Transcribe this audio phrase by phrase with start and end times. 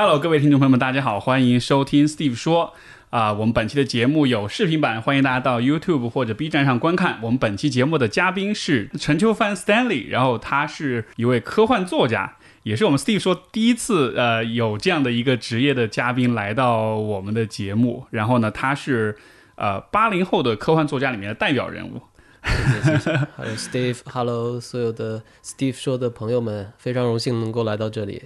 [0.00, 2.72] Hello，各位听众朋友们，大家好，欢迎收听 Steve 说
[3.10, 7.18] 啊、我们本期的节目有视频版，欢迎大家到 YouTube 或者 B 站上观看。
[7.20, 18.06] 我们本期节目的嘉宾是陈秋帆 Stanley，然后他是一位科幻作家，也是我们 Steve 说第一次呃有这样的一个职业的嘉宾来到我们的节目。
[18.10, 19.16] 然后呢，他是
[19.56, 22.00] 呃八零后的科幻作家里面的代表人物。
[22.44, 23.16] 谢谢谢谢。
[23.36, 28.22] 还有 Steve，Hello，所有的 Steve 说的朋友们，非常荣幸能够来到这里。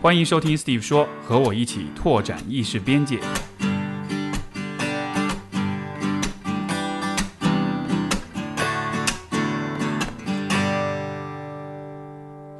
[0.00, 3.18] 欢迎收听 Steve 说，和我一起拓展意识边界。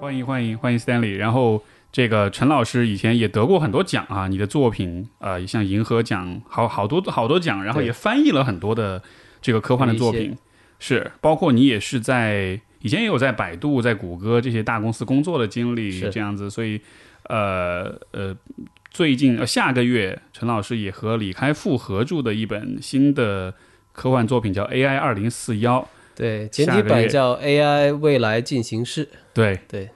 [0.00, 9.00] 欢迎欢迎欢迎 Stanley，然后这个陈老师以前也得过很多奖啊，你的作品呃像银河奖，好好多好多奖，然后也翻译了很多的
[9.40, 10.36] 这个科幻的作品，
[10.80, 16.10] 是包括你也是在以前也有在百度、在谷歌这些大公司工作的经历，是。
[16.10, 16.80] 这样子，所以
[17.28, 18.36] 呃呃，
[18.90, 23.54] 最近呃下个月陈老师也和李开复合著的一本新的
[23.92, 25.80] 科幻作品叫《AI 二零四幺》，
[26.16, 29.08] 对，简体版叫 AI 未来进行式。
[29.34, 29.88] 对对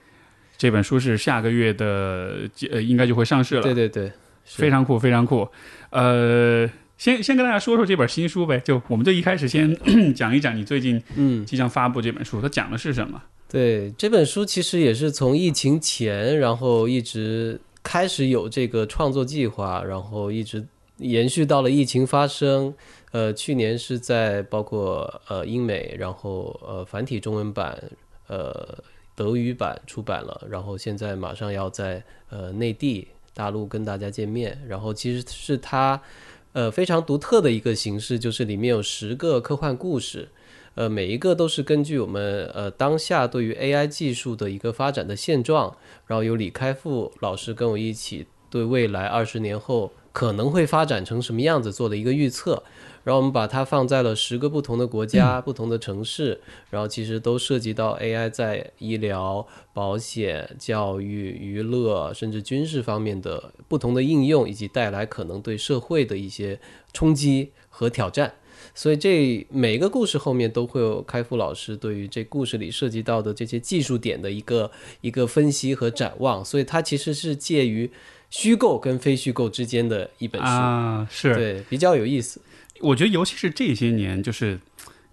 [0.57, 4.11] 这本书是下个月的呃应该就会上市了，对对对，
[4.45, 5.47] 非常酷，非常酷。
[5.89, 9.75] 呃，先先跟大家说说这本新书呗，就我们就一开始先
[10.15, 13.21] 讲一讲你最近嗯，即将发布这本书，它讲的是什么？
[13.53, 20.65] 对，这本书其实也是从疫情前，然后一直开始有这个创作计划，然后一直
[20.97, 22.73] 延续到了疫情发生。
[23.11, 27.79] 呃，去年是在包括呃英美，然后呃繁体中文版，
[28.25, 28.75] 呃
[29.13, 34.59] 德语版出版了，然后现在马上要在呃内地大陆跟大家见面。
[34.67, 36.01] 然后其实是它
[36.53, 40.27] 呃非常独特的一个形式，就是里面有十个科幻故事。
[40.75, 45.75] 呃，每一个都是根据我们呃当下对于 AI 技术的一个发展的现状，
[46.07, 52.63] 然后由李开复老师跟我一起对未来二十年后可能会发展成什么样子做了一个预测，
[53.03, 56.39] 然后我们把它放在了十个不同的国家、不同的城市，
[56.71, 66.59] 然后其实都涉及到 AI 在医疗、保险、教育、娱乐甚至军事方面的不同的应用，以及带来可能对社会的一些
[66.93, 68.33] 冲击和挑战。
[68.75, 77.89] 所以这每一个故事后面都会有开复老师对于这故事里涉及到的这些技术点的一个一个分析和展望，所以它其实是介于
[78.29, 82.41] 虚构跟非虚构之间的一本书，啊，是对，比较有意思。
[82.79, 84.59] 我觉得尤其是这些年，就是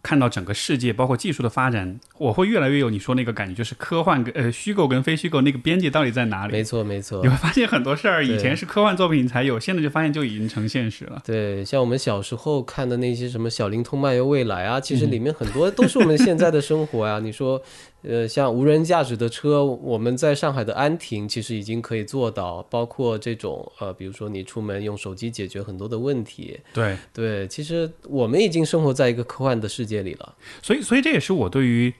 [0.02, 6.52] 看到整个世界包括技术的发展，我会越来越有你说那个感觉，就是科幻跟呃虚构跟非虚构那个边界到底在哪里？
[6.52, 7.28] 没错，没错你。
[7.28, 11.22] 会发现很多事儿以前是科幻作品才有，现在就发现就已经成现实了。
[11.24, 17.20] 对，像我们小时候看的那些什么《小灵通漫游未来》啊，其实嗯里面很多都是我们现在的生活啊。
[17.20, 17.62] 你说，
[18.02, 26.58] 呃，像无人驾驶的车，我们在上海的安亭其实已经可以做到，包括这种呃，比如说你出门用手机解决很多的问题。
[26.72, 30.34] 对，对，其实我们已经生活在一个科幻的世界里了。
[30.62, 31.92] 所以所以这也是我对于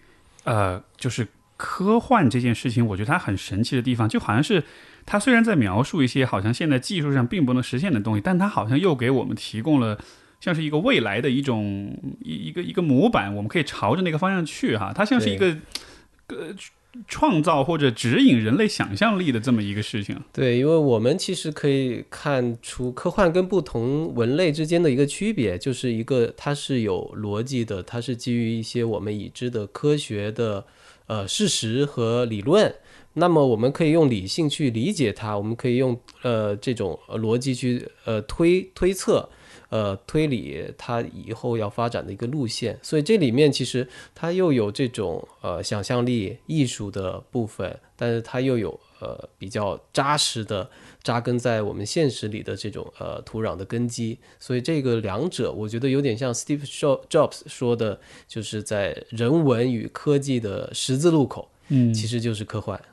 [0.44, 4.64] 呃就是科幻这件事情，我觉得它很神奇的地方，就好像是
[5.04, 9.98] 它虽然在描述一些好像现在技术上并不能实现的东西，但它好像又给我们提供了。
[10.40, 14.90] 像是一个未来的一种一一个一个模板，我们可以朝着那个方向去哈。
[14.90, 15.54] 它像是一个
[16.30, 16.54] 呃
[17.06, 20.20] 创造或者指引人类想象力的这么一个事情。
[20.32, 30.66] 对，因为我们其实可以看出科幻跟不同文类之间的一个区别，就是一个它是有逻辑的，它是基于一些我们已知的科学的
[31.06, 32.74] 呃事实和理论。
[33.14, 39.28] 那么我们可以用理性去理解它，我们可以用呃这种逻辑去呃推推测。
[39.70, 50.68] 呃，推理它以后要发展的一个路线，所以这里面其实它又有这种呃想象力、艺术的部分，但是它又有呃比较扎实的
[51.02, 56.66] 扎根在我们现实里的这种呃土壤的根基，所以这个两者我觉得有点像 Steve
[57.08, 61.94] Jobs 说的，就是在人文与科技的十字路口，嗯。
[61.94, 62.76] 其实就是科幻。
[62.78, 62.84] 嗯，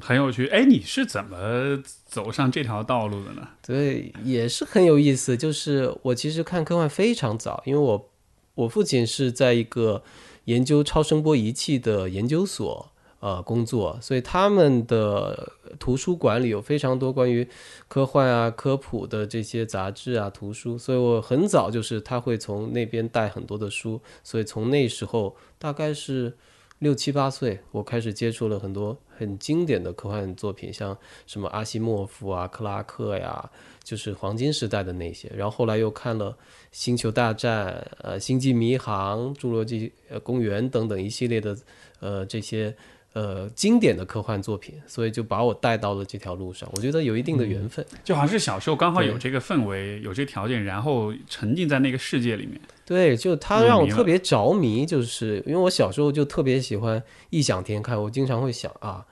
[0.00, 0.46] 很有趣。
[0.48, 3.48] 哎，你是怎么走上这条道路的呢？
[3.66, 5.36] 对，也是很有意思。
[5.36, 8.10] 就是我其实看科幻非常早，因为我
[8.54, 10.02] 我父亲是在一个
[10.44, 12.90] 研究超声波仪器的研究所
[13.20, 17.46] 呃工作，所以他们的图书馆里有非常多关于
[17.88, 26.36] 科幻啊、科普的这些杂志啊、图书，所以我很早就是他会从那边带很多的书，所以从那时候大概是
[26.78, 30.96] 六七八岁，我开始接触了很多很经典的科幻作品，像
[31.26, 33.50] 什么阿西莫夫啊、克拉克呀，
[33.82, 35.32] 就是黄金时代的那些。
[35.34, 36.32] 然后后来又看了
[36.72, 37.68] 《星球大战》、
[38.02, 41.56] 呃《星际迷航》、《侏罗纪呃公园》等等一系列的
[42.00, 42.76] 呃这些
[43.14, 46.68] 呃经典的科幻作品，所以就把我带到了这条路上。
[46.74, 47.82] 我觉得有一定的缘分。
[48.04, 52.60] 就好像是小时候刚好有这个氛围，有这个条件，然后沉浸在那个世界里面。
[52.86, 59.04] 对，就他让我特别着迷，就是因为我小时候就特别喜欢异想天开，我经常会想啊，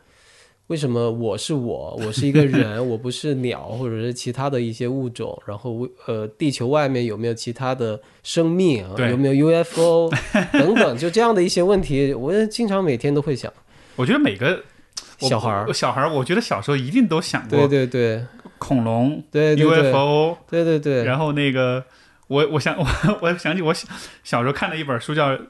[0.68, 10.08] 为什么我是我，我是一个 人，我不是鸟或者是其他的一些物种，然后呃，地球外面有没有其他的生命有没有 UFO
[10.52, 13.52] 等等，就这样的一些问题，我经常每天都会想。
[13.96, 14.62] 我觉得每个
[15.18, 18.26] 小孩儿我小孩儿，我觉得小时候一定都想对过对对对
[18.58, 21.84] 恐龙、对 UFO，对对对，然后那个
[22.28, 22.86] 我我想我
[23.20, 23.86] 我想起我小
[24.22, 25.30] 小时候看了一本书叫《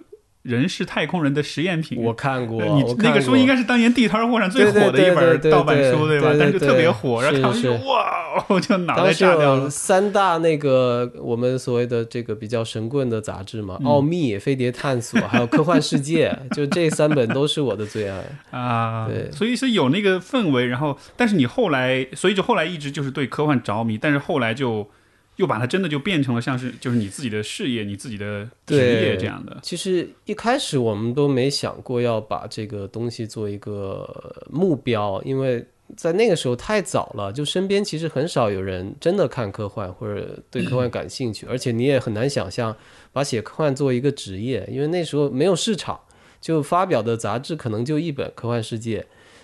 [0.43, 6.07] 人是太空人的实验品》，我看过，你过那个书应该是当年地摊货上最火的一本盗版书？
[6.07, 9.71] 对吧但是特别火，然后看完是就哇，我就脑袋炸掉了。
[9.71, 18.23] 三大那个我们所谓的这个比较神棍的杂志嘛，嗯奥秘》《飞碟探索》还有《科幻世界》，就这三本都是我的最爱。
[18.51, 24.91] 啊，对所以是有那个氛围，然后但是你后来，所以就后来一直就是对科幻着迷，但是后来就
[25.37, 29.59] 又把它真的就变成了像是就是你自己的事业、你自己的职业这样的。
[29.63, 35.65] 其实一开始我们都没想过要把这个东西做一个目标，因为
[35.97, 42.75] 在那个时候太早了，就身边其实很少有人真的看科幻或者对科幻感兴趣，而且你也很难想象
[43.13, 46.01] 把写科幻作为一个职业，因为那时候没有市场，
[46.41, 49.01] 就发表的杂志可能就一本《科幻世界》，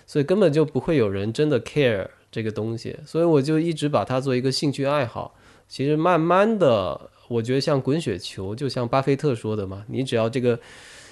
[0.07, 5.35] 所以根本就不会有人真的 care 这个东西，所以我就一直把它做一个兴趣爱好。
[5.71, 10.59] 其实慢慢的，我觉得像滚雪球，就像巴菲特说的嘛，你只要这个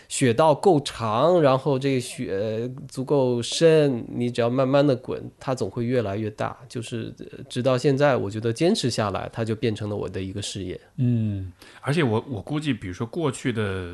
[0.09, 6.57] 雪道够长，然后这个雪足够深，你只要慢慢的滚，它总会越来越大。
[6.67, 10.77] 就是呃直到现在，我觉得坚持下来，它就变成了我的一个事业。
[10.97, 13.87] 嗯，而且我我估计，比如说过去的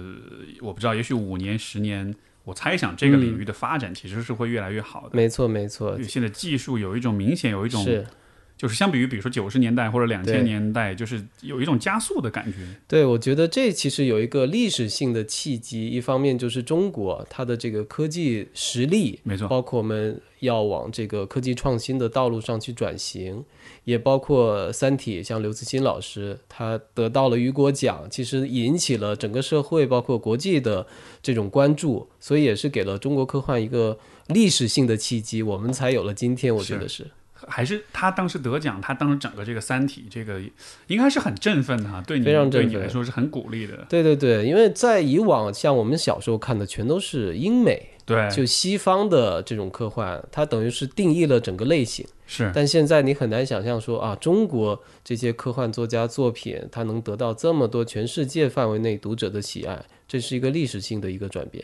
[0.62, 2.12] 我不知道，也许五年、十年，
[2.44, 5.10] 我猜想这个领域的发展其实是会越来越好的。
[5.14, 8.04] 没错，没错现在技术有一种明显有一种，是
[8.58, 12.58] 就是相比于比如说九十年代或者两千年代，就是有一种加速的感觉。
[12.88, 23.44] 对，我觉得这其实有一个历史性的契机，一方面就是中国它的这个科技实力，没错，包括我们要往这个科技创新的道路上去转型，
[23.84, 30.88] 也包括《三体》，像刘慈欣老师，他得到了雨果奖，其实引起了整个社会包括国际的
[31.22, 33.98] 这种关注，所以也是给了中国科幻一个
[34.28, 36.56] 历史性的契机，我们才有了今天。
[36.56, 37.06] 我觉得是
[37.48, 40.42] 还是他当时得奖，他当时整个这个《三体》这个
[40.88, 43.86] 应该是很振奋的哈，对你非常振奋对你来说是很鼓励的。
[43.90, 52.06] 对对对，因为在以往像我们小时候看的全都是英美，对，就西方的这种科幻，它等于是定义了整个类型。
[52.28, 61.64] 是但现在你很难想象说啊，中国这些科幻作家作品，它能得到这么多全世界范围内读者的喜爱，这是一个历史性的一个转变。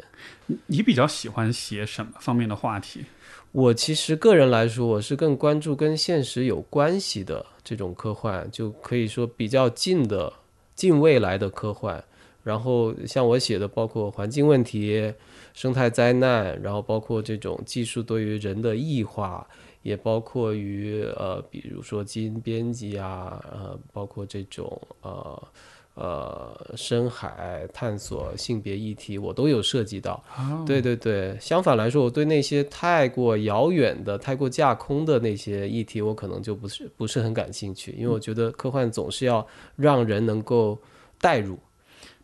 [0.67, 3.05] 你比较喜欢写什么方面的话题？
[3.51, 10.31] 我其实个人来说，我是更关注跟现实有关系的这种科幻，就可以说比较近的、
[10.73, 12.01] 近未来的科幻。
[12.43, 15.13] 然后像我写的，包括环境问题、
[15.53, 19.45] 生态灾难，然后包括这种技术对于人的异化，
[19.81, 25.47] 也包括于呃，比如说基因编辑啊，呃，包括这种呃
[25.95, 30.23] 呃深海探索、性别议题，我都有涉及到。
[30.37, 40.79] 哦对对对，相反来说，我对那些太过遥远的、太过架空的那些议题，我可能就不是不是很感兴趣，因为我觉得科幻总是要让人能够
[41.19, 41.59] 代入。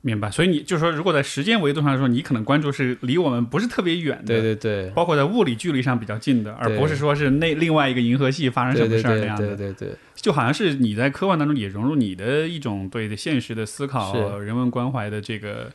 [0.07, 0.31] 明白。
[0.31, 9.47] 所以你就是说，如果在时间维度上来说，你可能关注是离我们不是特别远的，对对对，包括在物理距离上比较近的，而不是说是那另外一个银河系发生什么事儿那样的。
[9.47, 15.69] 对对对，就好像是你在科幻当中也融入你的一种对现实的思考、人文关怀的这个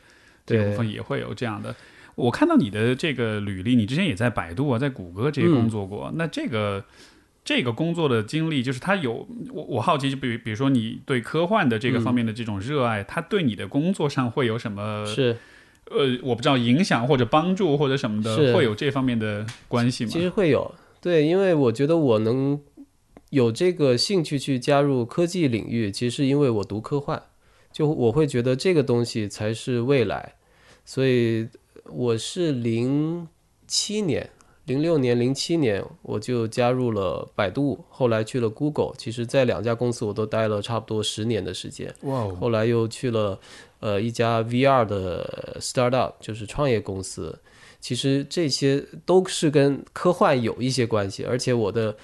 [0.45, 1.75] 这个部分，也会有这样的。
[2.15, 6.11] 我看到你的这个履历，你之前也在百度啊，在谷歌这些工作过。
[6.15, 6.83] 那这个
[7.43, 12.01] 这个工作的经历，就是他有我我好奇，就比如比如说你对科幻的这个嗯。
[12.03, 15.37] 方面的这种热爱，他对你的工作上会有什么是。
[15.91, 20.09] 呃，我不知道影响或者帮助或者什么的，会有这方面的关系吗？
[20.09, 20.73] 其实会有。
[21.01, 22.59] 对，因为我觉得我能
[23.31, 27.21] 有这个兴趣去加入科技领域，其实是因为我读科幻，
[27.73, 30.35] 就我会觉得这个东西才是未来，
[30.85, 31.49] 所以
[31.91, 33.27] 我是零
[33.67, 34.29] 七年。
[34.65, 38.93] 零六年、零七年我就加入了百度，后来去了 Google。
[38.97, 41.93] 其实，在两家公司我都待了差不多十年的时间。
[42.03, 43.39] 哇哦，后来又去了
[43.79, 47.37] 呃一家 VR 的 startup，就是创业公司。
[47.79, 51.95] 其实这些都是跟科幻有一些关系，而且我的。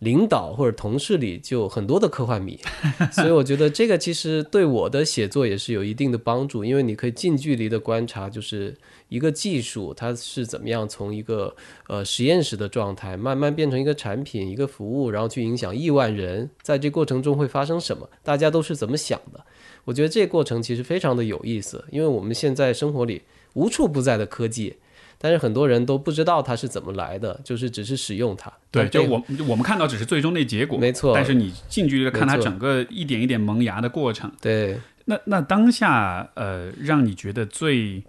[0.00, 2.58] 领导或者同事里就有很多的科幻迷，
[3.12, 8.76] 所以我觉得这个其实对我的写作也是有一定的帮助，因为你可以近距离的观察，就是
[9.08, 19.42] 一个技术它是怎么样从一个呃实验室的状态慢慢变成一个产品、一个服务，然后去影响亿万人，在这过程中会发生什么，大家都是怎么想的。
[19.86, 23.22] 我觉得这个过程其实非常的有意思，因为我们现在生活里
[23.54, 24.76] 无处不在的科技。
[25.18, 28.52] 但是很多人都不知道它是怎么来的，就是只是使用它。
[28.70, 31.14] 对，就我我们看到只是最终的结果，没错。
[31.14, 34.30] 但是你近距离的看它整个一点一点萌芽的过程。
[34.40, 34.78] 对。
[35.06, 38.02] 那那当下呃，让你觉得最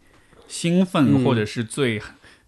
[0.48, 2.02] 兴奋或者是最。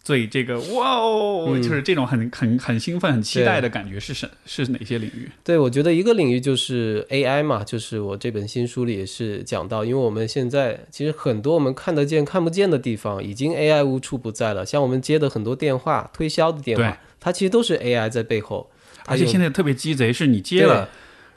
[0.09, 5.29] 所以这个哇哦，就是这种很很很兴奋、很期待的感觉是什是哪些领域？
[5.43, 14.65] 对，我觉得一个领域就是 AI 嘛，就是我这本新书里也是讲到，因为我们现在其实很多我们看得见、看不见的地方，已经 AI 无处不在了。
[14.65, 18.67] 像我们接的很多电话、推销的电话，它其实都是 AI 在背后。
[19.05, 20.89] 而且现在特别鸡贼，是你接了。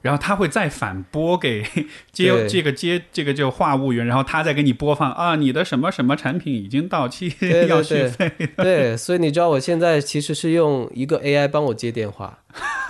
[0.02, 1.64] 然后他会再反拨给
[2.12, 7.34] 接这个接这个就话务员，然后他再给你播放啊，你的什么什么产品已经到期
[7.68, 8.30] 要续费。
[8.56, 12.38] 对，所以你知道我现在其实是用一个 AI 帮我接电话。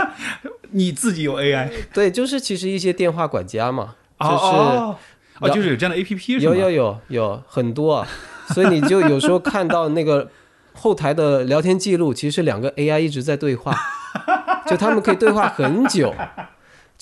[0.74, 1.68] 你自己有 AI？
[1.92, 4.96] 对，就是其实一些电话管家嘛，就是哦，
[5.52, 8.06] 就是有这样的 APP 有有有有很多，
[8.48, 10.30] 所以你就有时候看到那个
[10.72, 13.76] 后台的聊天记录，其实是两个 AI 一直在对话，
[14.66, 16.14] 就他们可以对话很久。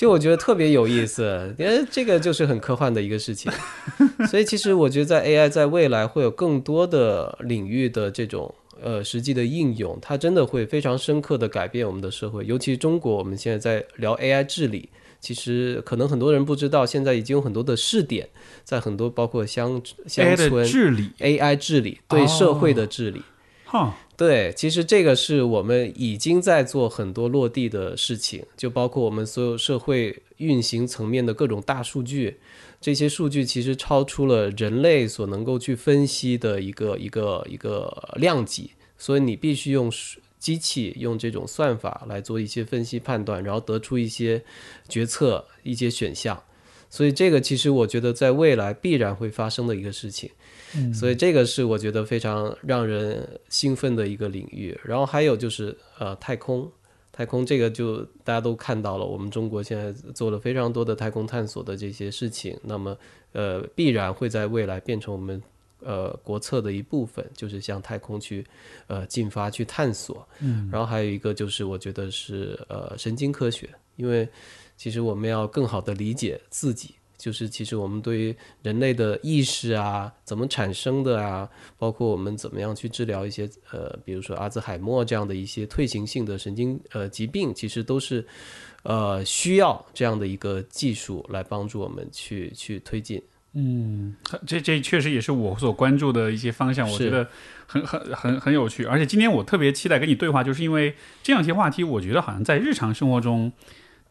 [0.00, 3.52] 就我觉得特别有意思，因为这个就是很科幻的一个事情，
[4.30, 12.46] 所以其实我觉得在 AI 在未来会有更多的领域的这种呃实际的应用，它真的会非常深刻的改变我们的社会。
[12.46, 14.88] 尤其中国，我们现在在聊 AI 治理，
[15.20, 18.26] 其实可能很多人不知道，现在已经有很多的试点，
[18.64, 23.20] 在很多包括乡乡村治理 AI 治理对社会的治理。
[24.16, 32.36] 对，其实这个是我们已经在做很多落地的事情，就包括我们所有社会运行层面的各种大数据，
[32.80, 39.90] 这些数据其实超出了人类所能够去分析的一个一个一个量级，所以你必须用
[40.38, 44.42] 机器用这种算法来做一些分析判断，然后得出一些
[44.88, 46.42] 决策一些选项，
[46.90, 50.30] 所以这个其实我觉得在未来必然会发生的一个事情。
[50.94, 54.78] 所以这个是我觉得非常让人兴奋的一个领域。
[54.84, 56.70] 然后还有就是呃太空，
[57.12, 62.58] 太空这个就大家都看到了，我们中国现在做了非常多的太空探索的这些事情。
[62.62, 62.96] 那么
[63.32, 65.42] 呃必然会在未来变成我们
[65.80, 68.44] 呃国策的一部分，就是向太空去
[68.86, 70.26] 呃进发去探索。
[70.40, 70.68] 嗯。
[70.72, 74.28] 然后还有一个就是我觉得是呃神经科学，因为
[74.76, 76.94] 其实我们要更好的理解自己。
[77.20, 81.46] 就是其实我们对于人类的意识啊，怎么产生的啊，
[81.76, 88.26] 包括我们怎么样去治疗一些呃，比如说阿兹海默这样的一些退行性的神经呃疾病，其实都是
[88.84, 93.22] 呃需要这样的一个技术来帮助我们去去推进。
[93.52, 97.28] 嗯，这这确实也是我所关注的一些方向，我觉得
[97.66, 98.84] 很很很很有趣。
[98.84, 103.52] 而且今天我特别期待跟你对话，就是因为这样一些话题，我觉得好像在日常生活中。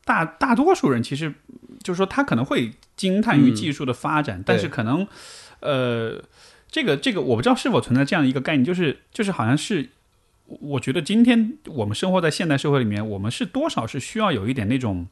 [0.06, 1.32] 大大多数人其实
[1.84, 5.08] 就是说，他可能会惊叹于技术的发展，但是可能，
[5.62, 6.22] 呃，
[6.70, 9.92] 这个这个我不知道是否存在这样一个概念，就是就是好像是，
[10.48, 15.08] 我觉得今天我们生活在现代社会里面，我们是多少是需要有一点那种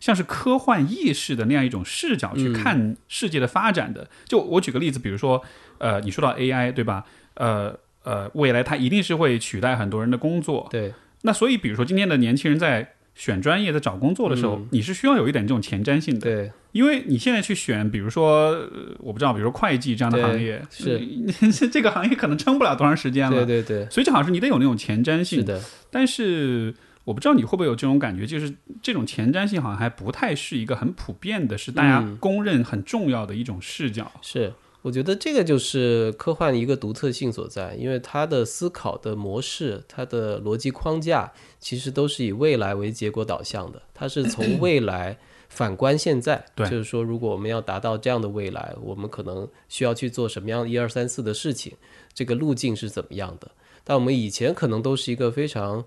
[0.00, 4.08] 像是科幻意识的那样一种视角去看世界的发展的。
[4.24, 5.44] 就我举个例子，比如说，
[5.76, 7.04] 呃，你说到 AI 对吧？
[7.34, 10.66] 呃呃，未来它一定是会取代很多人的工作。
[10.70, 10.94] 对。
[11.20, 12.94] 那所以，比如说今天的年轻人在。
[13.16, 18.50] 选专业在找工作的时候，你是需要有一点这种前瞻性的，对，因为你现在去选，比如说，
[18.98, 21.00] 我不知道，比如说会计这样的行业，是。
[21.72, 25.60] 这个行业可能撑不了多长时间了，对对对，所以正好是你得有那种前瞻性，是的。
[25.90, 34.52] 但是我不知道你会不会有这种感觉，就是这种前瞻性好像还不太是一个很普遍的，是大家公认很重要的一种视角，是。
[34.86, 43.82] 我觉得这个就是科幻一个独特性所在，因为它的思考的模式、它的逻辑框架，其实都是以未来为结果导向的。
[43.92, 51.72] 它是从 未来反观现在，就是说，如果我们要达到这样的未来，我们可能需要去做什么样一二三四的事情，
[52.14, 53.50] 这个路径是怎么样的？
[53.82, 55.84] 但我们以前可能都是一个非常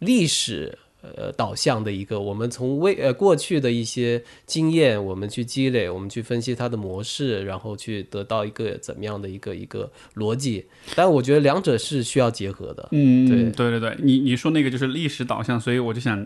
[0.00, 0.76] 历史。
[1.02, 10.66] 呃，导向的一个，我们从未呃过去的一些经验，我们去积累，我们去分析它的模式，然后去得到一个怎么样的一个一个逻辑。
[10.94, 12.88] 但我觉得两者是需要结合的。
[12.92, 16.22] 嗯，对对对对，你你说那个就是历史导向，所以我就想，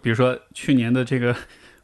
[0.00, 1.34] 比如说去年的这个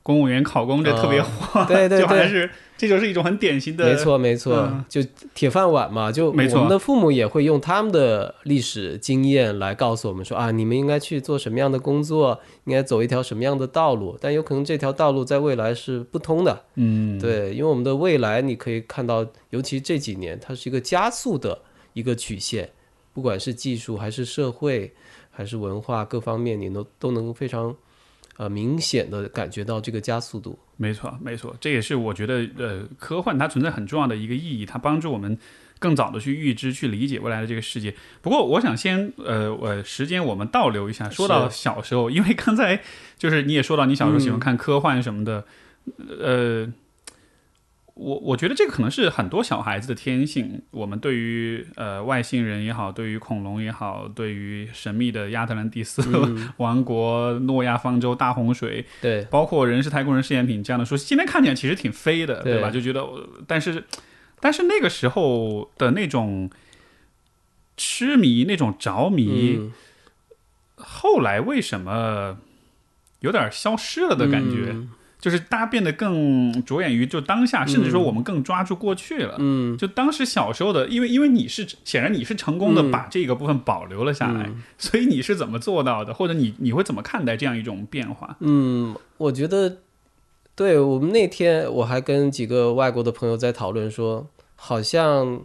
[0.02, 2.48] 公务员考公这特别火，对对对，
[2.80, 4.82] 这就是一种很典型的，没错没错，嗯。
[4.88, 5.02] 就
[5.34, 21.60] 铁饭碗嘛，就我们的父母也会用他们的历史经验来告诉我们说啊，你们应该去做什么样的工作，应该走一条什么样的道路，但有可能这条道路在未来是不通的，嗯，对，因为我们的未来你可以看到，尤其这几年，它是一个加速的
[21.92, 22.70] 一个曲线，
[23.12, 24.90] 不管是技术还是社会
[25.30, 27.76] 还是文化各方面，你都都能非常
[28.40, 30.58] 呃明显的感觉到这个加速度。
[30.78, 35.36] 没错，没错，这也是我觉得，呃，科幻它存在很重要的一个意义，它帮助我们
[35.78, 37.94] 更早的去预知、去理解未来的这个世界。
[38.22, 42.80] 不过，我想先，呃，呃时间我们倒流一下，说到小时候，因为刚才
[43.18, 45.44] 就是你也说到你小时候喜欢看科幻什么的，
[46.18, 46.72] 呃。
[48.00, 50.62] 我我觉得这个可能是很多小孩子的天性。
[50.70, 56.02] 我们对于呃外星人也好，对于恐龙也好，对于神秘的亚特兰蒂斯、
[56.56, 62.70] 王国、诺亚方舟、大洪水，对，包括人是太空人试验品这样的书，今天看起来其实挺飞的，对对吧？
[62.70, 63.84] 就觉得，呃但是，
[64.40, 66.50] 但是那个时候的那种
[67.76, 69.72] 痴迷、那种着迷，嗯
[70.82, 72.38] 后来为什么
[73.18, 74.70] 有点消失了的感觉？
[74.70, 74.90] 嗯
[75.20, 79.36] 就是大家变得更着眼于就当下，甚至说我们更抓住过去了。
[79.38, 86.14] 嗯，就当时小时候的，因为因为你是显然你是成功的嗯把这个部分保留了下来，所以你是怎么做到的？
[86.14, 88.36] 或者你你会怎么看待这样一种变化？
[88.40, 89.76] 嗯，我觉得，
[90.54, 95.42] 对我们那天我还跟几个外国的朋友在讨论说，好像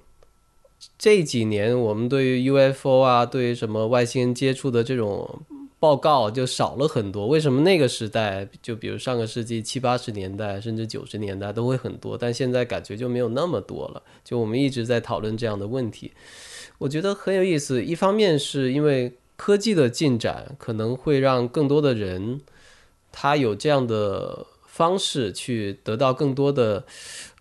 [0.97, 5.41] 这几年我们对于 UFO 啊，对于什么外星人接触的这种
[5.85, 7.27] 报告就少了很多。
[7.27, 14.01] 为什么那个时代，就比如上个世纪七八十年代甚至九十年代都会很多，但现在感觉就没有那么多了。
[14.23, 16.11] 就我们一直在讨论这样的问题，
[16.79, 17.83] 我觉得很有意思。
[17.83, 22.41] 一方面是因为科技的进展，可能会让更多的人。
[23.17, 26.83] 他有这样的方式去得到更多的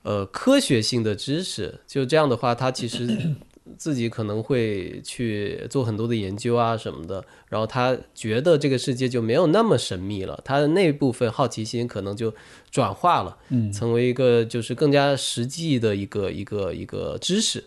[0.03, 3.35] 呃科学性的知识，就这样的话，他其实
[3.77, 12.33] 自己可能会去做很多的研究啊什么的，然后他觉得这个世界就没有那么神秘了，他的那部分好奇心可能就
[12.71, 17.65] 转化了，嗯，成为一个就是更加实际的一个一个一个知识。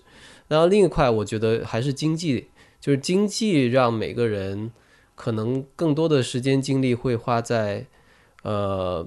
[0.47, 2.47] 然后另一块，我觉得还是经济，
[2.79, 4.71] 就是经济让每个人
[5.15, 7.87] 可能更多的时间精力会花在。
[8.43, 9.05] 呃，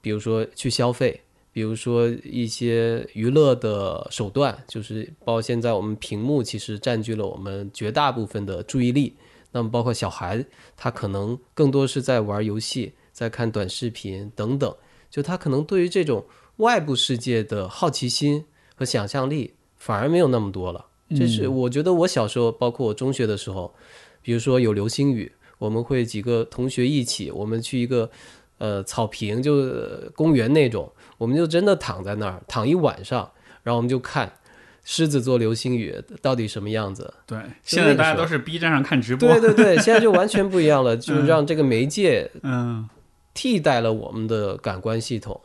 [0.00, 1.20] 比如说去消费，
[1.58, 9.16] 比如说一些娱乐的手段，就是包括现在我们屏幕其实占据了我们绝大部分的注意力。
[9.50, 14.72] 那么包括小孩，他可能更多是在玩游戏，在看短视频等等，
[15.10, 16.24] 就他可能对于这种
[16.58, 18.44] 外部世界的好奇心
[18.76, 20.86] 和想象力反而没有那么多了。
[21.16, 23.74] 这是我觉得我小时候，包括我中学的时候，
[24.22, 28.08] 比如说有流星雨，我们会几个同学一起，我们去一个。
[28.60, 33.30] 呃，草坪就呃公园那种，我们就真的躺在那儿躺一晚上，
[33.62, 34.32] 然后我们就看
[34.84, 37.12] 狮子座流星雨到底什么样子。
[37.26, 42.88] 对，现在大家都是 B 站上看直播，对对对，现在就完全不一样了， 就是让这个媒介嗯
[43.34, 45.38] 替代了我们的感官系统。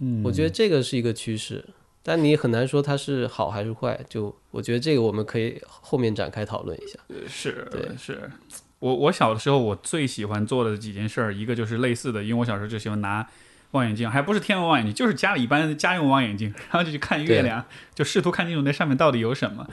[0.00, 1.64] 嗯，我觉得这个是一个趋势，
[2.02, 3.98] 但你很难说它是好还是坏。
[4.08, 6.98] 就我觉得这个我们可以后面展开讨论一下。
[7.26, 8.30] 是对是。
[8.78, 13.26] 我我小的时候，我最喜欢做的几件事儿，一个就是类似的，因为我小时候就喜欢拿
[13.72, 19.66] 望远镜，还不是天文望远镜，就是家里一般的家用望远镜， 然后就去看月亮，就试图看清楚那上面到底有什么。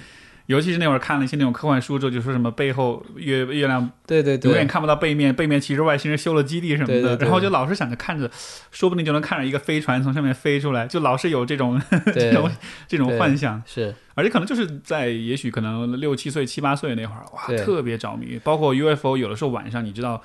[0.46, 8.32] 尤其是那会儿看了一些那种科幻书之后，就说什么背后月月亮对对对，永远看不到背面，背面其实外星人修了基地什么的，对对对然后就老是想着看着，
[8.72, 11.82] 说不定就能看着一个飞船从上面飞出来，就老是有这种
[12.16, 12.50] 这种
[12.88, 13.62] 这种幻想。
[13.66, 18.40] 是而且可能就是在也许可能六七岁、七八岁那会儿，哇，特别着迷。
[18.42, 20.24] 包括 UFO，有的时候晚上你知道，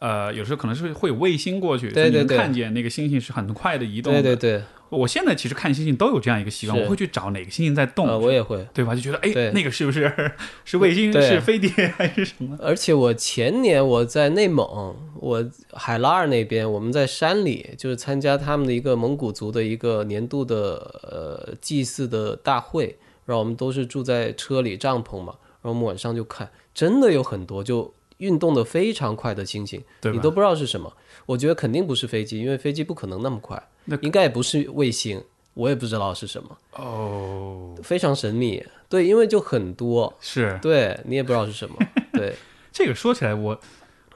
[0.00, 4.22] 呃，有时候可能是会有卫星过去，对对对看见那个星星是很快的移动的。
[4.22, 8.66] 对对对，我现在其实看星星都有这样一个习惯，我会去找哪个星星在动，呃，我也会。
[8.72, 8.94] 对吧？
[8.94, 10.10] 就觉得哎，那个是不是
[10.64, 12.56] 是卫星、是飞碟还是什么？
[12.60, 30.92] 而且我前年我在内蒙，我海拉尔那边，我们在山里，就是参加他们的一个蒙古族的一个年度的呃祭祀的大会，然后我们都是住在车里帐篷嘛，然后我们晚上就看，真的有很多就运动的非常快的星星，你都不知道是什么。
[31.26, 33.62] 我觉得肯定不是飞机，因为飞机不可能那么快。
[33.84, 35.22] 那，应该也不是卫星，
[35.54, 38.64] 我也不知道是什么，哦，非常神秘。
[38.88, 40.58] 对，因为就很多，是。
[40.60, 41.76] 对你也不知道是什么，
[42.12, 42.34] 对。
[42.72, 43.60] 这个说起来，我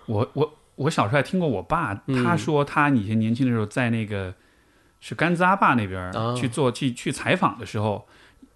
[0.07, 2.25] 我我我小时候还听过我爸，嗯。
[2.25, 4.35] 他说他以前年轻的时候在那个
[5.01, 8.07] 是甘孜阿坝那边去做去去采访的时候，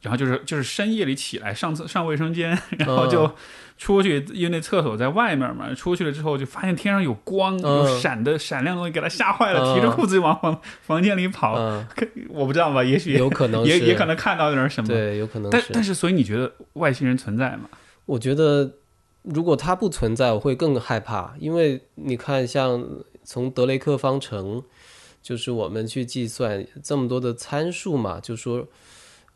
[0.01, 3.31] 然后就是就是深夜里起来上厕上卫生间，然后就
[3.79, 5.73] 出去，因为那厕所在外面嘛。
[5.73, 11.55] 出去了之后就发现天上有光，有闪的闪亮东西，给他吓坏了，提着裤子就往房房间里跑。
[12.29, 14.89] 我不知道吧，也许有可能也也可能看到点什么。
[14.89, 15.49] 对，有可能。
[15.49, 17.71] 但但是，所以你觉得外星人存在吗？
[18.05, 18.69] 我觉得
[19.23, 22.85] 如果它不存在，我会更害怕，因为你看，像
[23.23, 24.63] 从德雷克方程，
[25.23, 28.67] 就是我们去计算这么多的参数嘛，就说。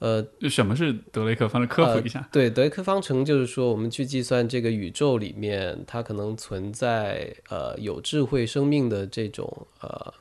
[0.03, 1.69] 呃，什么是德雷克方程？
[1.69, 2.29] 科普一下。
[2.33, 10.13] 对，德雷克方程就是说，我们去计算这个宇宙里面它可能存在呃有智慧生命的这种呃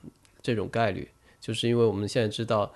[0.44, 1.08] 这种概率，
[1.40, 2.72] 就是因为我们现在知道。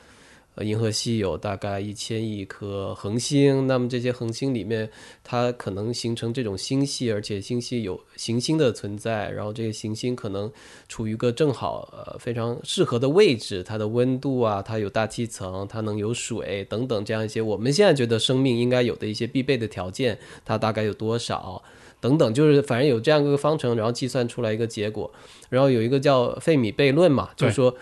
[0.55, 4.89] 呃，银河系有大概一千亿颗恒星，那么这些恒星里面，
[5.21, 10.49] 它可能形成这种星系，而且星系有行星的存在，然后这个行星可能
[10.87, 21.61] 处于一个正好呃非常适合的位置，它的温度啊，它有大气层，它能有水等等这样一些我们现在觉得生命应该有的一些必备的条件，它大概有多少
[21.99, 25.11] 等等，就是反正有这样一个方程，然后计算出来一个结果，
[25.49, 27.75] 然后有一个叫费米悖论嘛，就是说。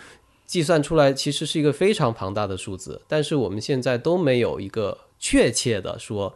[0.46, 6.32] 计算出来其实是一个非常庞大的数字，但是我们现在都没有一个确切的说，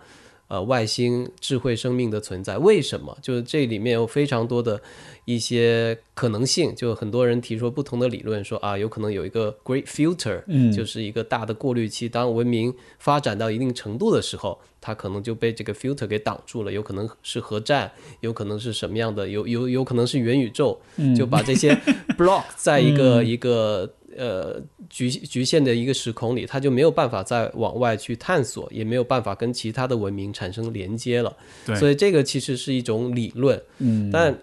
[0.49, 2.57] 呃，外星智慧生命的存在。
[2.57, 3.16] 为什么？
[3.21, 4.81] 就是这里面有非常多的
[5.27, 6.75] 一些可能性。
[6.75, 12.09] 就很多人提出不同的理论，说啊，有可能有一个 great filter，嗯，就是一个大的过滤器。
[12.09, 16.73] 当文明发展到一定程度的时候，它可能就被这个 filter 给挡住了。
[16.73, 19.29] 有可能是核战，有可能是什么样的？
[19.29, 20.81] 有有有可能是元宇宙，
[21.14, 21.75] 就把这些
[22.16, 23.92] block 在一个一个。
[24.18, 31.37] 呃，局局限的一个时空里，它就没有办法再往外去探索，也没有办法跟其他的文明产生连接了。
[31.64, 33.62] 对，所以这个其实是一种理论。
[33.78, 34.37] 嗯，但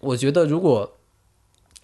[0.00, 0.90] 我觉得，如果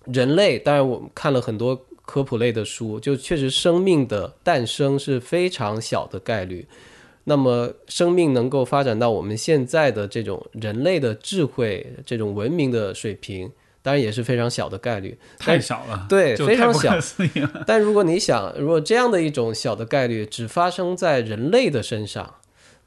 [0.07, 6.67] 人类，当然我们看了很多科普类的书，就确实生命的诞生是非常小的概率。
[7.25, 13.51] 那么，生命能够发展到我们现在的这种人类的智慧、这种文明的水平。
[13.89, 16.95] 当然也是非常小的概率，太小了，对，非常小。
[17.67, 22.35] 但如果你想，如果这样的一种小的概率只发生在人类的身上，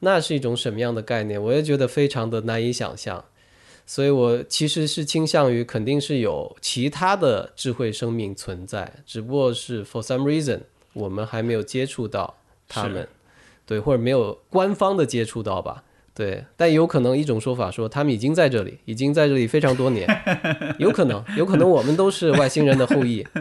[0.02, 1.42] 那是一种什么样的概念？
[1.42, 3.26] 我也觉得非常的难以想象。
[3.88, 10.60] 所以我其实是倾向于肯定是有其他的智慧生命存在，只不过是 for some reason
[10.94, 12.38] 我们还没有接触到
[12.68, 13.08] 他们，
[13.66, 15.84] 对，或者没有官方的接触到吧。
[16.14, 20.08] 对，但有可能一种说法说他们已经在这里，已经在这里非常多年，
[20.78, 23.26] 有可能，有可能我们都是外星人的后裔。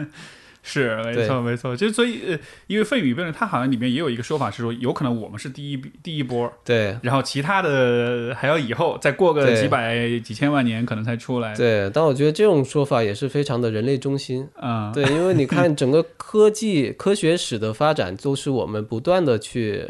[0.63, 1.75] 是，没错，没错。
[1.75, 11.55] 就所以，呃，因为费米悖论，它好像里面也有一个说法是说，有可能我们是第一第一波，对，然后其他的还要以后再过个几百几千万年可能才出来。
[11.55, 14.91] 对，但我觉得这种说法也是非常的人类中心啊。
[14.93, 19.89] 对，因为你看整个科技科学史的发展，都是我们不断的去。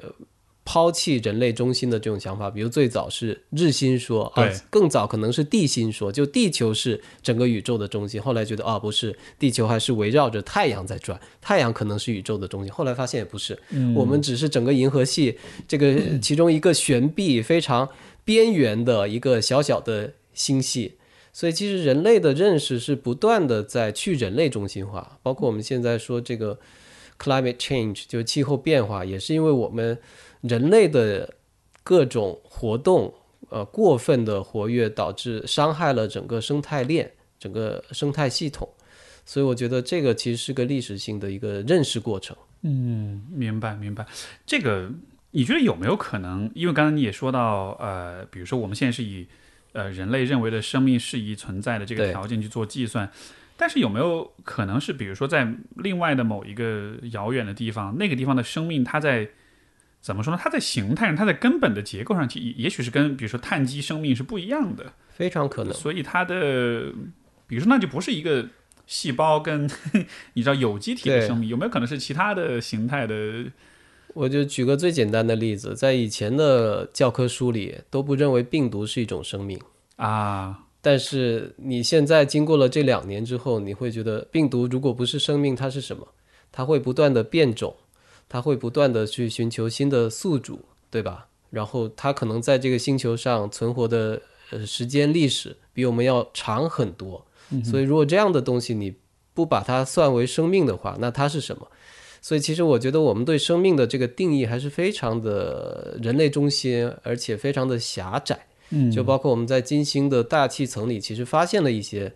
[0.64, 8.22] 抛弃人类中心的这种想法，比如最早是日心说啊，更早可能是地心说，就地球是整个宇宙的中心。
[8.22, 12.72] 后来觉得啊，不是，地球还是围绕着太阳在转，太阳可能是宇宙的中心。
[12.72, 13.60] 后来发现也不是，
[13.96, 15.36] 我们只是整个银河系
[15.68, 17.90] 这个其中一个悬臂非常
[18.24, 20.94] 边缘的一个小小的星系。
[21.34, 26.60] 所以其实人类的认识是不断的在去人类中心化，包括我们现在说这个
[27.18, 29.98] climate change 就是气候变化，也是因为我们。
[30.42, 31.36] 人类的
[31.84, 33.14] 各种活动，
[33.50, 38.68] 呃，过分的活跃导致伤害了整个生态链、整个生态系统，
[39.26, 42.36] 所以我觉得这个其实是个历史性的一个认识过程。
[42.62, 44.06] 嗯，明白明白。
[44.46, 44.90] 这个
[45.32, 46.50] 你觉得有没有可能？
[46.56, 49.28] 因为刚才你也说到，呃，比如说我们现在是以
[49.74, 53.12] 呃人类认为的生命适宜存在的这个条件去做计算，
[53.58, 59.30] 但是有没有可能是，比如说在另外的某一个遥远的地方，那个地方的生命它在？
[60.02, 60.40] 怎么说呢？
[60.42, 65.72] 它在形态上，它在根本的结构上，也也许是跟比如说碳基生命是不一样的，非常可能。
[65.74, 66.92] 所以它的，
[67.46, 68.44] 比如说那就不是一个
[68.88, 69.70] 细胞跟
[70.34, 73.46] 你知道有机体的生命，有没有可能是其他的形态的？
[74.16, 79.58] 我就举个最简单的例子，在以前的教科书里都不认为病毒是一种生命
[79.98, 86.08] 啊，但是你现在经过了这两年之后，你会觉得病毒如果不是生命，它是什么？
[86.52, 87.74] 它会不断的变种。
[88.32, 91.28] 它会不断的去寻求新的宿主，对吧？
[91.50, 97.26] 然后它可能在这个星球上存活的呃时间历史比我们要长很多，
[97.62, 98.96] 所以如果这样的东西你
[99.34, 101.68] 不把它算为生命的话，那它是什么？
[102.22, 108.48] 所以其实我觉得我们对生命的这个定义还是非常的人类中心，而且非常的狭窄。
[108.70, 112.14] 嗯，就包括我们在金星的大气层里，其实发现了一些。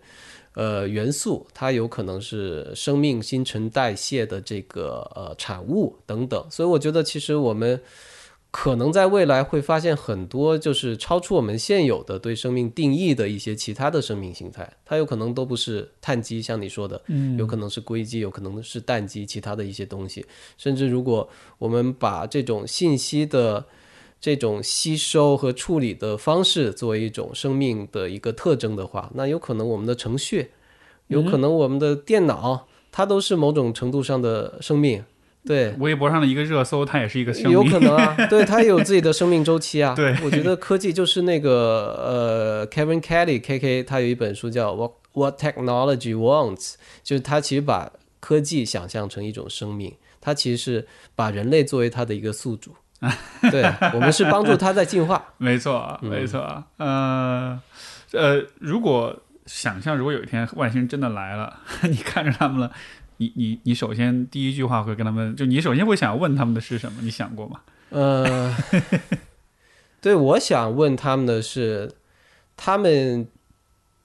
[0.56, 7.78] 呃，元素它有可能是生命新陈代谢的这个呃产物等等，所以我觉得其实我们
[8.50, 20.24] 可能在未来会发现很多就是超出我们现有的对生命定义的一些其他的生命形态，它有可能都不是碳基，像你说的，嗯有可能是硅基，有可能是氮基，其他的一些东西。
[20.56, 23.62] 甚至如果我们把这种信息的
[24.26, 30.50] 这种吸收和处理的方式作为一种生命的一个特征的话，那有可能我们的程序，
[31.06, 35.04] 有可能我们的电脑，它都是某种程度上的生命。
[35.44, 37.52] 对，微博上的一个热搜，它也是一个生命。
[37.52, 39.94] 有可能啊， 对，它有自己的生命周期啊。
[39.94, 46.56] 对，我觉得科技就是那个呃，Kevin Kelly K K，他有一本书叫《What What Technology Wants》，
[47.04, 52.72] 就是他其实把科技想象成一种生命，他其实是把人类作为他的一个宿主。
[53.50, 53.62] 对
[53.94, 55.22] 我们是帮助它在进化。
[55.38, 56.64] 没错，没错。
[56.78, 57.60] 呃
[58.12, 59.14] 呃，如果
[59.46, 62.72] 想象如果有一天外星人真的来了， 你看着他们了。
[63.18, 67.00] 你你你首先第一句话会跟他们，就你首先会想问他们的是什么？
[67.00, 67.60] 你想过吗？
[67.88, 68.54] 呃，
[70.02, 71.92] 对，我想问他们的是，
[72.58, 73.26] 他们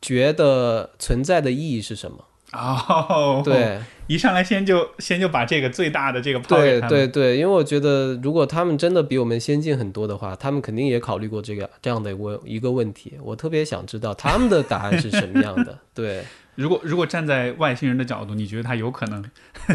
[0.01, 2.25] 觉得存在的意义是什么？
[2.53, 13.13] 哦，对， 一上来先就先就把这个最大的这个抛给对对对，因为我觉得如果他们真的比我们先进很多的话，他们肯定也考虑过这个这样的问一个问题。
[13.23, 15.77] 我特别想知道他们的答案是什么样的。
[15.95, 16.23] 对，
[16.55, 19.23] 如果如果站在外星人的角度，你觉得他有可能？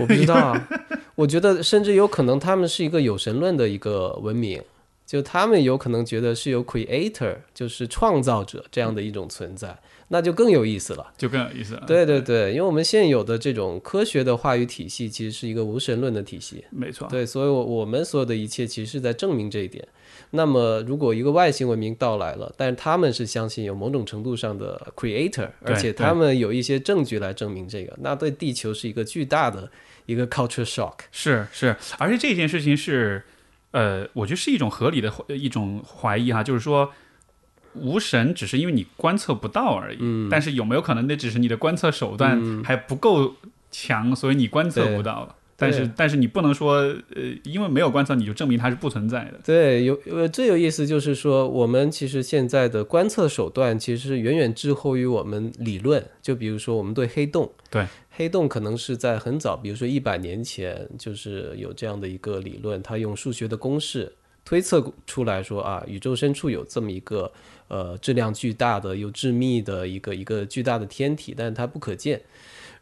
[0.01, 0.69] 我不知道啊，
[1.17, 4.63] 我觉得甚至有可能他们是一个有神论的一个文明，
[5.07, 11.13] 就他们有可能觉得是有 creator，就是创造者这样的一种存在，那就更有意思了。
[11.17, 11.85] 就更有意思了。
[11.87, 17.07] 对对对，因为我们现有的这种科学的话语体系其实是一个无神论的体系，没错。
[17.09, 19.87] 对，所以我我们所有的一切其实是在证明这一点。
[20.31, 29.71] 那么，如果一个外星文明到来了，但是他们是相信有某种程度上的 creator，而且他们有一些证据来证明这个，那对地球是一个巨大的
[30.07, 30.95] 一个 culture shock。
[31.13, 33.23] 是是，而且这件事情是，
[33.77, 36.91] 呃，我觉得是一种合理的一种怀疑哈，就是说，
[37.75, 43.35] 无神只是因为你观测不到而已，嗯但是有没有可能那只是你的观测手段还不够
[43.71, 45.35] 强，所以你观测不到了？
[45.59, 46.75] 但是但是你不能说，
[47.15, 49.41] 呃，因为没有观测你就证明它是不存在的。
[49.43, 56.05] 对，有呃最有意思就是说，我们其实现在的观测手段其实是远远滞后于我们理论。
[56.21, 57.87] 就比如说我们对黑洞，对
[58.17, 64.11] 黑洞可能是在很早，比如说一百年前，就是有这样的一个理论，它用数学的公式
[64.43, 67.31] 推测出来说啊，宇宙深处有这么一个
[67.69, 72.23] 呃质量巨大的又致密的一个一个巨大的天体，但是它不可见。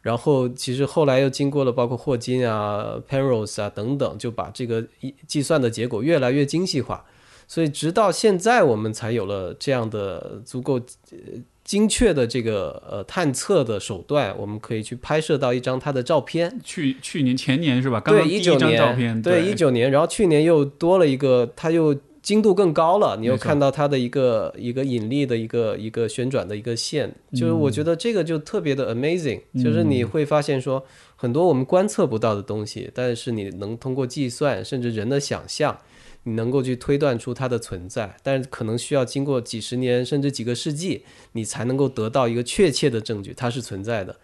[0.03, 7.05] 然后其实后来又经过了包括霍金啊、Penrose 啊等等，就把这个一计算的结果越来越精细化，
[7.49, 10.75] 所以直到现在我们才有了这样的足够
[11.11, 11.19] 呃
[11.65, 16.61] 精确的这个呃探测的手段，我们可以去拍摄到一张它的照片。
[16.63, 17.99] 去去年前年是吧？
[18.01, 30.85] 刚一九年，照片，对一九年，然后去年又多了一个，它又精度更高了，你又看到它的一个一个引力的一个一个旋转的一个线，就是我觉得这个就特别的 amazing，、就是你会发现说
[31.17, 35.79] 很多我们观测不到的东西，但是你能通过计算甚至人的想象。
[36.25, 44.15] 你能够去推断出它的存在，但是可能需要经过几十年甚至几个世纪，你才能够得到一个确切的证据，它是存在的。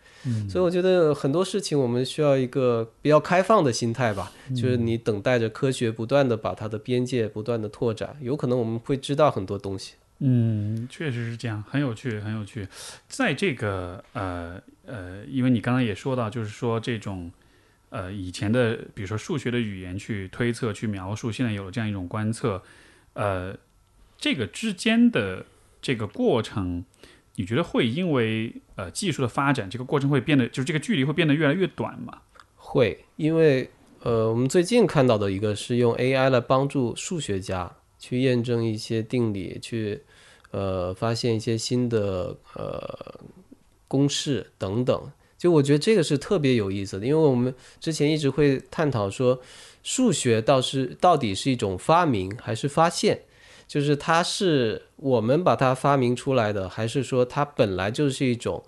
[0.51, 9.95] 所以我觉得很多事情我们需要一个比较开放的心态吧，就是你等待着科学不断的把它的边界不断的拓展，有可能我们会知道很多东西。
[10.19, 12.69] 嗯，确实是这样，很有趣，很有趣。
[13.09, 17.31] 在这个呃呃，因为你刚刚也说到，就是说这种
[17.91, 22.63] 呃以前的，比如说数学的语言去推测、去描述，现在有了这样一种观测，
[23.13, 23.57] 呃，
[24.17, 25.45] 这个之间的
[25.83, 26.85] 这个过程，
[27.35, 32.23] 你觉得会因为呃技术的发展，这个过程会变得，就是这个距离会变得越来越短吗？
[32.57, 33.71] 会，因为
[34.03, 40.03] 呃，我们最近看到的一个是用 AI 来帮助数学家去验证一些定理，去
[40.53, 43.21] 呃发现一些新的呃
[43.89, 45.11] 公式等等。
[45.41, 49.41] 就我觉得这个是特别有意思的，因为我们之前一直会探讨说，
[49.83, 53.23] 数学倒是到底是一种发明还是发现？
[53.67, 58.63] 就是它是我们把它发明出来的，还是说它本来就是一种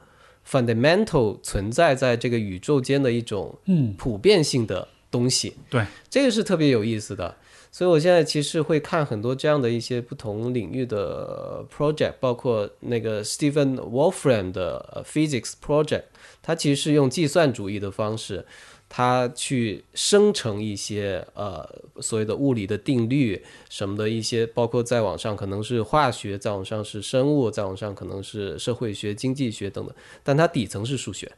[0.48, 5.54] fundamental 存在在这个宇宙间的一种嗯，普遍性的东西？
[5.68, 7.37] 对，这个是特别有意思的。
[7.70, 16.02] 所以我现在其实会看很多这样的一些不同领域的 project，包括那个 Stephen Wolfram 的呃 Physics Project，
[16.42, 18.44] 它其实是用计算主义的方式，
[18.88, 21.66] 它去生成一些呃
[22.00, 31.31] 所谓的物理的定律什么的一些，包括在网上可能是化学，在网上是生物，在网上可能是社会学、经济学等等，但它底层是数学，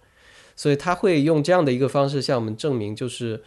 [0.57, 3.43] 所以它会用这样的一个方式向我们证明，就是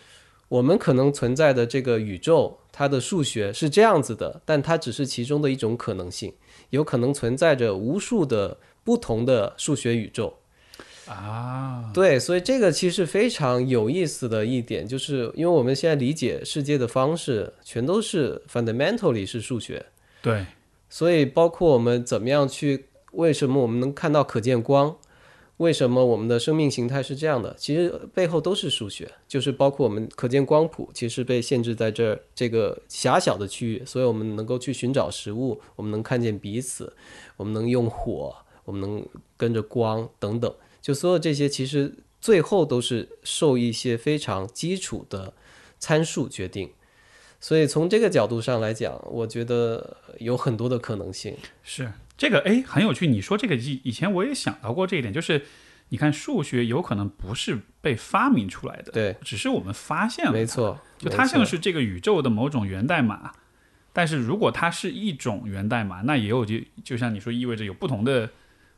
[0.47, 6.31] 我们可能存在的这个宇宙，它的数学是这样子的，但它只是其中的一种可能性，
[6.69, 10.37] 有可能存在着无数的不同的数学宇宙。
[11.09, 19.85] 啊，对，所以这个其实非常有意思的一点，就是因为我们现在理解世界的方式全都是 fundamentally 是数学，
[20.21, 20.45] 对，
[20.89, 24.97] 所以包括我们怎么样去，为什么我们能看到可见光，
[25.57, 36.91] 为什么我们的生命形态是这样的，其实背后都是数学，就是包括我们可见光谱，其实被限制在这儿这个狭小的区域，所以我们能够去寻找食物，我们能看见彼此，
[37.37, 39.05] 我们能用火，我们能
[39.37, 40.53] 跟着光等等。
[40.81, 45.33] 就所有这些，其实最后都是受一些非常基础的
[45.79, 46.71] 参数决定。
[47.39, 51.35] 所以从这个角度上来讲，我觉得有很多的可能性。
[51.61, 53.05] 是这个，哎，很有趣。
[53.05, 55.45] 你说这个以以前我也想到过这一点，就是
[55.89, 63.33] 你看数学有可能不是被发明出来的，对，只是我们发现了，没错，就它像是这个宇宙的某种源代码。
[63.93, 68.29] 但是如果它是一种源代码，那也有就就像你说，意味着有不同的。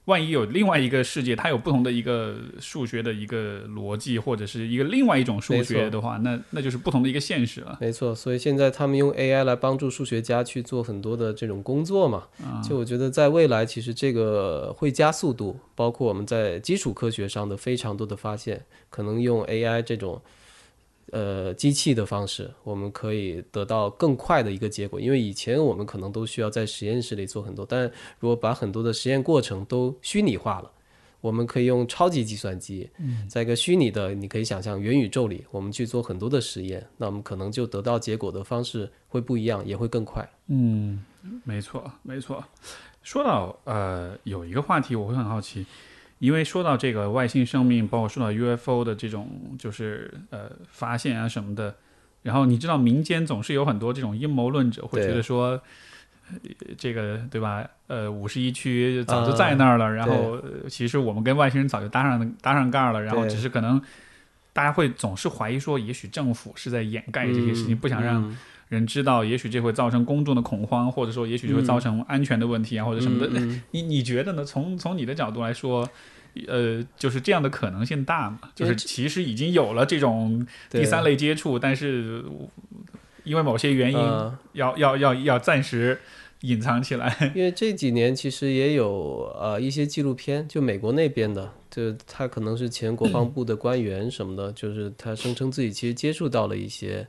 [0.06, 7.78] 万一有另外一个世界，它有不同的一个数学的一个逻辑，或者是一个另外一种数学的话，那那就是不同的一个现实了。
[7.80, 12.24] 没错，所以现在他们用 AI 来帮助数学家去做很多的这种工作嘛。
[12.68, 20.20] 就我觉得在未来，其实这个会加速度，包括我们在基础科学上的非常多的发现，可能用 AI 这种
[21.12, 25.00] 呃机器的方式，我们可以得到更快的一个结果。
[25.00, 27.84] 因为以前我们可能都需要在实验室里做很多，但
[28.20, 30.72] 如果把很多的实验过程都虚拟化了。
[31.22, 32.90] 我们可以用超级计算机，
[33.28, 40.26] 在一个虚拟的，你可以想象元宇宙里，我们去做很多的实验，那我们可能就得到结果的方式会不一样，也会更快。
[40.48, 41.04] 嗯，
[41.44, 42.42] 没错，没错。
[43.04, 45.66] 说到呃，有一个话题我会很好奇，
[46.20, 49.28] 因为说到这个外星生命，包括说到 UFO 的这种
[49.58, 51.76] 就是呃发现啊什么的，
[52.22, 55.50] 然后你知道民间总是有很多这种阴谋论者会觉得说。
[55.52, 55.60] 呃
[56.78, 57.68] 这个对吧？
[57.88, 63.82] 呃，五十一区早就在那儿了，然后呃其实我们跟外星人早就搭上搭上盖儿了，然后只是可能
[64.54, 68.38] 大家会总是怀疑说，也许政府是在掩盖这些事情，不想让嗯
[68.70, 73.40] 人知道，也许这会造成公众的恐慌，或者说也许就会造成安全的问题啊，或者什么的。
[73.72, 74.46] 你你觉得呢？
[74.46, 75.90] 从从你的角度来说，
[76.48, 78.40] 呃，就是这样的可能性大吗？
[78.54, 82.24] 就是其实已经有了这种第三类接触，但是
[83.24, 86.00] 因为某些原因，嗯要要要要暂时
[86.42, 87.16] 隐藏起来。
[87.36, 97.08] 因为这几年其实也有呃一些纪录片，就美国那边的，就他可能是前国防部的官员什么的，就是他声称自己其实接触到了一些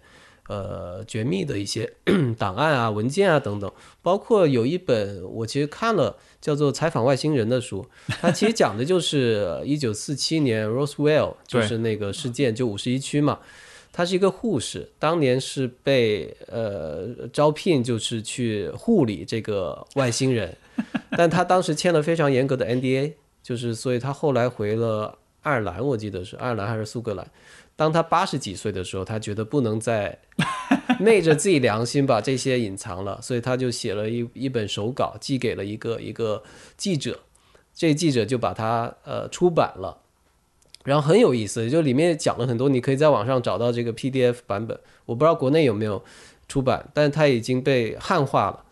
[0.51, 1.91] 呃绝密的一些
[2.37, 3.71] 档案啊、文件啊等等，
[4.03, 7.87] 包括有一本我其实看了叫做《采访外星人》的书，
[8.21, 13.39] 它其实讲的就是一九四七年 Roswell 就是那个事件，就五十一区嘛。
[13.93, 20.57] 他是一个护士，当年是被呃招聘，就是去护理这个外星人，
[21.19, 27.31] 但他当时签了非常严格的 NDA，就是所以他后来回了爱尔兰，我记得是爱尔兰还是苏格兰。
[27.81, 30.19] 当他八十几岁的时候，他觉得不能再
[30.99, 36.43] 昧着自己良心把这些隐藏了，所以他就写了一一本手稿，寄给了一个一个
[36.77, 37.19] 记者，
[37.75, 39.97] 这记者就把它呃出版了。
[40.85, 46.05] 然后很有意思，就里面讲了很多，你可以在网上找到这个 PDF 版本，我不知道国内有没有
[46.49, 48.63] 出版，但是它已经被汉化了。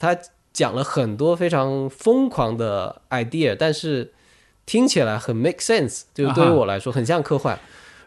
[0.00, 0.18] 它
[0.52, 4.12] 讲了很多非常疯狂的 idea，但是
[4.66, 7.56] 听起来很 make sense，就是对于我来说很像科幻。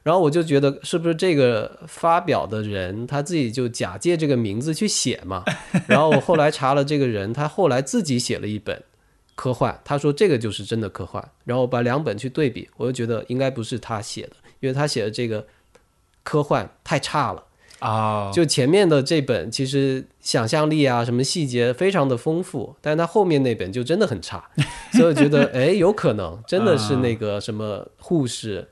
[0.04, 5.44] 然后我就觉得，是不是这个发表的人他自己就假借这个名字去写嘛？
[5.88, 8.84] 然后我后来查了这个人，他后来自己写了一本
[9.34, 11.26] 科幻，他说这个就是真的科幻。
[11.46, 15.48] 然后我把两本去对比，我就觉得应该不是他写的，因为他写的这个
[16.22, 17.42] 科幻太差了。
[17.80, 24.50] 啊，就前面的这本其实想象力啊，什么细节非常的丰富，但是他后面那本就真的很差，
[24.92, 28.68] 所以我觉得哎，有可能真的是那个什么护士。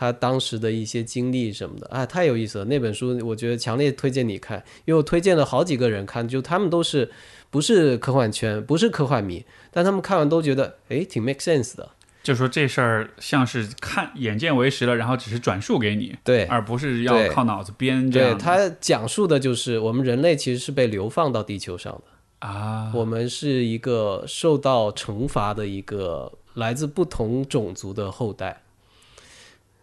[0.00, 2.64] 他当时的一些经历什么的啊，太有意思了。
[2.64, 7.10] 那本书我觉得强烈推荐你看，因为我推荐了好几个人看，就他们都是
[7.50, 11.90] 不是科幻圈，不是科幻迷，但他们看完都觉得哎挺 make sense 的。
[12.22, 18.38] 就说这事儿像是看眼见为实了，然后只是转述给你，对，而不是要靠脑子编这对。
[18.38, 22.48] 他讲述的就是我们人类其实是被流放到地球上的。
[22.48, 28.62] 啊，我们是一个受到惩罚的一个来自不同种族的后代，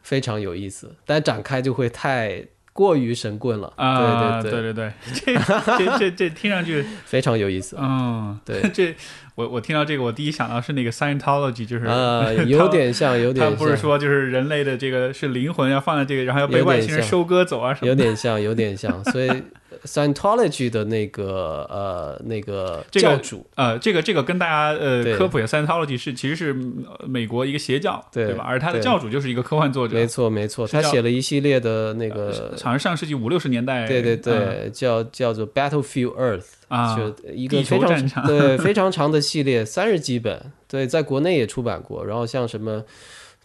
[0.07, 2.41] 非常有意思，但展开就会太
[2.71, 3.73] 过于神棍了。
[3.75, 5.35] 啊，对对对对，这
[5.77, 7.75] 这这这听上去， 非常有意思。
[7.77, 8.95] 嗯，对，这
[9.35, 13.53] 我我听到这个，我第一想到是那个 Scientology，就是啊， 有点像，有点像。
[13.53, 17.87] 他不是说就是人类的这个是灵魂要放在这个，然后要被外星人收割走啊什么？
[17.87, 19.03] 有点像，有点像。
[19.11, 19.27] 所以
[19.85, 26.55] Scientology 的那个呃那个教主呃，这个这个跟大家呃科普一下，Scientology 是其实是
[27.07, 28.43] 美国一个邪教，对吧？
[28.47, 36.45] 而他的教主就是一个科幻作者，没错没错，他写了一系列的那个，好像上世纪五六十年代，对对对，叫叫做 Battlefield Earth。
[36.67, 42.05] 啊，就一个非常对非常长的系列，三十几本，对，在国内也出版过。
[42.05, 42.83] 然后像什么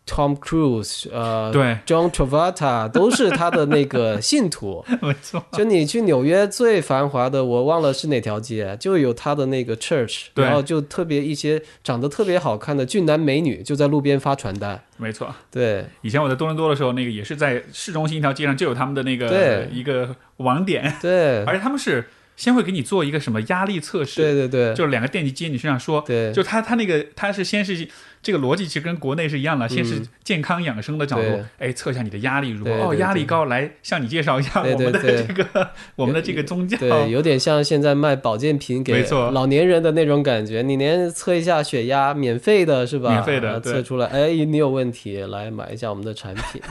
[0.07, 4.84] Tom Cruise，呃，对，John Travolta 都是他的那个信徒。
[5.00, 14.82] 没错，就你去纽约最繁华的，我忘了是哪条街，就有他的那个 church，然后就特别一些长得特别好看的俊男美女就在路边发传单。
[14.96, 15.86] 没错，对。
[16.03, 20.94] 以前我在多伦多的时候，那个也是在市中心一条街上就有他们的那个一个网点。
[21.00, 22.05] 对， 而且他们是。
[22.34, 24.20] 先会给你做一个什么压力测试？
[24.20, 27.86] 对对对，就是两个电极接你身上，说，对，就他他那个他是先是
[28.23, 32.70] 这个逻辑，其实跟国内是一样的，先是健康养生的角度，哎，测一下你的压力如何？
[32.70, 43.11] 哦，压力高，来向你介绍一下我们的这个我们的这个宗教，对，有点像现在卖保健品给老年人的那种感觉，你连测一下血压，免费的是吧？
[43.11, 46.62] 免费的，测出来，哎，你有问题，来买一下我们的产品，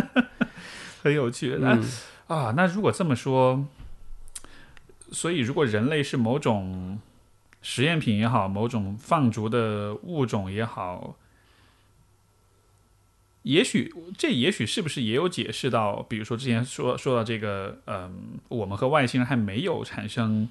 [1.02, 1.58] 很有趣。
[1.60, 1.78] 那
[2.26, 3.66] 啊，那如果这么说。
[5.12, 6.98] 所以，如果人类是某种
[7.68, 11.16] 实验品也好，某种放逐的物种也好，
[13.42, 20.48] 也许这也许是不是也有解释到，比如说之前说说到这个，嗯，我们和外星人还没有产生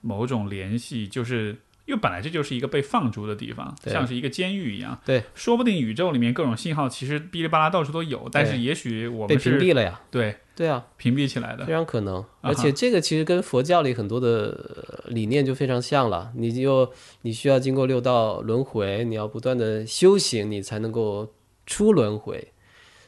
[0.00, 5.00] 某种联系，就是因为本来这就是一个被放逐的地方，像是一个监狱一样。
[5.04, 10.00] 对，说不定宇宙里面各种信号其实哔哩吧啦到处都有，但是也许我们被屏蔽了呀。
[10.10, 10.38] 对。
[10.56, 16.32] 对啊，屏蔽起来的非常可能，而且这个其实跟佛教里很多的理念就非常像了。
[16.34, 16.90] 你就
[17.20, 21.30] 你需要经过六道轮回，你要不断的修行，你才能够
[21.66, 22.52] 出轮回。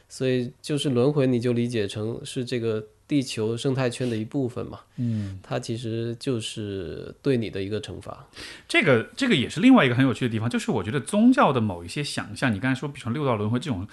[0.07, 4.81] 所以就是轮回，你就理解成是这个地球生态圈的一部分嘛。
[4.97, 8.27] 嗯，它其实就是对你的一个惩罚。
[8.67, 13.87] 这个这个也是另外一个很有趣的地方，就是我觉得宗教的某一些想象，你刚才说，比如说六道轮回这种，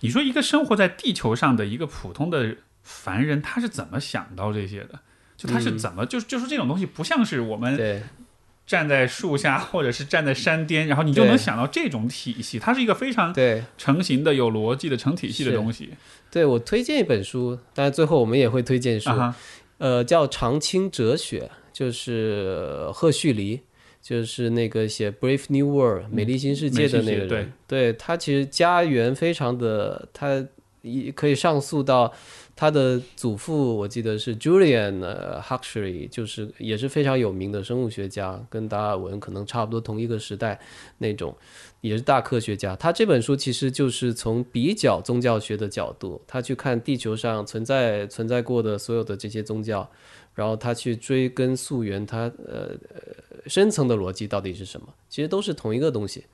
[0.00, 2.56] 你说一个生活在地球上的一个普通的。
[2.90, 4.98] 凡人他是怎么想到这些的？
[5.36, 8.02] 就他是怎么就就是这种东西不像是我们
[8.66, 12.58] 站在树下或者是站在山巅，然后你就能想到这种体系。
[12.58, 15.94] 它是一个非常对成型的、有逻辑的、成体系的东西。
[16.30, 19.10] 对我推荐一本书，当然最后我们也会推荐书，
[19.78, 21.40] 呃，叫《长青哲学》，
[21.72, 23.62] 就是赫胥黎，
[24.00, 27.52] 就是那个写《Brave New World》美丽新世界的那个人。
[27.66, 30.46] 对他其实家园非常的，他
[30.82, 32.12] 一可以上溯到。
[32.56, 35.00] 他的祖父我记得是 Julian
[35.40, 40.60] Huxley，就是也是非常有名的生物学家，跟达尔文可能差不多同一个时代
[40.98, 41.34] 那种，
[41.80, 42.76] 也是大科学家。
[42.76, 49.90] 他这本书其实就是从比较宗教学的角度，他去看地球上存在存在过的所有的这些宗教，
[50.34, 52.76] 然后他去追根溯源，他呃
[53.46, 54.86] 深层的逻辑到底是什么？
[55.08, 56.26] 其实都是同一个东西。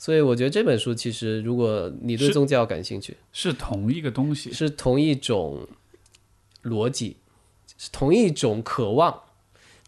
[0.00, 5.68] 所以我觉得这本书其实，如果你对宗教感兴趣，是同一个东西，是同一种
[6.62, 7.18] 逻辑，
[7.76, 9.24] 是同一种渴望，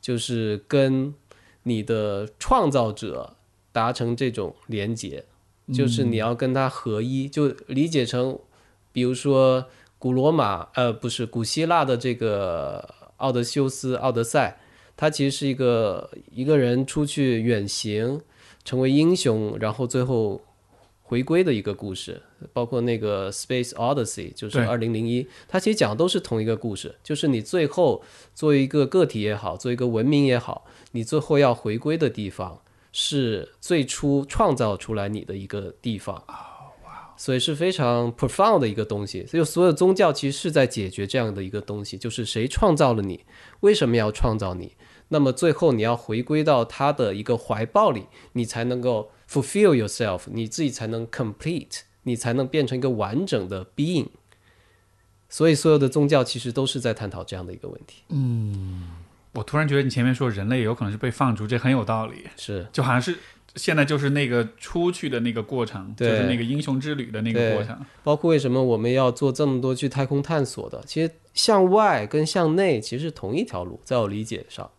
[0.02, 1.14] 就是跟
[1.62, 3.36] 你的创造者
[3.72, 5.24] 达成这种连结，
[5.72, 8.38] 就是你要跟他合一，就理解成，
[8.92, 9.64] 比如说
[9.98, 12.86] 古罗马，呃，不是古希腊的这个
[13.16, 14.60] 奥德修斯、奥德赛，
[14.94, 18.20] 他其实是一个一个人出去远行。
[18.64, 20.40] 成为英雄，然后最后
[21.02, 28.02] 回归的一个故事，包括那个《Space Odyssey》，就是二零零一，它其实讲的都是同一个故事，就是你最后
[28.34, 32.60] 作为一个个体也好，作为一个文明也好，你最后要回归的地方
[32.92, 36.22] 是最初创造出来你的一个地方。
[37.14, 39.24] 所以是非常 profound 的一个东西。
[39.26, 43.24] 所以所有宗教其实是在解决这样的一个东西，就是谁创造了你，
[43.60, 44.72] 为什么要创造你？
[45.12, 54.08] 那么最后你要回归到他的一个怀抱里，你才能够 fulfill yourself，你自己才能 complete，你才能变成一个完整的 being。
[55.28, 58.02] 所以所有的宗教其实都是在探讨这样的一个问题。
[58.08, 58.88] 嗯，
[59.34, 62.24] 我突然觉得你前面说人类有可能是被放逐，这很有道理。
[62.36, 63.18] 是，就好像是
[63.56, 67.78] 现在就是那个出去的那个过程，就是那个英雄之旅的那个过程。
[68.02, 74.70] 包括为什么我们要做这么多去太空探索的，其实向外跟向内其实是同一条路，在我理解上。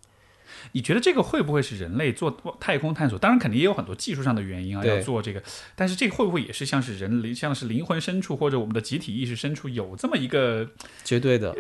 [0.73, 3.17] 你觉得这个会不会是人类做太空探索？
[3.17, 5.41] 当然，肯定也有很多技术上的原因啊，要做这个。
[5.75, 10.67] 但是这个会不会也是像是人类，像是灵魂深处或者我们的集体意识深处有这么一个？
[11.03, 11.55] 绝对的，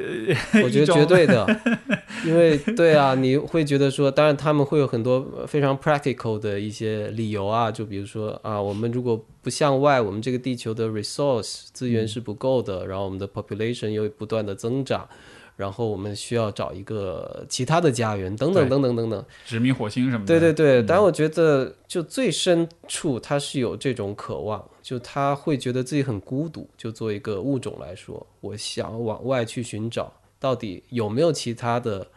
[0.63, 1.47] 我觉得绝对的，
[2.25, 15.07] 因为对啊，你会觉得说，当然他们会有很多呃非常 practical 的一些理由啊，就比如说啊，我们如果不向外，我们这个地球的 resource 资源是不够的，然后我们的 population 又不断的增长，
[15.55, 19.25] 然后我们需要找一个其他的家园，等等等等等等。
[19.45, 20.39] 殖民火星什么的？
[20.39, 26.69] 对对对，但我觉得就最深处他是有这种渴望，就他会觉得自己很孤独。
[26.77, 32.07] 就作为一个物种来说，我想往外去寻找，到底有没有其他的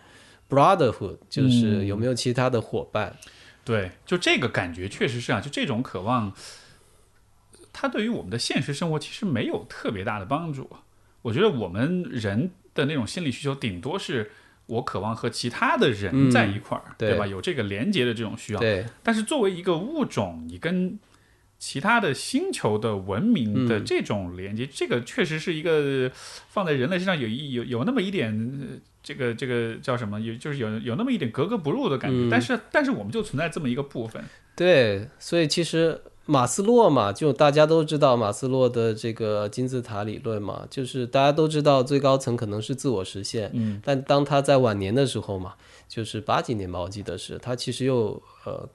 [0.48, 3.14] brotherhood，就是有没有其他的伙伴。
[3.64, 6.32] 对，就这个感觉确实是啊，就这种渴望，
[7.72, 10.70] 它对于我们的现实生活其实没有特别大的帮助。
[11.22, 14.30] 我觉得我们人的那种心理需求，顶多是
[14.66, 17.26] 我渴望和其他的人嗯在一块儿，对吧？
[17.26, 18.60] 有这个连接的这种需要。
[18.60, 20.98] 对但是作为一个物种，你跟
[21.58, 30.20] 其他的星球的文明的嗯这种连接，这个确实是一个放在人类身上有一有有那么一点，呃这个这个叫什么？
[30.20, 32.16] 有就是有有那么一点格格不入的感觉。
[32.16, 34.22] 嗯但是但是我们就存在这么一个部分。
[34.54, 45.54] 对，所以其实马斯洛嘛，就大家都知道马斯洛的这个金字塔理论嘛，就是大家都知道最高层可能是自我实现，嗯，但当他在晚年的时候嘛，
[45.88, 48.68] 就是八几年吧，我记得是他其实又呃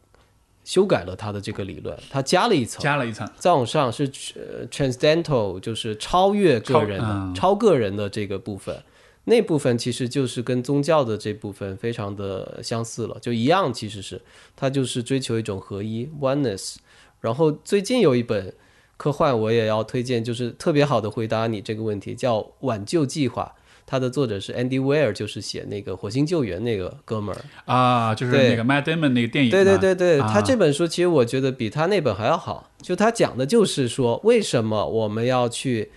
[0.63, 3.29] 修改了他的这个理论，他加了一层，加了一层。
[3.37, 8.81] 再往上是呃 transcendental，就是超越个人的、超嗯超个人的这个部分。
[9.25, 14.21] 那部分其实就是跟宗教的这部分非常的相似了，就一样，其实是
[14.55, 16.77] 它就是追求一种合一 （oneness）。
[17.21, 18.53] 然后最近有一本
[18.97, 23.53] 科幻我也要推荐，就是特别好的回答你这个问题，叫《挽救计划》，
[23.85, 27.41] 它的作者是 Andy Weir，就是写那个火星救援那个哥们儿。
[27.65, 32.69] 啊，就是对那个 Matt Damon 那个电影，对对对对，啊他这本书其实我觉得比他那本还要好。
[32.81, 35.91] 就他讲的就是说，为什么我们要去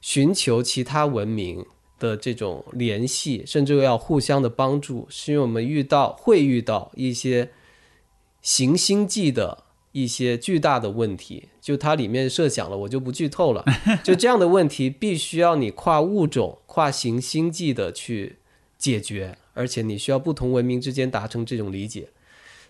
[0.00, 1.64] 寻求其他文明
[1.98, 7.50] 的这种联系，甚至要互相的帮助，是因为我们遇到会遇到一些
[8.40, 11.48] 行星际的一些巨大的问题。
[11.60, 13.64] 就它里面设想了，我就不剧透了。
[14.02, 18.36] 就这样的问题，必须要你跨物种、跨行星际的去
[18.76, 22.08] 解决，而且你需要不同文明之间达成这种理解。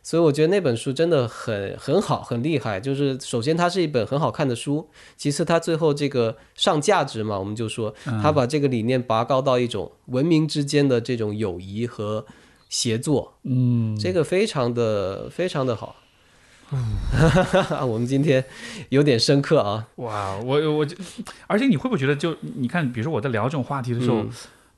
[0.05, 2.81] 所以我觉得那本书真的很很好，很厉害。
[2.81, 12.27] 就是首先它是一本很好看的书，其次它最后这个上价值嘛，我们就说它把这个理念拔高到一种文明之间的这种友谊和
[12.69, 15.95] 协作，嗯，这个非常的非常的好。
[17.87, 18.45] 我们今天
[18.89, 20.97] 有点深刻啊，哇，我我就，
[21.47, 24.31] 而且你会不会觉得就，你看，比如说我在聊这种话题的时候，嗯。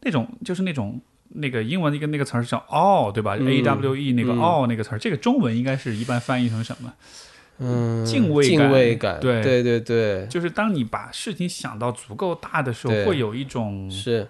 [0.07, 3.49] 那种就是那种那个英文的一个那个词儿叫 all，对吧、嗯。
[3.49, 4.39] A W E 那个嗯。
[4.39, 6.93] all 那个词儿，这个中文应该是一般翻译成什么？
[7.59, 8.59] 嗯，敬畏感。
[8.59, 9.41] 敬畏感，对。
[9.43, 14.29] 对对对，就是当你把事情想到足够大的时候，会有一种是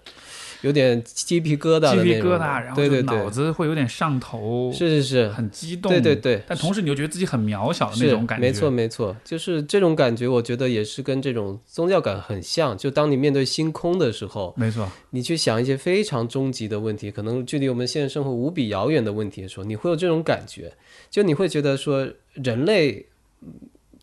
[0.65, 12.77] 有点鸡皮疙瘩鸡皮疙瘩，然后就脑子会有点上头，是是是，很激动，对对对，但同时你又觉得自己很渺小的那种感觉，没错没错，就是这种感觉，我觉得也是跟这种宗教感很像。
[12.79, 20.73] 就当你面对星空的时候，没错，你去想一些非常终极的问题，可能距离我们现实生活无比遥远的问题的时候，你会有这种感觉，
[21.11, 23.05] 就你会觉得说，人类
[23.43, 23.53] 嗯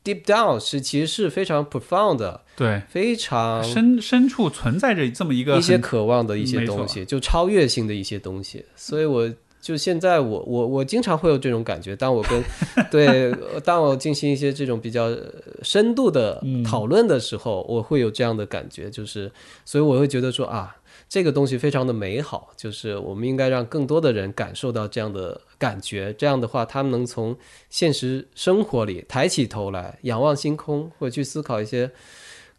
[0.04, 8.66] deep down 是其实是非常 profound 的，对，非常深深处存在着这么一个一些渴望的一些东西，就超越性的一些东西。
[8.76, 9.32] 所以我
[9.62, 12.43] 就现在我我我经常会有这种感觉，当我跟
[12.89, 13.32] 对
[13.64, 15.32] 当我进行一些这种比较呃
[15.62, 19.32] 深度的嗯讨论的时候，我会有这样的感觉，就是
[19.66, 20.76] 所以我会觉得说啊。
[21.12, 26.16] 这个东西非常的美好，就是我们应该让更多的人感受到这样的感觉。
[26.18, 27.38] 这样的话，他们能从
[27.70, 31.91] 现实生活里抬起头来，仰望星空，或者去思考一些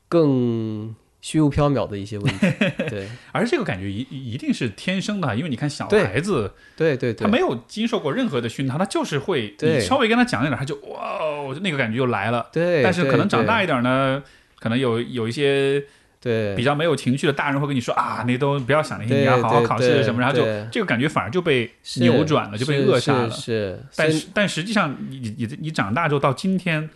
[0.07, 2.47] 更虚无缥缈的一些问题。
[2.91, 12.51] 对， 而这个感觉一一定是天生的，因为你看小孩子，对对对，他没有经受过任何的熏陶，他就是会，你稍微跟他讲一点，他就哇哦，那个感觉就来了。
[12.53, 14.23] 对，但是可能长大一一点呢，
[14.61, 15.83] 可能有有一些
[16.23, 23.31] 对比较没有情绪的大人会跟你说啊，你都不要想那些，你要好好考试什么，然后就这个感觉反而就被扭转了，就被扼杀了。
[23.31, 26.89] 是是，但是但实际上你，你你你长大之后到今天。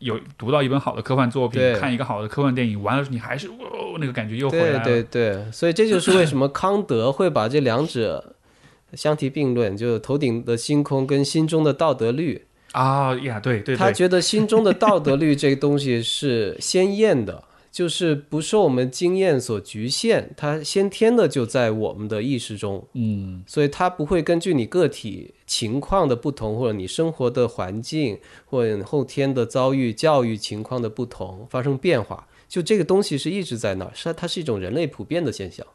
[0.00, 4.84] 有读到一本好的科幻作品，看一个好的科幻电影，完了你还是、哦，那个感觉又回来了。
[4.84, 8.34] 对对，所以这就是为什么康德会把这两者
[8.92, 12.44] 相提并论，就是头顶的星空跟心中的道德律。
[12.72, 17.42] 啊呀，对对对，他觉得心中的道德律这个东西是鲜艳的，
[17.76, 32.26] 就是不受我们经验所局限，它先天的就在我们的意识中，嗯所以它不会根据你个体情况的不同，或者你生活的环境，或者你后天的遭遇、教育情况的不同发生变化。
[32.48, 35.66] 就这个东西是一直在那儿，是它是一种人类普遍的现象。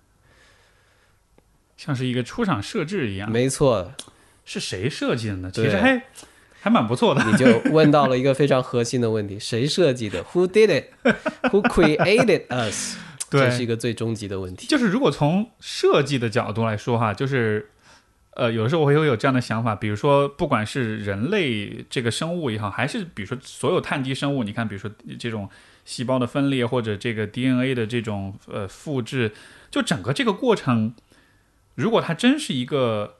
[1.77, 3.31] 像是一个出厂设置一样。
[3.31, 3.93] 没错，
[4.43, 5.51] 是谁设计的呢？
[5.53, 6.01] 其实还
[6.61, 7.21] 还蛮不错的。
[7.25, 10.85] 你就问到了一个非常核心的问题： 谁设计的？Who did it?
[11.51, 12.95] Who created us？
[13.29, 14.67] 对这是一个最终极的问题。
[14.67, 17.69] 就是如果从设计的角度来说哈，就是
[18.35, 25.49] 呃，有的时候我会有这样的想法，比如说不管是人类这个生物也好，还是比如说所有碳基生物，你看，比如说这种
[25.85, 29.31] 细胞的分裂或者这个 DNA 的这种呃复制，
[29.69, 30.93] 就整个这个过程，
[31.75, 33.15] 如果它真是一个。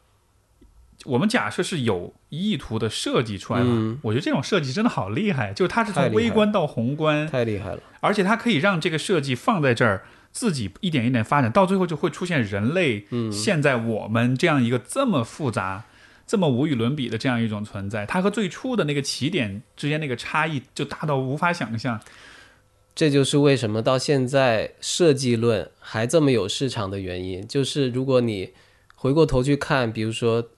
[1.06, 15.86] 我们假设是有意图的设计出来的，嗯我觉得这种设计真的好厉害，就是它是从微观到宏观，太厉害了，而且它可以让这个设计放在这儿，自己一点一点发展，到最后就会出现人类嗯现在我们这样一个这么复杂、
[16.28, 18.06] 这么无与伦比的这样一种存在。
[18.06, 22.00] 它和最初的那个起点之间那个差异就大到无法想象。
[22.94, 27.48] 这就是为什么到现在设计论还这么有市场的原因。
[27.48, 28.52] 就是如果你
[28.96, 30.50] 回过头去看，比如说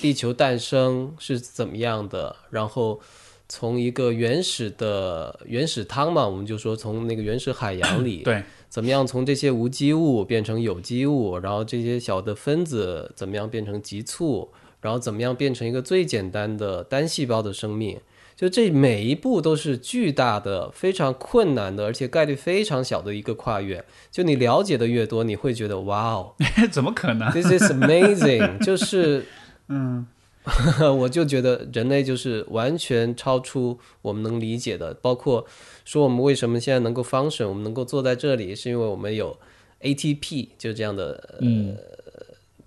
[0.00, 3.00] 地球诞生是怎么样的，然后
[3.48, 17.98] 从一个原始的原始汤嘛，我们就说从那个原始海洋里，对，怎么样从这些无机物变成有机物，然后这些小的分子怎么样变成急促，然后怎么样变成一个最简单的单细胞的生命。
[18.36, 23.82] 就这每一步都是巨大的、非常困难的，而且概率非常小的一个跨越。
[24.12, 26.34] 就你了解的越多，你会觉得哇哦
[26.70, 28.62] 怎么可能？，this is amazing！
[28.62, 29.24] 就是，
[29.68, 30.06] 嗯，
[30.98, 35.46] 我就觉得人类就是完全超出我们能理解的，包括
[35.84, 39.38] 说我们为什么现在能够 function，我们能够坐在这里，是因为我们有
[39.80, 41.76] ATP，就这样的嗯，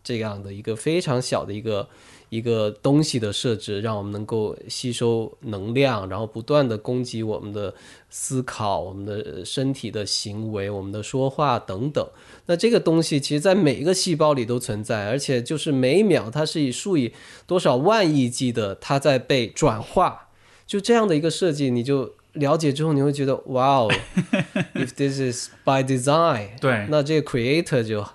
[0.04, 1.88] 这样的一个非常小的一个
[2.30, 7.74] 一个东西的设置，让我们能够吸收能量，然后不断的供给我们的
[8.10, 12.08] 思考、我们的身体的行为、我们的说话等等。
[12.46, 17.12] 那这个东西其实在每一个细胞里都存在，而且就是每秒它是以数以
[17.48, 20.28] 多少万亿计的它在被转化。
[20.68, 23.92] 就这样的一个设计，你就了解之后，你会觉得哇哦，
[24.76, 28.06] if this is by design，对，那这个 creator 就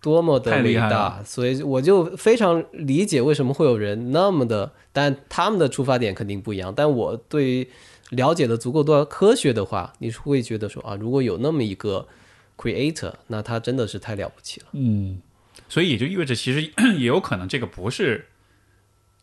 [0.00, 6.72] 多么的伟大，所以我就非常理解为什么会有人那么的，但他们的出发点肯定不一样。
[6.74, 7.68] 但我对于
[8.10, 12.08] 了解的足够多科学的话，你是会觉得说啊，如果有那么一个
[12.56, 14.66] creator，那他真的是太了不起了。
[14.72, 15.20] 嗯，
[15.68, 16.62] 所以也就意味着，其实
[16.98, 18.26] 也有可能这个不是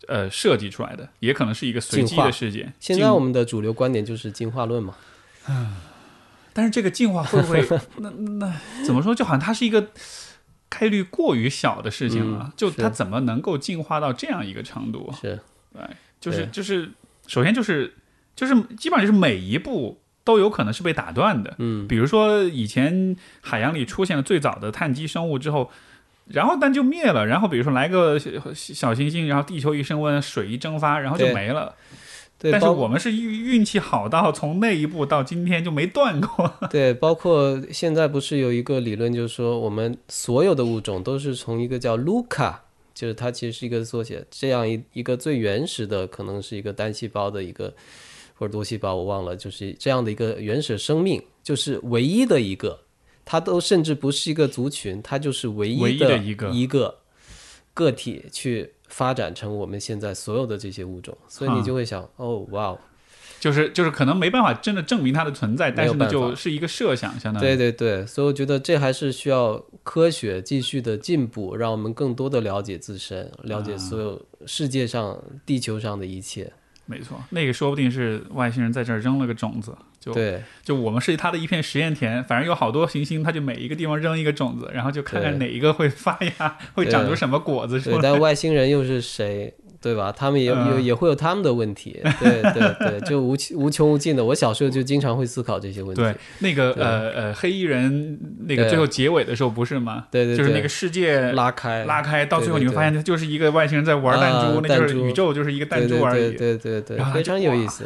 [0.07, 2.71] 呃设计出来的，也可能是一个随机的事件。
[2.79, 4.95] 现在我们的主流观点就是进化论嘛，
[6.53, 8.53] 但是这个进化会不会 那那
[8.85, 9.13] 怎么说？
[9.13, 9.89] 就好像它是一个
[10.69, 15.13] 概率过于小的事情了，嗯就它怎么能够进化到这样一个程度？
[15.19, 15.39] 是
[15.73, 15.81] 对，
[16.19, 16.91] 就是就是，
[17.27, 17.93] 首先就是
[18.35, 21.55] 就是基本上就是每一步都有可能是被打断的。
[21.57, 25.71] 嗯，比如说以前海洋里出现了最早的碳基生物之后。
[26.29, 31.73] 然后但就灭了，然后比如说来个小小行星，然后地球一升温，水一蒸发，然后就没了。
[31.89, 31.97] 对，
[32.39, 36.53] 但是我们是运运气好到从那一步到今天就没断过。
[36.69, 42.55] 对，包括现在不是有一个理论，就是说我们所有的物种都是从一个叫 Luca，
[42.93, 47.73] 就是它其实是一个缩写，这样一一个最原始的，可能是一个单细胞的一个
[48.35, 52.79] 或者多细胞，我忘了，就是这样的一个原始生命，就是唯一的一个，
[53.25, 56.99] 它都甚至不是一个族群，它就是唯唯一的一个一个。
[57.73, 61.61] 个体去发展成我们现在所有的这些物种，所以你啊。
[61.61, 62.79] 就会想，哦，哇哦。
[63.39, 67.45] 就是就是可能没办法真的证明它的存在，但是呢，就是一个设想，相当于。
[67.45, 76.51] 对对对，所以我觉得这还是需要科学继续的进步，让我们更多的了解自身，了解所有世界上、地球上的一切。
[76.87, 79.77] 没错，那个说不定是外星人在这儿扔了个种子，
[80.07, 88.01] 就对就我们是它的一片实验田，反正有好多行星，它就每一个地方扔一个种子，然后就看看哪一个会发芽，会长出什么果子出对，来。
[88.01, 89.53] 但外星人又是谁？
[89.79, 90.11] 对吧？
[90.11, 94.25] 他们也也、嗯也会有他们的问题，对对对，就无穷无穷无尽的。
[94.25, 96.01] 我小时候就经常会思考这些问题。
[96.01, 100.07] 对，那个呃呃，黑衣人那个最后结尾的时候不是吗？
[100.09, 106.31] 对对对，就是那个世界拉开拉开，到最后你会发现它就是一个外星人在玩弹珠，啊那就是宇宙就是一个弹珠而已。
[106.31, 107.85] 对对对对对对，非常有意思，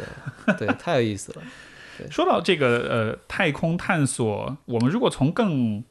[0.58, 1.42] 对，太有意思了。
[2.10, 5.82] 说到这个呃太空探索，我们如果从更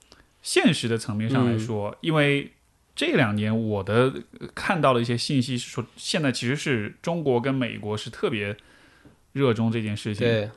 [0.41, 2.51] 现实的层面上来说，因为
[2.95, 8.55] 这两年我的呃看到的一些信息是说，现在其实是中国跟美国是特别
[9.33, 10.27] 热衷这件事情。
[10.27, 10.49] 对，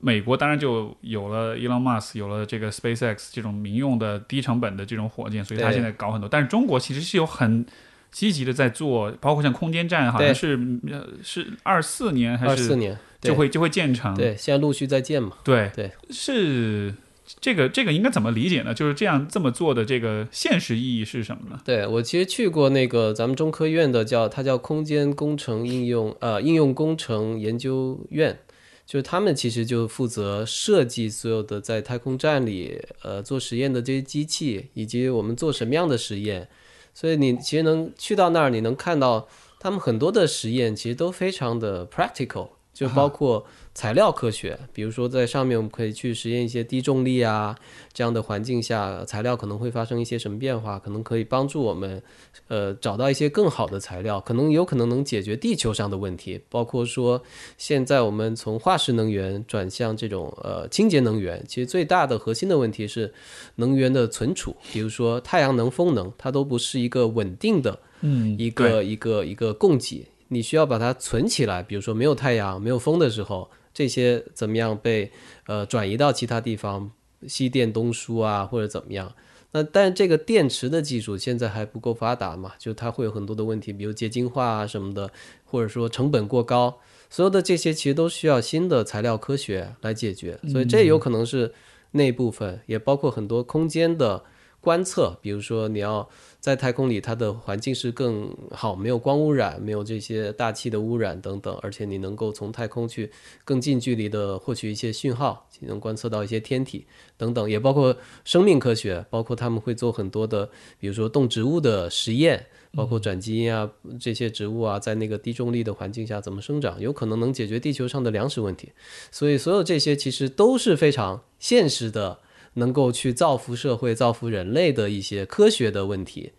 [0.00, 6.28] 美国当然就有了 Elon Musk，有了这个 SpaceX 这种民用的低成本的这种火箭，所以它现在搞很多。
[6.28, 7.64] 但是中国其实是有很
[8.10, 10.58] 积极的在做，包括像空间站，好像是
[10.90, 12.92] 呃是二四年还是二四年。
[12.94, 14.14] 对就会就会建成。
[14.14, 15.36] 对，现在陆续在建嘛。
[15.42, 16.94] 对对是
[17.40, 18.72] 这个这个应该怎么理解呢？
[18.72, 21.60] 就是这样这么做的这个现实意义是什么呢？
[21.64, 28.38] 对我其实去过那个咱们中科院的叫它叫空间工程应用呃应用工程研究院，
[28.86, 36.48] 就是他们其实就负责设计所有的在太空站里呃做实验的这些机器，以及我们做什么样的实验。
[36.94, 39.28] 所以你其实能去到那儿，你能看到
[39.60, 42.48] 他们很多的实验其实都非常的 practical，
[42.78, 47.52] 就包括材料科学，比如说在上面我们可以去实验一些低重力啊
[47.92, 52.00] 这样的环境下，材料可能会发生一些什么变化，可能可以帮助我们
[52.46, 57.20] 呃找到一些更好的材料，可能有可能能解决地球上的问题，包括说
[57.56, 63.12] 现在我们从化石能源转向这种呃清洁能源，其实最大的核心的问题是
[63.56, 71.62] 能源的存储，比如说太阳能、风能，它都不是一个稳定的嗯一个一个一个供给，你需要把它存起来。
[71.62, 75.10] 比如说没有太阳、没有风的时候，这些怎么样被
[75.46, 76.90] 呃转移到其他地方，
[77.26, 79.12] 西电东输啊，或者怎么样？
[79.52, 85.10] 那但这个电池的技术现在还不够发达嘛，就它会有很多的问题，比如结晶化啊什么的，
[85.44, 91.54] 或者说成本过高，所有的这些其实都需要新的材料科学来解决，所以这有可能是
[91.92, 94.22] 那部分，也包括很多空间的
[94.60, 96.06] 观测，比如说你要
[96.40, 103.10] 在太空里，它的环境是更好，没有光污染，没有这些大气的污染等等，而且你能够从太空去
[103.44, 106.86] 更近距离的获取一些讯号，能观测到一些天体
[107.16, 113.68] 等等，也包括生命科学，包括他们会做很多的，比如说动植物的实验，包括转基因啊，
[114.00, 118.70] 这些植物啊，在那个低重力的环境下怎么生长，有可能能解决地球上的粮食问题。
[119.10, 122.20] 所以，所有这些其实都是非常现实的，
[122.54, 126.32] 能够去造福社会、造福人类的一些科学的问题。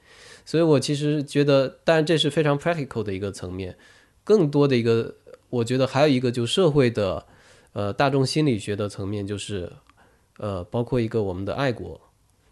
[0.45, 3.77] 所以我其实觉得，当然这是非常 practical 的一个层面，
[4.23, 5.15] 更多的一个，
[5.49, 7.25] 我觉得还有一个就社会的，
[7.73, 9.71] 呃，大众心理学的层面，就是，
[10.37, 11.99] 呃，包括一个我们的爱国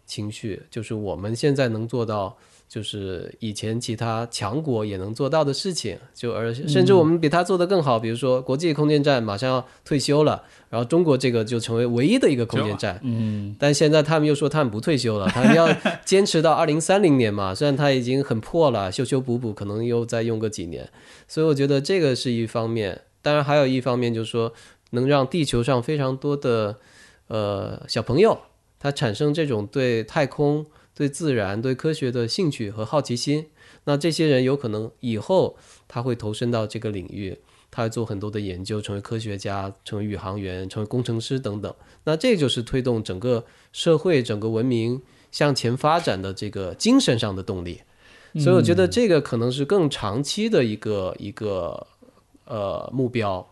[0.06, 2.36] 情绪，就是我们现在能做到。
[2.68, 7.98] 就是以前其他强国也能做到的事情，就而甚至我们比他做得更好。
[7.98, 13.00] 比如说，国际空间站马上要退休了，然后中国这个就成为唯一的一个空间站。
[13.02, 15.66] 嗯，但现在他们又说他们不退休了，他们要
[16.04, 17.54] 坚持到二零三零年嘛。
[17.54, 20.86] 虽然它已经很破了，修修补补可能又再用个几年。
[21.26, 24.52] 所以我觉得这个是一方面，当然还有一方面就是说，
[24.90, 26.76] 能让地球上非常多的
[27.28, 28.38] 呃小朋友，
[28.78, 30.66] 他产生这种对太空。
[30.98, 33.46] 对自然、对科学的兴趣和好奇心，
[33.84, 37.38] 那这些人有可能以后他会投身到这个领域，
[37.70, 41.72] 他会做很多的研究，成为科学家、成为宇航员、成为工程师等等。
[42.02, 47.82] 那这就是推动整个社会、整个文明向前发展的这个精神上的动力。
[48.34, 51.86] 所以我觉得这个可能是更长期的一个一个
[52.46, 53.48] 呃目标。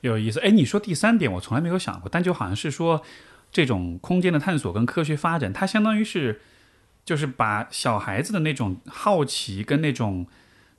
[0.00, 0.40] 有意思。
[0.40, 3.02] 哎，你说第三点，我从来没有想过，但就好像是说，
[3.52, 6.40] 这种空间的探索跟科学发展，它相当于是。
[7.04, 10.26] 就是把小孩子的那种好奇跟那种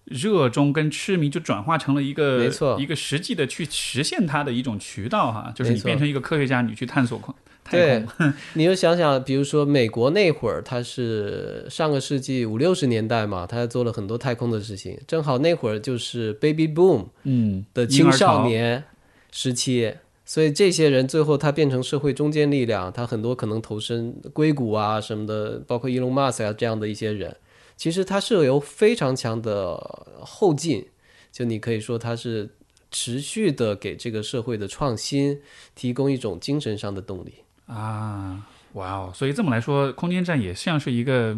[0.05, 5.51] 热衷跟痴迷，就转化成了一个没错一个实际的去实现它的一种渠道哈。
[5.55, 8.33] 就是你变成一个科学家，你去探索空太对空。
[8.55, 18.83] 你就想想，比如说美国那会儿，它是上个世纪五六十年代嘛，他做了很多太空的事情，正好那会儿就是 baby boom 嗯的青少年
[19.31, 19.93] 时期。
[20.25, 27.35] 所以这些人最后他变成社会中坚力量，他很多可能投身硅谷啊什么的，包括伊隆马斯啊这样的一些人，
[27.75, 29.75] 其实他是有非常强的
[30.21, 30.87] 后劲，
[31.31, 32.49] 就你可以说他是
[32.89, 35.41] 持续的给这个社会的创新
[35.75, 37.33] 提供一种精神上的动力。
[37.65, 39.11] 啊，哇哦！
[39.13, 41.37] 所以这么来说，空间站也像是一个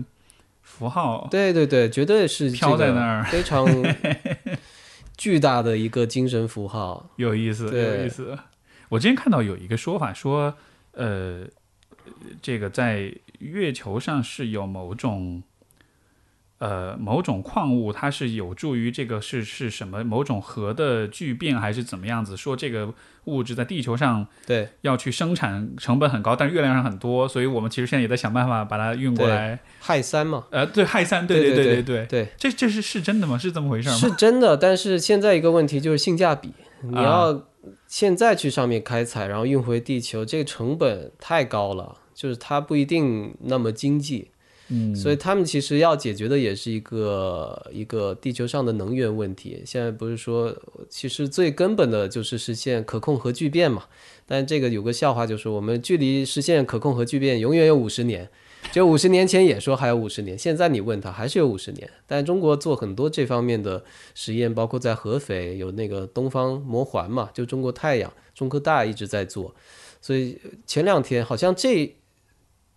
[0.62, 3.66] 符号，对对对，绝对是飘在那儿非常
[5.18, 7.10] 巨大的一个精神符号。
[7.16, 8.38] 有意思，对有意思。
[8.90, 10.56] 我之前看到有一个说法说，
[10.94, 11.46] 呃，
[12.42, 15.44] 这个在月球上是有某种。
[16.58, 22.38] 呃，某种矿物它是有助于这个是是什么某种核的聚变还是怎么样子？
[22.38, 22.94] 说这个
[23.26, 29.60] 物质在地球上对要去生产成本很高，但是月亮上很多，所以我们其实现在也在想办法把它运过来。
[29.82, 33.38] 氦三嘛，呃，对，氦三，对对对对对对，这这是是真的吗？
[33.38, 33.96] 是这么回事吗？
[33.96, 34.56] 是真的。
[34.56, 37.34] 但是现在一个问题就是性价比，你要
[37.96, 44.32] 现在去上面开采，然后运回地球，这个成本太高了，就是它不一定那么经济。
[44.68, 49.64] 嗯，所以他们其实要解决的也是一个一个地球上的能源问题。
[49.66, 50.54] 现在不是说，
[50.89, 53.86] 其实最根本的就是实现可控核聚变嘛。
[54.26, 58.30] 但这个有个笑话，就是我们距离实现可控核聚变永远有五十年。
[58.72, 61.89] 就五十年前也说还有五十年，现在你问他还是有五十年。
[62.05, 69.55] 但中国做很多这方面的实验，包括在合肥有那个东方魔环嘛，就中国太阳，中科大一直在做。
[70.01, 70.38] 所以
[70.68, 71.95] 前两天好像这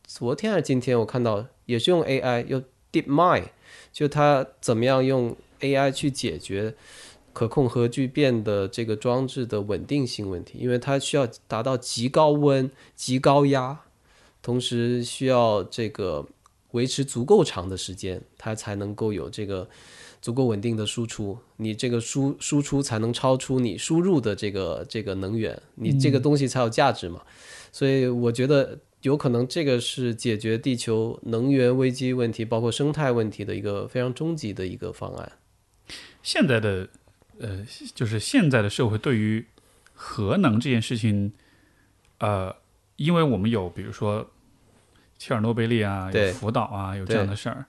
[0.05, 2.63] 昨天还是今天，我看到也是用 AI，用
[2.93, 3.47] DeepMind，
[3.93, 6.77] 就它怎么样用 AI 去解决
[7.33, 13.81] 可控核聚变的这个装置的稳定性问题，因为它需要达到极高温、极高压。
[14.49, 16.27] 同时需要这个
[16.71, 19.69] 维持足够长的时间，它才能够有这个
[20.23, 21.39] 足够稳定的输出。
[21.59, 27.21] 你这个输输出才能超出你输入的这个这个能源，你这个东西才有价值嘛。
[27.71, 35.33] 所以我觉得有可能这个是解决地球能源危机问题，包括生态问题的一个非常终极的一个方案。
[36.23, 36.89] 现在的
[37.39, 39.45] 呃，就是现在的社会对于
[39.93, 41.35] 核能这件事情，
[42.21, 42.57] 呃。
[42.99, 44.29] 因为我们有，比如说
[45.19, 47.67] 切尔诺贝利啊，有福岛啊，有这样的事儿，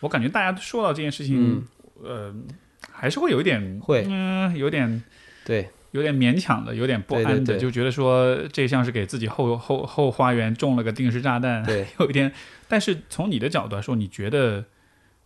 [0.00, 1.66] 我感觉大家说到这件事情，
[2.02, 2.32] 呃，
[2.92, 5.02] 还是会有一点，会，嗯，有点，
[5.44, 12.32] 对，有点勉强的，有点不安的，就觉得说这像是给自己后后后花园种了个定时炸弹，对， 有一点。
[12.68, 14.64] 但是从你的角度来说，你觉得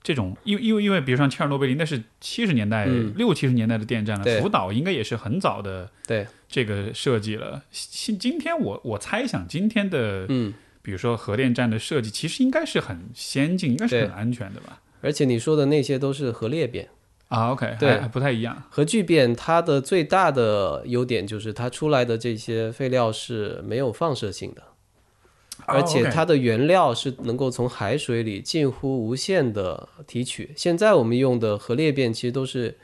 [0.02, 6.26] 这种，因为因为因为，比如说切尔诺贝利，那是七十年代六七十年代的电站了，福岛应该也是很早的，对。
[6.50, 10.54] 这个设计了，今今天我我猜想今天的，嗯，
[10.88, 14.80] 比如说核电站的设计，其实应该是很先进，应该是很安全的吧？
[15.02, 16.88] 而且你说的那些都是核裂变
[17.28, 18.62] 啊，OK，对，不太一样。
[18.70, 24.62] 核聚变它的最大的优点就是它出来的这些废料是没有放射性的，
[25.66, 30.54] 而且它的原料是能够从海水里近乎无限的提取。
[30.56, 32.78] 现在我们用的核裂变其实都是。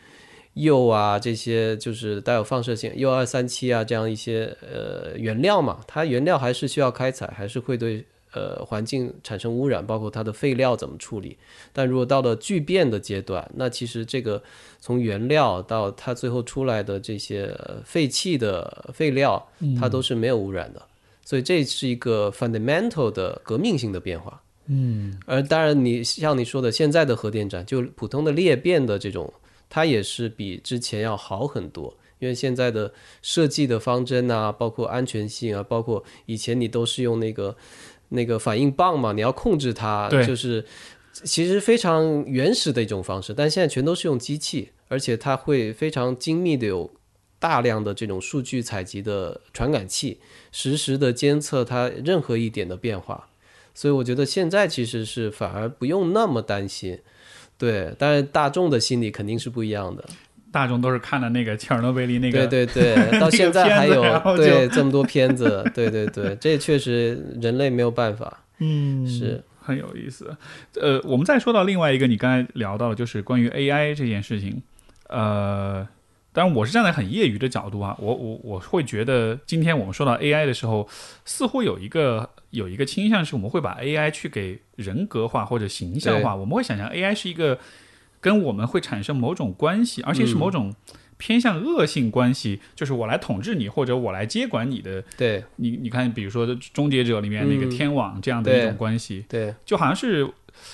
[0.55, 11.37] 铀啊，这些就是带有放射性，铀二三七啊，这样一些呃原料嘛，它原料还是需要开采，还是会对呃环境产生污染，包括它的废料怎么处理。
[11.73, 14.41] 但如果到了聚变的阶段，那其实这个
[14.79, 17.53] 从原料到它最后出来的这些
[17.85, 19.45] 废弃的废料，
[19.81, 20.81] 它都是没有污染的。
[21.25, 24.41] 所以这是一个 fundamental 的革命性的变化。
[24.67, 29.33] 嗯，而当然你像你说的，现在的核电站就普通的裂变的这种。
[29.75, 37.57] 它也是比之前要好很多，因为现在的设计的方针啊，包括安全性啊，包括以前你都是用那个
[38.11, 40.65] 那个反应棒嘛，你要控制它，就是
[41.13, 43.35] 其实非常原始的一种方式。
[43.35, 46.89] 但现在全都是用机器，而且它会非常精密的有
[47.41, 50.21] 大量的这种数据采集的传感器，
[50.53, 53.29] 实时的监测它任何一点的变化。
[53.75, 57.01] 所以我觉得现在其实是反而不用那么担心。
[57.65, 60.05] 对，但是大众的心理肯定是不一样的。
[60.53, 64.03] 大众都是看了那个切尔诺贝利那个，对对对， 到现在还有
[64.37, 68.41] 对这么多片子，对对对，这确实人类没有办法。
[68.61, 70.37] 嗯，是很有意思。
[70.81, 74.63] 呃，我们再说到另外一个，你刚才聊到的，就是关于 AI 这件事情。
[75.09, 75.87] 呃，
[76.35, 80.87] 当然我是站在很业余的角度啊，我我我会觉得，今天我们说到 AI 的时候，
[81.25, 82.29] 似乎有一个。
[82.55, 86.37] 有一个倾向是，我们会把 AI 去给人格化或者形象化。
[86.37, 87.59] 我们会想象 AI 是一个
[88.21, 90.73] 跟我们会产生某种关系，而且是某种
[91.17, 95.03] 偏向恶性关系，就是我来统治你，或者我来接管你的。
[95.17, 100.31] 对，你你看，比如说《终结者》里面那个天网这样的一种关系，对，就好像是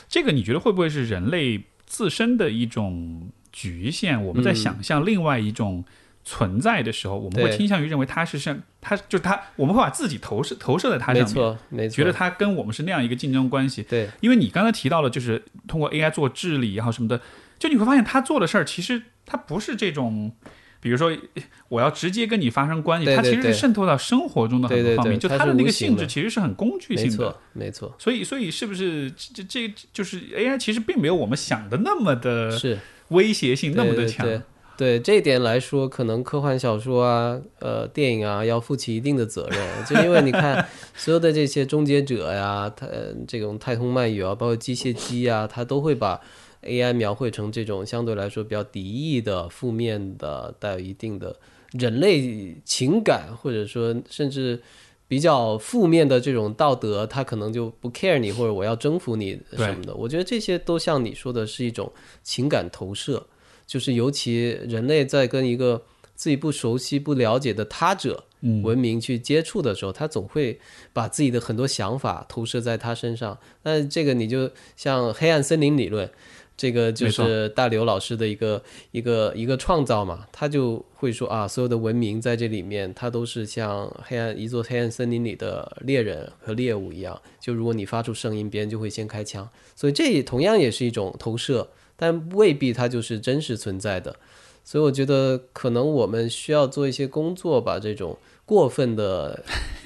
[0.06, 4.22] 这个，你觉得会不会是人类自身的一种局限？
[4.24, 5.84] 我们在想象另外一种。
[6.22, 13.82] 存在的时候，我们会倾向于认为它是像他就是他，我们会把自己投射投射在它上面，没错，没错，觉得它跟我们是那样一个竞争关系。
[13.84, 17.22] 对，因为你刚才提到了，就是通过 AI 做治理也好什么的，
[17.58, 20.30] 就你会发现他做的事儿其实它不是这种，
[20.80, 21.10] 比如说
[21.68, 27.96] 我要直接跟你发生关系，它其实是渗透到生活中的很多方面，就它的那个性质其实是很工具性的，没错，没错。
[27.98, 32.78] 所以，所以是不是这这就是 AI 其实并没有我们想的那么的是
[33.10, 34.42] 威胁性那么的强。
[34.76, 42.86] 对这一点来说，可能科幻小说啊、呃电影啊要负起一定的责任，就因为你看所有的这些终结者呀，它
[43.28, 46.18] 这种太空漫游啊，包括机械机啊，它都会把
[46.62, 51.36] AI 描绘成这种相对来说比较敌意的、负面的、带有一定的
[51.72, 54.62] 人类情感，或者说甚至
[55.10, 59.92] 比较负面的这种道德，他可能就不 care 你，或者我要征服你什么的。
[59.92, 61.92] 我觉得这些都像你说的是一种
[62.22, 63.26] 情感投射。
[63.66, 65.82] 就是尤其人类在跟一个
[66.14, 70.60] 自己不熟悉、不了解的他者嗯文明去接触的时候，他总会
[70.92, 73.36] 把自己的很多想法投射在他身上。
[73.64, 76.08] 那这个你就像黑暗森林理论，
[76.60, 94.14] 这个就是大刘老师的一个一个一个创造嘛，他就会说啊，所有的文明在这里面，它都是像黑暗一座黑暗森林里的猎人和猎物一样，就如果你发出声音，别人就会先开枪，所以这也同样也是一种投射，但未必它就是真实存在的。
[94.62, 99.42] 所以我觉得可能我们需要做一些工作，把这种过分的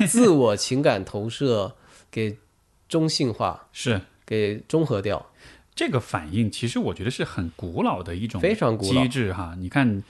[0.09, 1.77] 自我情感投射
[2.11, 2.37] 给
[2.89, 5.25] 中性化， 是给中和掉。
[5.75, 9.55] 这个反应，其实我觉得是很古老的一种非常机制哈。
[9.59, 10.03] 你看，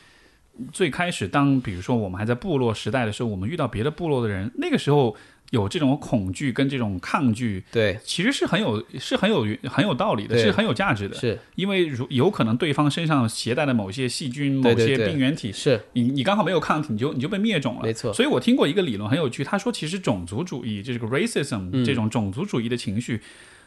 [0.72, 5.16] 最开始当比如说我们还在部落时代的时候，我们遇到别的部落的人，那个时候
[5.50, 11.14] 有这种恐惧跟这种抗拒，对，其实是很有是很有很有道理的，是很有价值的。
[11.16, 17.82] 是因为如有可能对方身上携带的某些细菌、某些病原体，是，你你刚好没有抗体，你就你就被灭种了。
[17.82, 23.20] 没错所以我听过一个理论很有趣，他说其实种族主义，就是个 racism、嗯这种种族主义的情绪，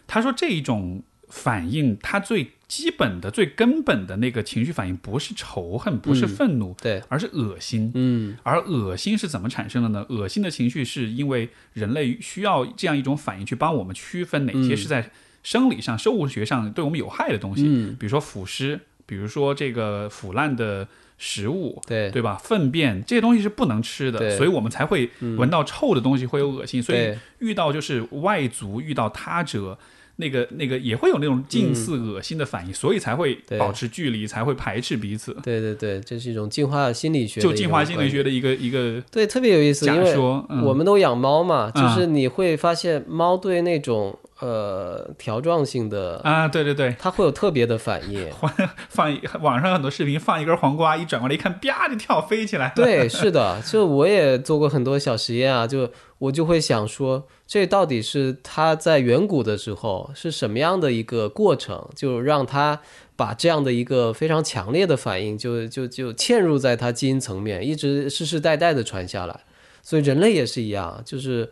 [0.06, 7.92] 他说这一种反应，它最基本的、最根本的那个情绪反应不是仇恨，不是嗯愤怒，对，而是恶心。
[7.96, 10.06] 嗯而恶心是怎么产生的呢？
[10.10, 15.12] 恶心的情绪是因为人类需要这样一种反应去帮我们区分哪些嗯是在
[15.44, 22.38] 生理上、生物学上对我们有害的东西，嗯，比如说腐尸，比如说这个腐烂的食物，对，对吧？
[22.44, 26.84] 粪便这些东西是不能吃的，所以我们才会闻到臭的东西会有恶心。
[26.84, 29.78] 所以，遇到就是外族遇到他者。
[30.18, 35.36] 那个那个也会有那种近似恶心的反应，所以才会保持距离，才会排斥彼此。
[35.43, 48.28] 对对对，这是一种进化心理学就进化心理学的一个一个对，特别有意思，假说，嗯、我们都养猫嘛，就嗯是你会发现猫对那种呃条状性的，啊，对对对，它会有特别的反应。
[48.89, 52.74] 放网上很多视频，放一根黄瓜，一转过来一看，啪就跳飞起来。
[52.76, 55.89] 对，是的，就我也做过很多小实验啊，就
[56.20, 62.82] 我就会想说，这到底是它在远古的时候是什么样的一个过程，就让它
[63.15, 69.41] 把这样的一个非常强烈的反应就就就嵌入在它基因层面，一直世世代代的传下来。
[69.84, 71.51] 所以人类也是一样，就是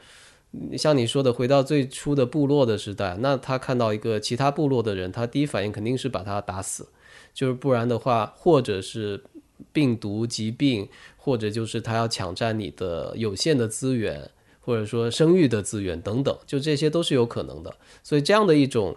[0.78, 6.88] 像你说的，回到最初的部落的时代，那他看到一个其他部落的人，他第一反应肯定是把他打死，
[7.34, 9.24] 就是不然的话，或者是
[9.72, 14.30] 病毒疾病，或者就是他要抢占你的有限的资源，
[14.66, 17.74] 或者说生育的资源等等，就这些都是有可能的。
[18.03, 18.95] 所以这样的一种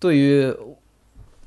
[0.00, 0.52] 对于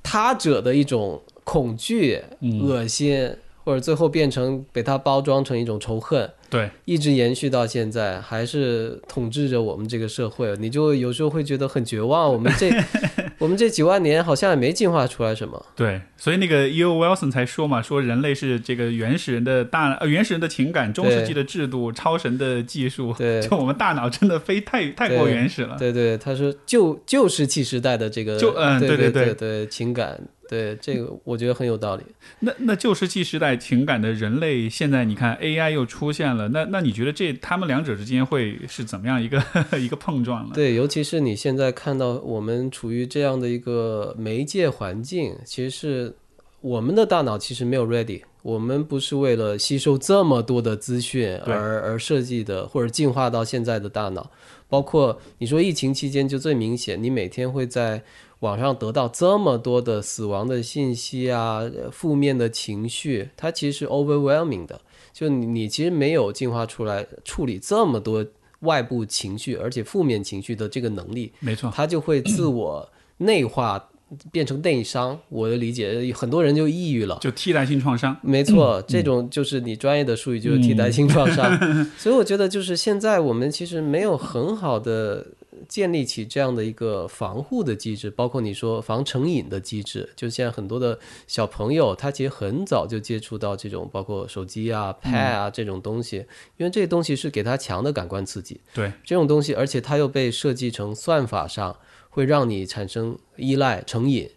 [0.02, 3.36] 他者的一种恐惧、嗯恶心，
[3.66, 10.56] 或者最后变成被它包装成一种仇恨，对，一直延续到现在，还是统治着我们这个社会。
[10.60, 12.32] 你就有时候会觉得很绝望。
[12.32, 12.72] 我们这
[13.40, 15.66] 我们这几万年好像也没进化出来什么。
[15.76, 16.96] 对，所以那个 E.O.
[16.96, 23.14] Wilson 才说嘛，说人类是这个原始人的大呃原始人的情感、中世纪的制度、超神的技术。
[23.18, 25.76] 对就我们大脑真的非太太过原始了。
[25.80, 32.04] 对对，他说旧旧石器时代的这个，就嗯对对对对对情感，对这个我觉得很有道理。
[32.40, 39.44] 那那旧石器时代情感的人类，现在你看 AI 又出现了，那那你觉得这他们两者之间会是怎么样一个
[39.80, 40.52] 一个碰撞呢？
[40.54, 46.16] 对，尤其是你现在看到我们处于这样的一个媒介环境，其实是
[46.62, 54.30] 我们的大脑其实没有 ready，我们不是为了吸收这么多的资讯而而设计的，或者进化到现在的大脑。
[54.68, 58.02] 包括你说疫情期间就最明显，你每天会在
[58.40, 64.80] 网上得到这么多的死亡的信息啊，呃负面的情绪，它其实是 overwhelming 的。
[65.14, 68.26] 就你你其实没有进化出来处理这么多
[68.60, 73.92] 外部情绪，而且负面情绪的这个能力，没错，它就会自我内化，
[74.32, 75.18] 变成内伤。
[75.30, 77.18] 我的理解，很多人就抑郁了。
[77.22, 78.18] 就替代性创伤。
[78.22, 81.58] 没错，这种就是你专业的术语，就是替代性创伤。
[81.98, 85.26] 所以我觉得，就是现在我们其实没有很好的
[85.68, 90.10] 建立起这样的一个防护的机制，包括你说防成瘾的机制。
[90.16, 90.98] 就现在很多的
[91.28, 96.18] 小朋友，他其实很早就接触到这种，包括手机啊、Pad 啊这种东西，
[96.58, 98.60] 因为这些东西是给他强的感官刺激。
[98.74, 101.76] 对，这种东西，而且它又被设计成算法上
[102.16, 104.30] 会让你产生依赖、成瘾。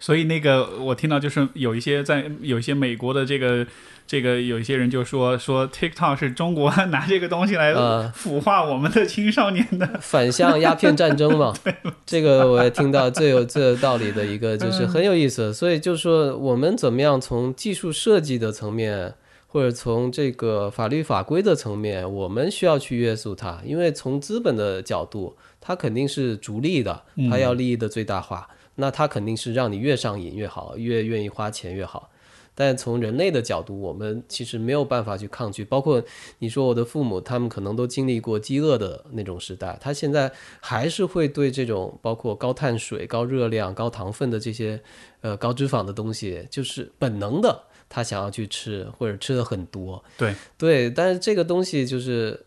[0.00, 3.66] 所以那个我听到就是有一些在有一些美国的这个
[4.06, 9.86] 这个有一些人就说说 TikTok 是中国拿这个东西来呃腐化我们的青少年的。
[10.00, 11.52] 反向鸦片战争嘛，
[12.06, 15.52] 这个我也听到最有最有道理的一个，就是很有意思。
[15.52, 19.12] 所以就说我们怎么样从技术设计的层面，
[19.46, 32.08] 或者从这个法律法规的层面，我们需要去约束它，因为从资本的角度，它肯定是逐利的，它要利益的最大化，那它肯定是让你越上瘾越好，越愿意花钱越好。
[32.54, 35.64] 但从人类的角度，我们其实没有办法去抗拒。
[35.64, 36.00] 包括
[36.38, 44.80] 你说我的父母，他们可能都经历过饥饿的那种时代，他现在还是会对这种包括高碳水、高热量、高糖分的这些
[45.20, 50.02] 呃高脂肪的东西，就是本能的他想要去吃，或者吃的很多。
[50.16, 52.46] 对对，但是这个东西就是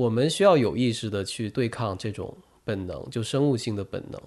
[0.00, 4.20] 我们需要有意识的去对抗这种本能，就生物性的本能。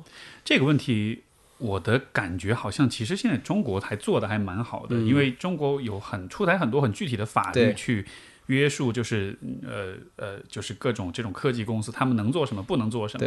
[0.43, 1.23] 这个问题。
[1.59, 8.05] 我的感觉好像，其实现在中国还做的还蛮好的，因为中国有很出台很多很具体的法律去
[8.47, 13.25] 约束，就是呃呃，就是各种这种科技公司，他们能做什么，不能做什么，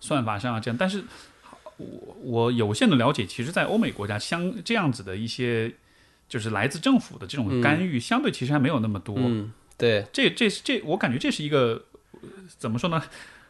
[0.00, 0.76] 算法上啊这样。
[0.76, 1.04] 但是，
[1.76, 1.86] 我
[2.22, 5.72] 我有限的了解，其实，在欧美国家，相这样子的一些，
[6.28, 9.16] 就是来自政府的这种干预，相对其实还没有那么多。
[9.76, 11.82] 对，这这这，我感觉这是一个
[12.58, 13.02] 怎么说呢？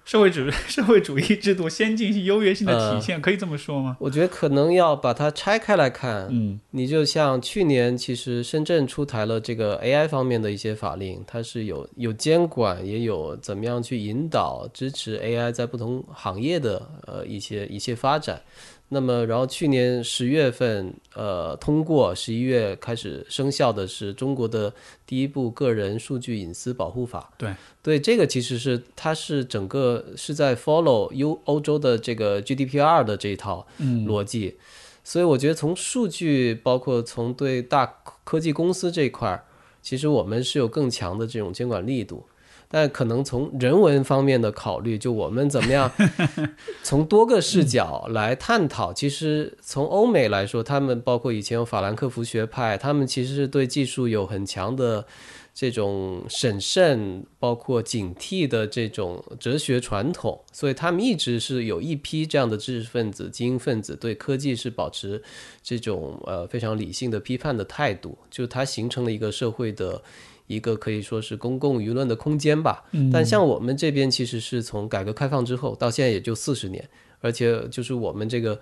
[0.04, 3.96] 社会主 社会主义制度先进性、优越性的体现，可以这么说吗？
[3.98, 6.28] 我觉得可能要把它拆开来看。
[6.30, 18.40] 嗯，你就像去年，其实深圳出台了这个 AI 方面的一些法令，它是有有监管，也有怎么样去引导、支持 AI 在不同行业的呃一些一些发展。
[18.88, 24.72] 那么，然后去年十月份，呃，通过十一月开始生效的是中国的
[25.04, 27.32] 第一部个人数据隐私保护法。
[27.36, 34.56] 对，对，这个其实是它是整个是在 follow 欧欧洲的这个 GDPR 的这一套逻辑，
[35.02, 37.86] 所以我觉得从数据，包括从对大
[38.22, 39.44] 科技公司这一块儿，
[39.82, 42.24] 其实我们是有更强的这种监管力度。
[42.68, 45.90] 但可能从人文方面的考虑，就我们怎么样
[46.82, 48.92] 从多个视角来探讨。
[48.92, 55.06] 其实从欧美来说，他们包括以前有法兰克福学派，他们其实是对技术有很强的
[55.54, 65.22] 这种审慎、包括警惕的这种哲学传统，所以他们一直是有一批这样的知识分子、精英分子，对科技是保持
[65.62, 70.02] 这种呃非常理性的批判的态度，就是它形成了一个社会的。
[70.46, 76.88] 一个可以说是公共舆论的空间吧，但像我们这边其实是从改革开放之后到现在也就四十年，
[77.20, 78.56] 而且就是我们这个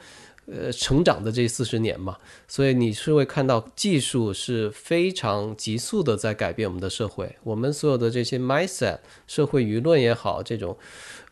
[0.47, 2.17] 呃成长的这四十年嘛，
[2.49, 10.75] 所以你是会看到技术是非常急速的在改变我们的社会，我们所有的这些 mindset、社会舆论也好，这种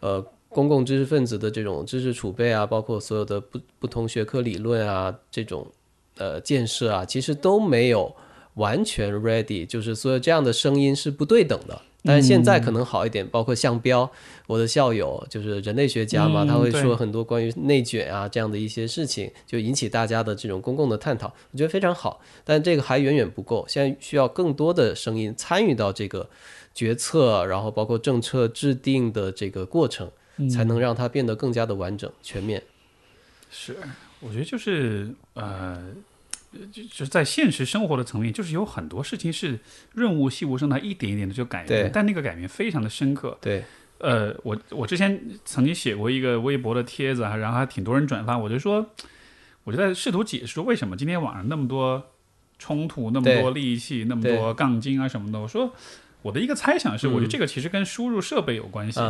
[0.01, 5.67] 呃公共知识分子的这种知识储备啊，包括所有的不不同学科理论啊这种
[6.19, 8.15] 呃建设啊，其实都没有。
[8.55, 11.81] 完全 ready，就是所有这样的声音是不对等的。
[12.05, 14.11] 但是现在可能好一点，包括向标，
[14.49, 22.21] 我的校友就是人类学家嘛，他会说很多关于内卷啊这样的一些事情，就引起大家的这种公共的探讨，我觉得非常好。
[22.43, 26.29] 但这个还远远不够，现在需要更多的声音参与到这个
[26.75, 30.11] 决策，然后包括政策制定的这个过程，
[30.51, 32.61] 才能让它变得更加的完整全面。
[33.49, 33.77] 是，
[34.19, 35.81] 我觉得就是呃。
[36.73, 39.59] 就就是在现实生活的层面，就是有很多事情是
[39.95, 43.39] 润物细无声，的一点一点的就改变，但那个改变非常的深刻。
[43.41, 43.65] 对，
[43.99, 48.87] 呃，我我之前曾经写过一个微博的帖子，然后还挺多人转发，我就说，
[49.65, 52.11] 我就在试图解释说，为什么今天网上那么多
[52.59, 55.41] 冲突，那么多戾气，那么多杠精啊什么的。
[55.41, 55.73] 我说，
[56.21, 59.01] 我的一个猜想是，我觉得这个其实跟输入设备有关系。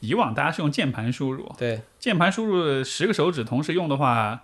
[0.00, 4.42] 以往大家是用键盘输入，对，键盘输入十个手指同时用的话。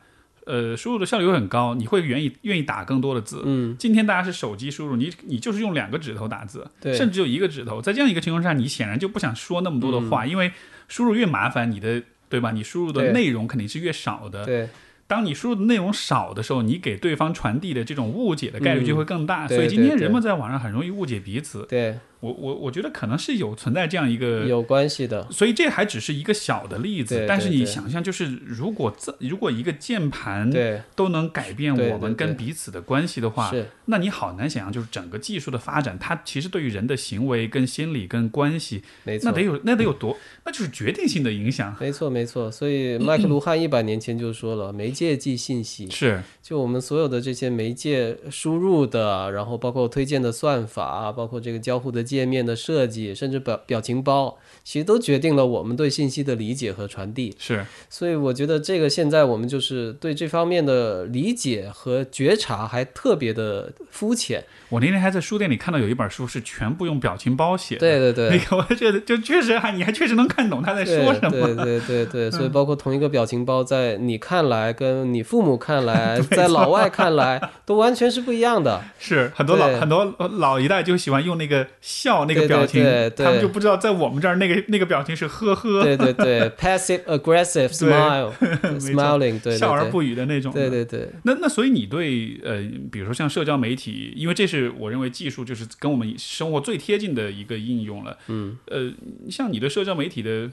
[0.48, 3.42] 呃，输入的效率会很高，你会愿意愿意打更多的字。
[3.44, 7.82] 嗯，今天大家是手机输入，你你就是用两个指头打字，对，甚至只有一个指头。
[7.82, 10.50] 在这样一个情况下，你显然就不想说那么多的话，因为
[10.88, 12.50] 输入越麻烦，你的对吧？
[12.52, 14.46] 你输入的内容肯定是越少的。
[14.46, 14.70] 对，
[15.06, 19.46] 当你输入的内容少的时候，你给对方传递的这种误解的概率就会更大。
[19.46, 21.66] 所以今天人们在网上很容易误解彼此。
[21.68, 21.98] 对。
[22.20, 27.24] 我我我觉得可能是有存在这样一个有关系的，所以这还只是一个小的例子。
[27.28, 30.50] 但是你想象，就是如果这如果一个键盘
[30.96, 33.52] 都能改变我们跟彼此的关系的话，
[33.84, 41.76] 那你好难想象，就是整个技术的发展，它其实对于人的行为、跟心理、跟关系，那得有那得有多，那就是决定性的影响。
[41.80, 45.88] 没错没错，所以麦克卢汉一百年前就说了，媒介即信息。
[45.90, 52.07] 是，就我们所有的这些媒介输入的，然后包括推荐的算法，包括这个交互的。
[52.08, 57.36] 界面的设计，甚至表表情包，其实都决定了我们对信息的理解和传递。
[57.38, 64.42] 是，所以我觉得这个现在我们就是对这方面的理解和觉察还特别的肤浅。
[64.70, 78.82] 我那天还在书店里看到有一本书是全部用表情包写的，对对对， 那个我觉得就确实还你还确实能看懂他在说什么，对对对对，所以包括同一个表情包，在你看来跟你父母看来， 在老外 看来都完全是不一样的。
[78.98, 81.66] 是很多老很多老一代就喜欢用那个。
[82.00, 90.52] 笑那个表情，对对对他们就不知道在我们这儿那个那个表情是呵呵，对对对，passive aggressive smile，smiling， 对，笑而不语的那种。
[90.52, 91.08] 对对对。
[91.24, 92.62] 那那所以你对呃，
[92.92, 98.16] 比如说像社交媒体，因为这是我认为技术就是跟我们生活最贴近的一个应用了。
[98.28, 98.56] 嗯。
[98.66, 98.92] 呃，
[99.28, 100.50] 像你的社交媒体的，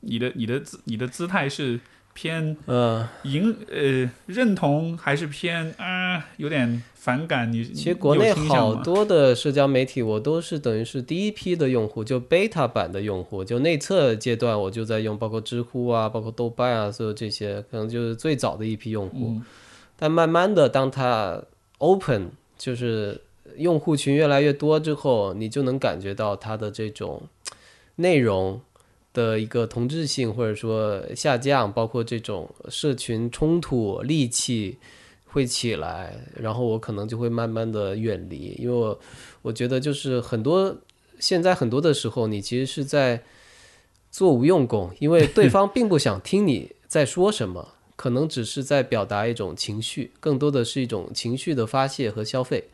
[0.00, 1.80] 你的你的姿你的姿态是。
[2.14, 19.40] 偏呃迎呃认同还是偏啊有点反感你其实国内好多的社交媒体我都是等于是第一批的用户，就 beta 版的用户，就内测阶段我就在用，包括知乎啊，包括豆瓣啊，所有这些可能就是最早的一批用户。
[19.98, 21.42] 但慢慢的，当它
[21.78, 23.20] open 就是
[23.56, 27.22] 用户群越来越多之后，你就能感觉到它的这种
[27.96, 28.60] 内容。
[29.12, 34.78] 的一个同质性或者说下降，包括这种社群冲突戾气
[35.26, 38.98] 会起来，然后我可能就会慢慢的远离，因为我
[39.42, 40.76] 我觉得就是很多
[41.18, 43.22] 现在很多的时候，你其实是在
[44.10, 52.64] 做无用功，因为对方并不想听你在说什么，可能只是在表达一种情绪，更多的是一种情绪的发泄和消费，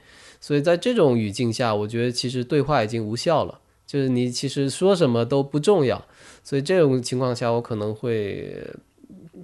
[0.40, 3.60] 所以在这种语境下，我觉得其实对话已经无效了。
[3.86, 6.04] 就是你其实说什么都不重要，
[6.48, 8.66] 所以这种情况下，我可能会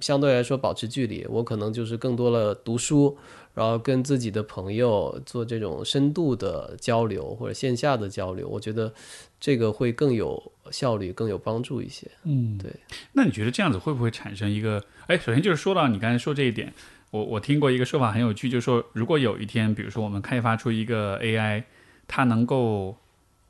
[0.01, 1.23] 相对来说保持距离。
[1.29, 3.15] 我可能就是更多了读书，
[3.53, 8.49] 然后跟自己的朋友做这种深度的交流或者线下的交流。
[8.49, 8.91] 我觉得
[9.39, 12.09] 这个会更有效率、更有帮助一些。
[12.23, 12.73] 嗯，对。
[13.13, 14.83] 那你觉得这样子会不会产生一个？
[15.05, 16.73] 哎，首先就是说到你刚才说这一点，
[17.11, 21.65] 我我听过一个说法很有趣，就是说如果有一天，比如说我们开发出一个 AI，
[22.07, 22.97] 它能够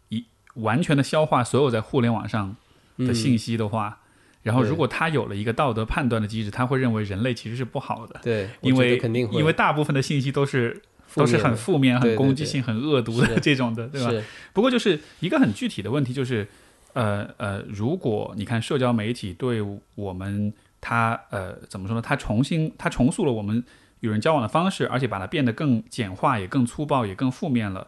[0.10, 0.26] 一。
[0.56, 2.56] 完全的消化所有在互联网上
[2.98, 4.00] 的信息的话，
[4.44, 8.20] 然后如果他有了一个道德判断的机制，他会认为人类其实是不好的。
[8.24, 10.82] 对，因为肯定因为大部分的信息都是
[11.14, 14.26] 都是很负面、很攻击性、很恶毒的这种的，对吧？
[14.54, 16.48] 不过就是一个很具体的问题，就是
[16.94, 19.62] 呃呃，如果你看社交媒体对
[19.96, 22.02] 我们，它呃怎么说呢？
[22.02, 23.64] 它重新它重塑了我们
[24.02, 27.88] 与人交往的方式，而且把它变得更简化，也更粗暴，也更负面了。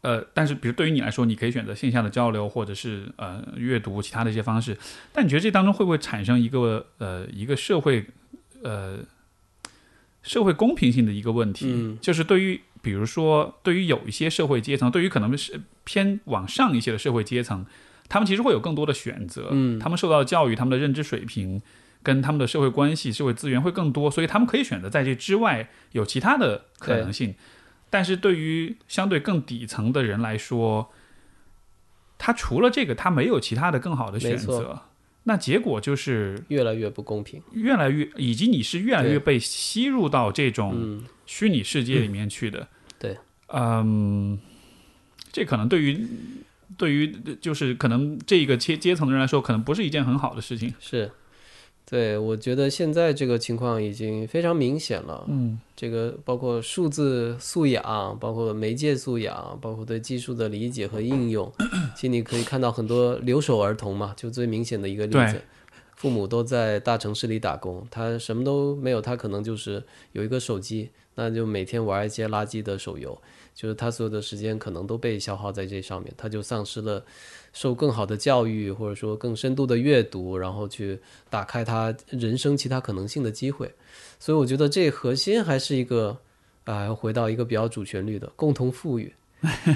[0.00, 4.76] 呃，但是比如对于你来说，你可以选择线下的交流，或者是呃阅读其他的一些方式。
[5.12, 8.06] 但你觉得这当中会不会产生一个呃一个社会
[8.62, 8.98] 呃
[10.22, 11.98] 社会公平性的一个问题？
[12.00, 17.66] 就是对于比如说对于有一些社会阶层，对于可能是偏往上一些的社会阶层，
[18.08, 19.48] 他们其实会有更多的选择。
[19.50, 21.60] 嗯，他们受到的教育、他们的认知水平
[22.04, 27.34] 跟他们的社会关系、社会资源会更多，所以他们可以选择在这之外有其他的可能性。
[27.90, 30.92] 但是对于相对更底层的人来说，
[32.18, 34.82] 他除了这个，他没有其他的更好的选择。
[35.24, 42.66] 那结果就是越来越不公平，越来越，以及你是越来越被吸入到这种虚拟世界里面去的。
[42.98, 43.16] 对，
[43.48, 44.38] 嗯，
[45.30, 46.06] 这可能对于
[46.78, 50.72] 对于就是可能这个阶阶层的人来说，可能不是一件很好的事情。
[50.80, 51.10] 是。
[51.90, 55.24] 对，我觉得现在这个情况已经非常明显了。
[55.26, 61.50] 嗯，这个包括数字素养，包括媒介素养，包括对技术的理解和应用。
[61.94, 65.40] 其实你可以看到很多留守儿童嘛，就最明显的一个例子，
[65.96, 69.82] 父母都在大城市里打工，他什么都没有，他可能就是
[70.12, 73.18] 有一个手机，那就每天玩一些垃圾的手游，
[73.54, 77.02] 就是他所有的时间可能都被消耗在这上面，他就丧失了。
[77.52, 80.98] 受更好的教育，或者说更深度的阅读，然后去
[81.28, 83.72] 打开他人生其他可能性的机会。
[84.20, 86.16] 所以我觉得这核心还是一个
[86.64, 89.12] 啊，要回到一个比较主旋律的共同富裕。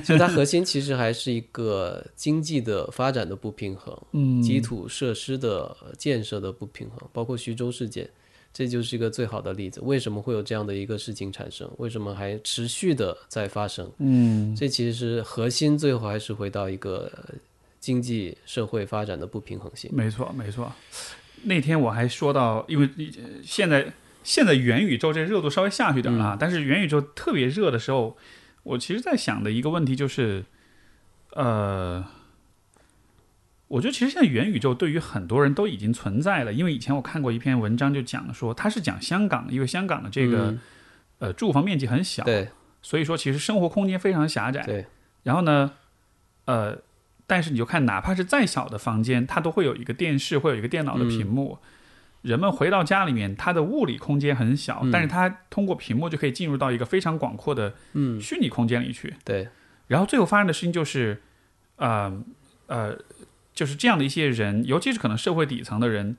[0.05, 8.11] 所以它核心其实还是一个经济的发展的不平衡，嗯，基础设施的建设的不平衡，包括徐州事件，
[8.53, 9.81] 这就是一个最好的例子。
[9.85, 11.70] 为什么会有这样的一个事情产生？
[11.78, 13.89] 为什么还持续的在发生？
[13.99, 17.09] 嗯，这其实是核心，最后还是回到一个。
[17.82, 20.72] 经济社会发展的不平衡性，没错没错。
[21.42, 22.88] 那天我还说到，因为
[23.42, 23.92] 现在
[24.22, 28.16] 现在元宇宙这热度稍微下去点了，但是元宇宙特别热的时候，
[28.62, 30.44] 我其实在想的一个问题就是，
[31.30, 32.06] 呃，
[33.66, 40.56] 我觉得其实现在元宇宙对于很多人都已经存在了，因为以前我看过一篇文章，就讲说它是讲香港，因为香港的这个
[41.18, 42.48] 呃住房面积很小，对，
[42.80, 44.86] 所以说其实生活空间非常狭窄，对。
[45.24, 45.72] 然后呢，
[46.44, 46.78] 呃。
[47.32, 51.56] 但是你就看，哪怕是再小的房间，它都会有一个电视，会有一个电脑的屏幕。
[52.20, 57.72] 人们回到家里面，它的物理空间很小，但是它通过屏幕就可以进入到一个非常广阔的
[58.20, 59.14] 虚拟空间里去。
[59.24, 59.48] 对。
[59.86, 61.22] 然后最后发生的事情就是，
[61.76, 62.22] 呃
[62.66, 62.98] 呃，
[63.54, 66.18] 就是这样的一些人，尤其是可能社会底层的人，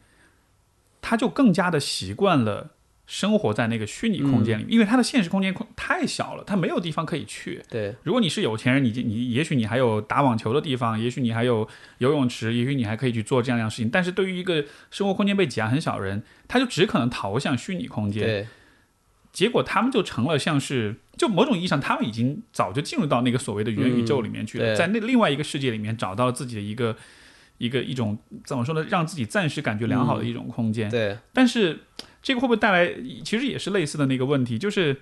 [0.99, 2.72] 他就更加的习惯了
[3.06, 7.62] 生活在那个虚拟空间里，因为他的现实空间空太小了，他没有地方可以去。
[7.70, 11.68] 对，如果你是有钱人，你你也许你还有打网球的地方，也许你还有
[11.98, 13.90] 游泳池，也许你还可以去做这样样事情。
[13.90, 18.24] 但是对于一个生活空间被挤压很小的人，他就只可能逃向虚拟空间。
[18.24, 18.48] 对，
[19.34, 26.96] 结果他们就成了像是，就某种意义上，他们已经早就进入到那个所谓的元宇宙里面去了，嗯在那另外一个世界里面找到了自己的一个
[27.58, 30.90] 一个一种怎么说呢，让自己暂时感觉良好的一种空间。
[30.90, 31.82] 对，但是
[32.24, 32.91] 这个会不会带来，
[33.24, 35.02] 其实也是类似的那个问题，就是，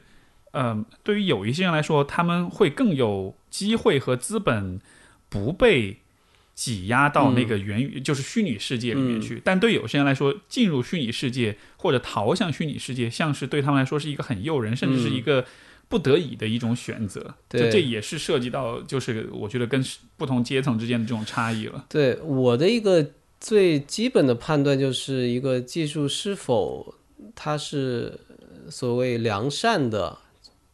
[0.51, 4.81] 嗯、对于有一些人来说，他们会更有机会和资本
[5.29, 5.99] 不被
[6.53, 9.41] 挤压到那个元宇，就是虚拟世界里面去。
[9.43, 15.45] 但对有些人来说，进入虚拟世界或者逃向虚拟世界，像是对他们来说是一个很诱人，甚至是一个
[15.87, 17.35] 不得已的一种选择。
[17.47, 19.83] 对这也是涉及到，就是我觉得跟
[20.17, 21.85] 不同阶层之间的这种差异了。
[21.87, 26.93] 对我的一个最基本的判断就是一个技术是否
[27.35, 28.19] 它是
[28.69, 30.19] 所谓良善的，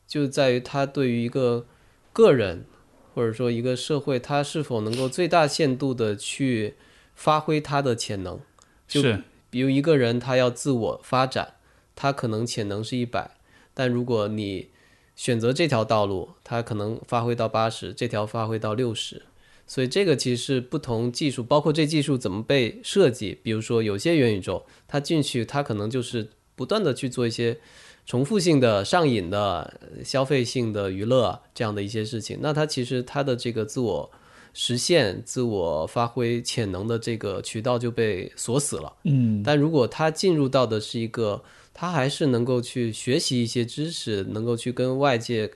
[0.08, 1.66] 就在于他对于一个
[2.12, 2.66] 个人
[3.14, 6.76] 或者说一个社会，他是否能够最大限度的去
[7.16, 8.40] 发挥他的潜能。
[8.88, 11.56] 就是比如一个人他要自我发展，
[11.96, 13.38] 他可能潜能是一百，
[13.74, 14.70] 但如果你
[15.16, 19.24] 选择这条道路，他可能发挥到八十，这条发挥到六十。
[19.66, 23.38] 所以这个其实是不同技术，包括这技术怎么被设计。
[23.44, 27.58] 比如说有些元宇宙，它进去它可能就是不断的去做一些
[28.06, 32.40] 重复性的、上瘾的、消费性的娱乐这样的一些事情。
[32.42, 34.12] 那他其实他的这个自我
[34.54, 38.92] 实现、自我发挥潜能的这个渠道就被锁死了。
[39.04, 41.44] 嗯，但如果他进入到的是一个，
[41.74, 45.52] 他还是能够去学习一些知识，能够去跟外界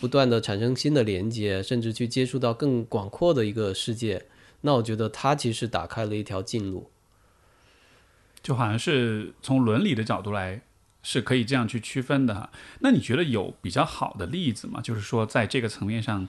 [0.00, 4.24] 不断的产生新的连接，甚至去接触到更广阔的一个世界，
[4.60, 6.86] 那我觉得他其实打开了一条近路。
[8.44, 10.60] 就好像是从伦理的角度来，
[11.02, 12.50] 是可以这样去区分的哈。
[12.80, 14.80] 那你觉得有比较好的例子吗？
[14.82, 16.28] 就是说，在这个层面上，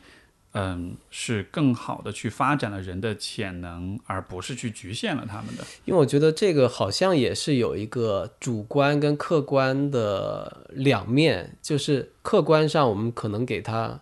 [0.54, 5.64] 嗯，是更好的去发展了人的潜能，而不是去局限了他们的。
[5.84, 14.00] 因为我觉得这个好像也是有一个主观跟客观的两面，就是客观上我们可能给他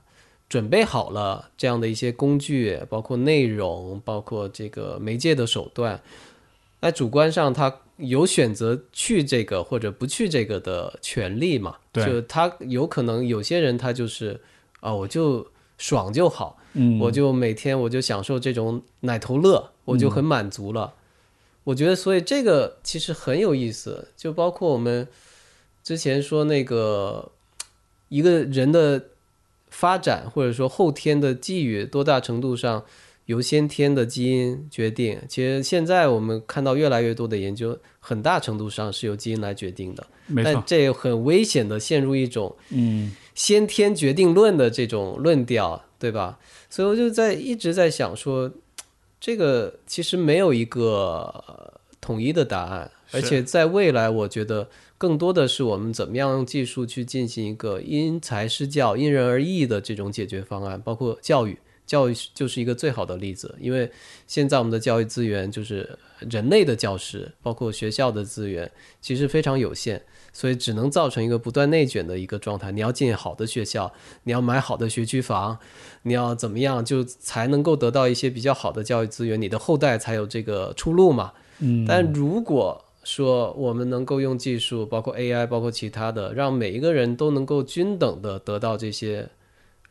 [0.47, 5.99] 准备好了这样的一些工具，包括内容，包括这个媒介的手段。
[6.81, 11.77] 那主观上他有选择去这个或者不去这个的权利嘛？
[11.91, 14.41] 对就他有可能有些人他就是
[14.79, 15.47] 啊，我就
[15.77, 20.93] 爽就好，嗯我就每天我就享受这种奶头乐，我就很满足了。
[21.65, 25.07] 我觉得，所以这个其实很有意思，就包括我们
[25.81, 27.31] 之前说那个
[28.09, 29.05] 一个人的
[29.69, 32.83] 发展，或者说后天的际遇，多大程度上
[33.25, 35.19] 由先天的基因决定。
[35.27, 40.05] 其实现在我们看到越来越多的研究，很大程度上是由基因来决定的。
[40.43, 46.39] 但这很危险的陷入一种嗯先天决定论的这种论调，对吧？
[46.69, 48.51] 所以我就在一直在想说，
[49.19, 61.57] 这个其实没有一个呃统一的答案，而且在未来，我觉得更多的是我们怎么样用技术去进行一个因材施教、因人而异的这种解决方案，包括教育。
[61.85, 63.91] 教育就是一个最好的例子，因为
[64.27, 70.01] 现在我们的教育资源就是人类的教师，包括学校的资源，其实非常有限。
[70.35, 72.71] 所以只能造成一个不断内卷的一个状态。
[72.71, 73.93] 你要进好的学校，
[74.23, 75.59] 你要买好的学区房，
[76.01, 81.33] 你要怎么样就才能够得到一些比较好的教育资源，你的后代才有这个出路嘛。
[81.59, 89.29] 嗯，但如果说我们能够用技术，包括 AI，包括其他的，让每一个人都能够均等的得到这些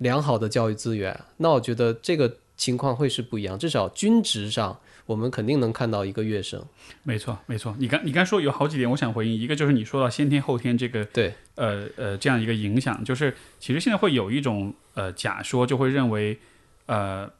[0.02, 3.58] 良好的教育资源，那我觉得这个情况会是不一样。
[3.58, 6.62] 至少均值上，我们肯定能看到一个跃升。
[7.02, 7.74] 没错没错。
[7.78, 16.38] 你刚你刚说有好几点，我想回应，一个就是你说到先天后天这个对，呃呃这样一个影响，就是其实现在会有一种呃假说，就会认为
[16.86, 17.30] 呃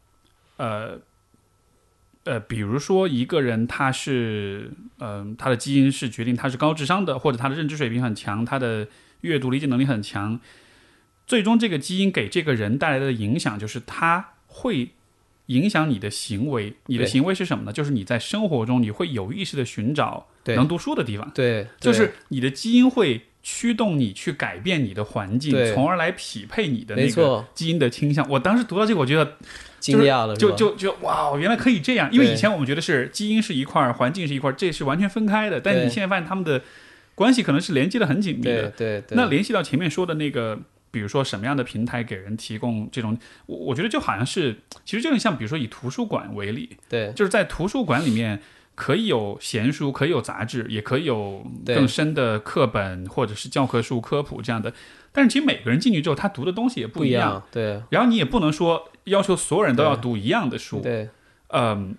[0.57, 0.99] 呃
[2.25, 8.87] 呃，比如说一个人他是嗯、呃他的基因是决定他是高智商的，或者他的认知水平很强，他的
[9.23, 10.39] 阅读理解能力很强，
[11.27, 14.91] 最终这个基因给这个人带来的影响就是他会。
[15.47, 17.73] 影响你的行为，你的行为是什么呢？
[17.73, 28.27] 就是你在生活中你会有意识的寻找能读书的地方，对，对就是你的基因会驱动你去改变你的环境，从而来匹配你的那个，基因的倾向。
[28.31, 29.37] 我当时读到这个，我觉得
[29.81, 32.09] 惊讶了，就就就哇，原来可以这样。
[32.13, 35.61] 因为以前我们觉得是基因是一块儿，环境是一块儿，这是完全分开的。
[35.61, 36.63] 但你现在发现他们的
[37.17, 38.69] 关系可能是连接的很紧密对的。
[38.71, 40.61] 对对，那联系到前面说的那个，
[40.93, 47.13] 比如说什么样的平台给人提供这种，我我觉得就好像是，其实就很像，比如说以图书馆为例，对。
[47.17, 48.41] 就是在图书馆里面，
[48.77, 54.73] 可以有闲书，可以有杂志，也可以有更深的课本或者是教科书科普这样的。
[55.13, 57.33] 但是其实每个人进去之后，他读的东西也不一样。
[57.33, 57.83] 样，对。
[57.91, 61.09] 然后你也不能说要求所有人都要读一样的书，对。
[61.49, 61.95] 嗯，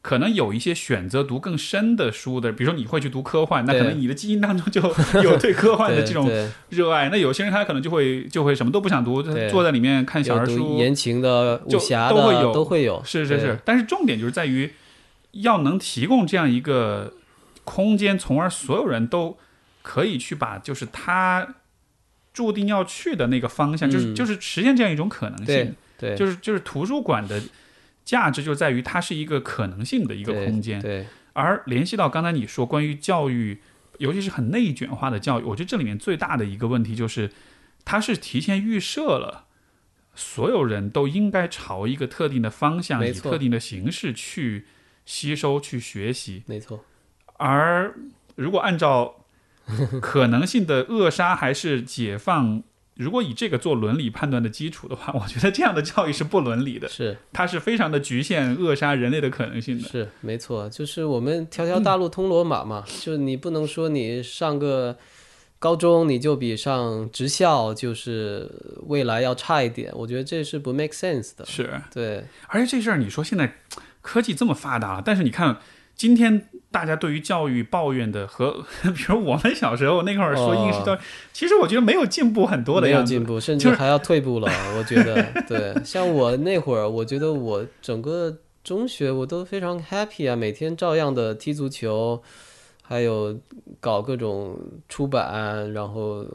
[0.00, 4.80] 可能有一些选择读更深的书的，比如说你会去读科幻，那可能你的基因当中就
[5.22, 6.30] 有对科幻的这种
[6.70, 7.08] 热爱。
[7.08, 9.50] 那有些人他可能就会就会什么都不想读，对。
[9.50, 12.48] 坐在里面看小有读人书，言情的、就武侠都会有。
[12.48, 13.58] 的都会有，是是是。
[13.64, 14.72] 但是重点就是在于
[15.32, 17.12] 要能提供这样一个
[17.64, 19.36] 空间，从而所有人都
[19.82, 21.56] 可以去把就是他
[22.32, 24.14] 注定要去的那个方向，就是嗯。
[24.14, 25.46] 就是实现这样一种可能性。
[25.46, 25.74] 对。
[26.00, 27.42] 对，就是就是图书馆的
[28.08, 31.06] 价值就在于它是一个可能性的一个空间，对。
[31.34, 33.60] 而联系到刚才你说关于教育，
[33.98, 37.30] 尤其是很内卷化的教育，我觉得这里面最大的一个问题就是，
[37.84, 39.44] 它是提前预设了
[40.14, 44.64] 所有人都应该朝一个特定的方向，以特定的形式去
[45.04, 46.82] 吸收、去学习，没错，
[47.36, 47.94] 而
[48.36, 49.26] 如果按照
[50.00, 52.62] 可能性的扼杀还是解放。
[52.98, 56.88] 如果以这个做伦理判断的基础的话， 我觉得这样的教育是不伦理的。
[56.88, 59.88] 是它是非常的局限扼杀人类的可能性的。
[59.88, 64.98] 是没错，就是我们条条大路通罗马嘛， 就你不能说你上个
[65.60, 68.50] 高中你就比上职校就是
[68.88, 71.46] 未来要差一点，我觉得这是不 make sense 的。
[71.46, 73.58] 是，对而且这事儿你说现在
[74.00, 75.58] 科技这么发达了，但是你看
[75.94, 78.64] 今天大家对于教育抱怨的和，
[78.94, 80.98] 比如我们小时候那会儿说应试教育，
[81.32, 83.02] 其实我觉得没有进步很多的哦没有。
[83.02, 84.48] 进步，甚至还要退步了。
[84.76, 92.22] 我觉得，对，像我那会儿，我觉得我整个中学我都非常 happy 啊，每天照样的踢足球，
[92.82, 93.38] 还有
[93.80, 94.58] 搞各种
[94.90, 96.26] 出版，然后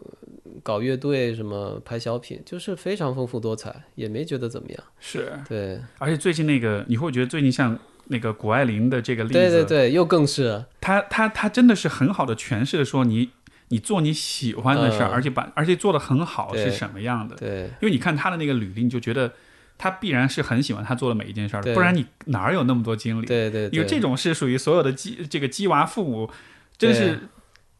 [0.63, 4.83] 搞乐队，什么拍小品，就是非常丰富多彩，也没觉得怎么样。
[4.99, 10.65] 是，对，而且最近那个你会觉得最近像那个谷爱凌的这个例子，对对对，又更是。
[10.81, 13.29] 他他他真的是很好的诠释了说你
[13.69, 15.11] 你做你喜欢的事儿，嗯。
[15.11, 17.35] 而且把而且做的很好是什么样的。
[17.35, 17.69] 对。
[17.81, 19.31] 因为你看他的那个履历，你就觉得
[19.77, 23.25] 他必然是很喜欢他做的每一件事儿的，不然你哪儿有那么多精力？
[23.25, 26.29] 对对对，因为这种是属于所有的鸡这个鸡娃父母，
[26.77, 27.19] 真是对。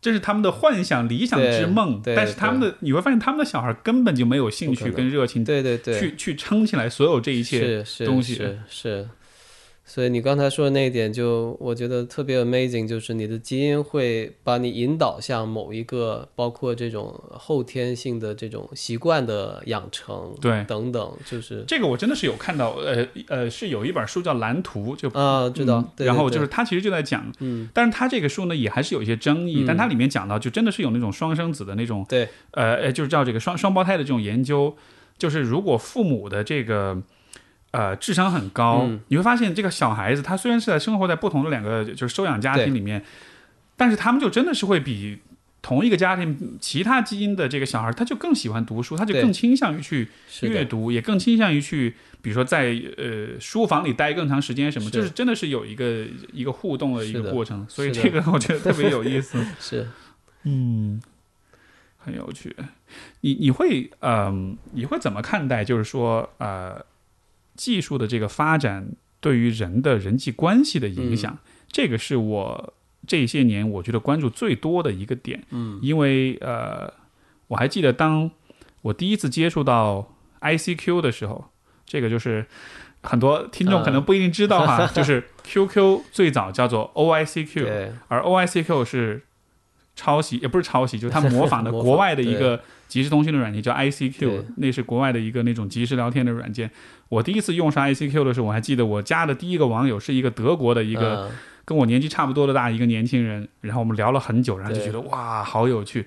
[0.04, 7.82] 这是他们的幻想理想之梦，但是他们的你会发现他们的小孩根本就没有兴趣跟热情对对对，去去撑起来所有这一切。
[8.06, 9.10] 东西是是，
[9.94, 20.64] 所以你刚才说的那一点就，我觉得特别 amazing，就是你的基因会把你引导向某一个，包括这种后天性的这种习惯的养成，对。
[20.64, 34.76] 等等，就是这个我真的是有看到，呃呃，是有一本书叫《蓝图》，就啊，知道，然后就是他其实就在讲，嗯，但是他这个书呢也还是有一些争议，嗯但它里面讲到就真的是有那种双生子的那种，对，呃呃，就是叫这个双双胞胎的这种研究，
[35.20, 37.00] 就是如果父母的这个
[37.74, 39.02] 呃智商很高，嗯。
[39.10, 43.04] 你会发现这个小孩子他虽然是在生活在不同的两个就是收养家庭里面，
[43.78, 45.20] 但是他们就真的是会比。
[45.66, 50.10] 同一个家庭，其他基因的这个小孩，他就更喜欢读书，他就更倾向于去，
[50.42, 59.88] 阅读，也更倾向于去，比如说在呃书房里待更长时间什么，就是真的是有一个一个互动的一个过程，所以这个我觉得特别有意思， 是。
[60.44, 61.02] 嗯，
[61.98, 62.54] 很有趣。
[63.22, 65.64] 你你会嗯、你会怎么看待？
[65.64, 66.86] 就是说呃，
[67.56, 68.90] 技术的这个发展
[69.20, 71.38] 对于人的人际关系的影响，
[71.72, 72.74] 这个是我
[73.08, 75.44] 这些年我觉得关注最多的一个点。
[75.52, 76.92] 嗯，因为呃，
[77.48, 78.30] 我还记得当
[78.82, 81.46] 我第一次接触到 ICQ 的时候，
[81.86, 82.46] 这个就是
[83.02, 89.24] 很多听众可能不一定知道哈， 就是 QQ 最早叫做 OICQ，而 OICQ 是
[89.96, 92.64] 抄袭，也不是抄袭，就是它模仿的 国外的一个
[92.94, 96.70] 即时通讯的软件叫 ICQ，那是国外的一个那种即时聊天的软件。
[97.10, 101.28] 我第一次用上 ICQ 的时候，我还记得我加的第一个网友是一个德国的一个。
[101.28, 101.32] 嗯
[101.66, 106.06] 跟我年纪差不多的大一个年轻人，然后我们聊了很久，然后就觉得哇，好有趣。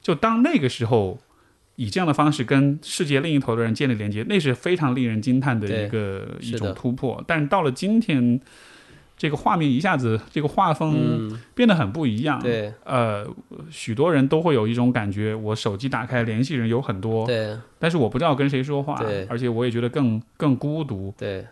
[0.00, 1.18] 就当那个时候，
[1.74, 7.20] 以这样的方式跟世界另一头的人建立连接，那是非常令人惊叹的一个一种突破。
[7.26, 8.40] 但是到了今天，
[9.22, 12.42] 这个画面一下子，这个画风嗯，变得很不一样。
[12.42, 12.74] 对。
[12.84, 13.24] 呃，
[13.70, 17.56] 许多人都会有一种感觉，我手机打开联系人有很多，对。
[17.78, 21.14] 但是我不知道跟谁说话对，而且我也觉得更更孤独。
[21.16, 21.46] 对，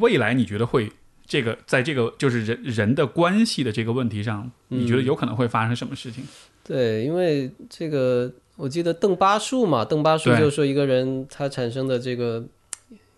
[0.00, 0.92] 未来你觉得会
[1.24, 6.22] 这个在这个就是人人的关系的这个问题上，你觉得嗯有可能会发生什么事情？
[6.62, 12.44] 对，因为这个我记得邓巴数嘛，邓巴数就是说一个人他产生的这个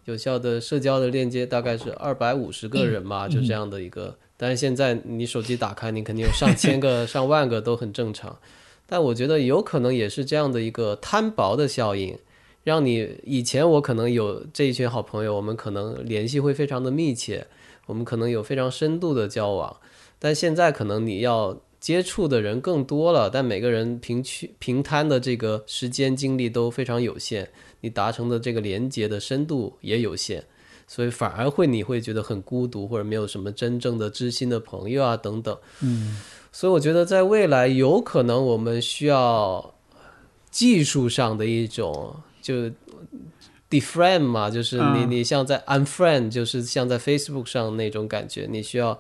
[0.05, 4.17] 有效的社交的链接大概是二百五十个人嘛，就这样的一个。
[4.37, 8.39] 但是现在你手机打开，你肯定有上千个、 上万个都很正常。
[8.87, 12.19] 但我觉得有可能也是这样的一个摊薄的效应，
[12.65, 17.47] 让你以前我可能有这一群好朋友，我们可能联系会非常的密切，
[17.87, 19.75] 我们可能有非常深度的交往，
[20.19, 27.51] 但现在可能你要接触的人更多了，但每个人平去平摊的这个时间精力都非常有限，
[27.85, 30.43] 你达成的这个连接的深度也有限，
[30.87, 35.55] 所以反而会你会觉得很孤独，或者没有什么真正的知心的朋友啊等等。
[35.83, 36.19] 嗯，
[36.51, 39.75] 所以我觉得在未来有可能我们需要
[40.51, 42.71] 技术上的一种就
[43.69, 48.99] defriend 嘛，就是你嗯你像在 unfriend，就是像在 Facebook 上那种感觉，你需要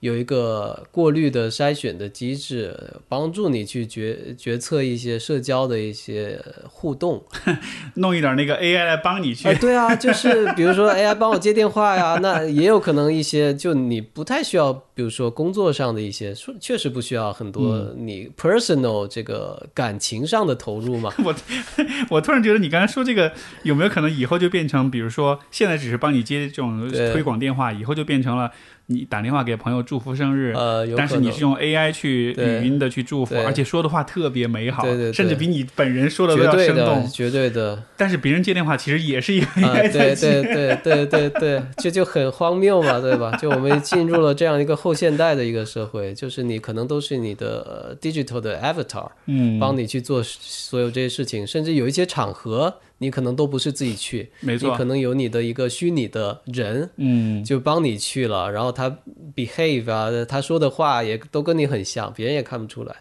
[0.00, 2.74] 有一个过滤的筛选的机制，
[3.08, 7.22] 帮助你去决决策一些社交的一些互动。
[7.96, 21.12] 弄一点那个 AI 来帮你去哎，对啊，就是比如说 AI 帮我接电话呀，那也有可能一些就你不太需要，比如说工作上的一些，确实不需要很多你 personal 这个感情上的投入嘛。
[21.22, 21.34] 我
[22.08, 23.30] 我突然觉得你刚才说这个
[23.64, 28.50] 有没有可能以后就变成，比如说现在只是帮你接这种推广电话，以后就变成了
[28.90, 37.06] 你打电话给朋友祝福生日，呃，但是你是用 AI 去语音的去祝福，而且说的话特别美好，对对对甚至比你本人说的要生动。
[37.08, 37.80] 绝对的。
[37.96, 40.42] 但是别人接电话其实也是一个啊，AI 在对接。
[40.42, 43.30] 对对对对对，这就很荒谬嘛，对吧？
[43.36, 58.94] 就我们进入了这样一个后现代的一个社会， 就是你可能都是你的呃 digital 的 avatar，嗯，帮你去做所有这些事情，甚至有一些场合你可能都不是自己去，没错你可，能有你的一个虚拟的人嗯，就帮你去了，然后他
[59.34, 62.94] behave 啊，他说的话也都跟你很像，别人也看不出来。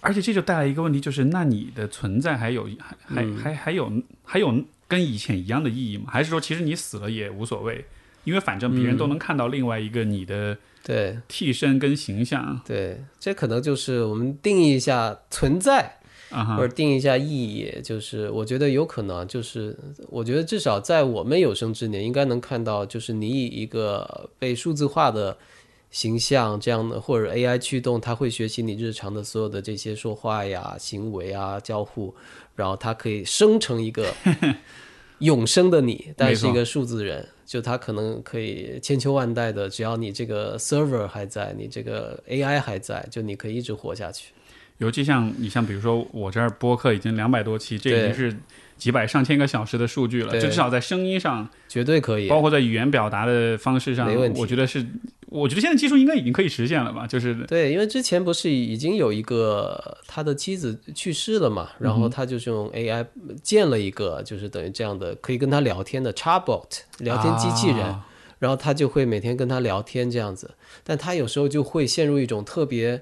[0.00, 3.90] 而且这就带来一个问题，就是那你的存在还有还还嗯还还有
[4.22, 4.54] 还有
[4.86, 6.04] 跟以前一样的意义吗？
[6.08, 7.82] 还是说其实你死了也无所谓？
[8.24, 15.98] 因为反正别人嗯都能看到另外一个你的对替身跟形象对，这可能就是我们定义一下存在。
[16.56, 19.76] 或者定一下意义，就是我觉得有可能，就是
[20.08, 25.36] 我觉得至少在我们有生之年，应该能看到，就是你以一个被数字化的
[25.90, 32.12] 形象这样的，或者 AI 驱动，它会学习你日常的所有的这些说话呀、行为啊、交互，
[32.56, 34.12] 然后它可以生成一个
[35.20, 44.32] 永生的你，但是一个数字人，就它可能可以千秋万代的，只要你这个 server 还在，你这个 AI 还在，就你可以一直活下去。
[44.78, 48.36] 尤其像你像比如说我这儿播客已经两百多期，这已经是
[48.76, 50.40] 几百上千个小时的数据了，对。
[50.40, 54.84] 就至少在声音上，绝对可以，包括在语言表达的方式上我觉得是，
[55.26, 57.06] 我觉得现在技术应该已经可以实现了吧？
[57.06, 63.06] 就是对，因为之前不是已经有一个他的妻子去世了嘛，然后他就是用 AI
[63.42, 68.04] 建了一个，就是等于这样的可以跟他聊天的 chatbot 聊天机器人，啊。
[68.40, 70.50] 然后他就会每天跟他聊天这样子，
[70.82, 73.00] 但他有时候就会陷入一种特别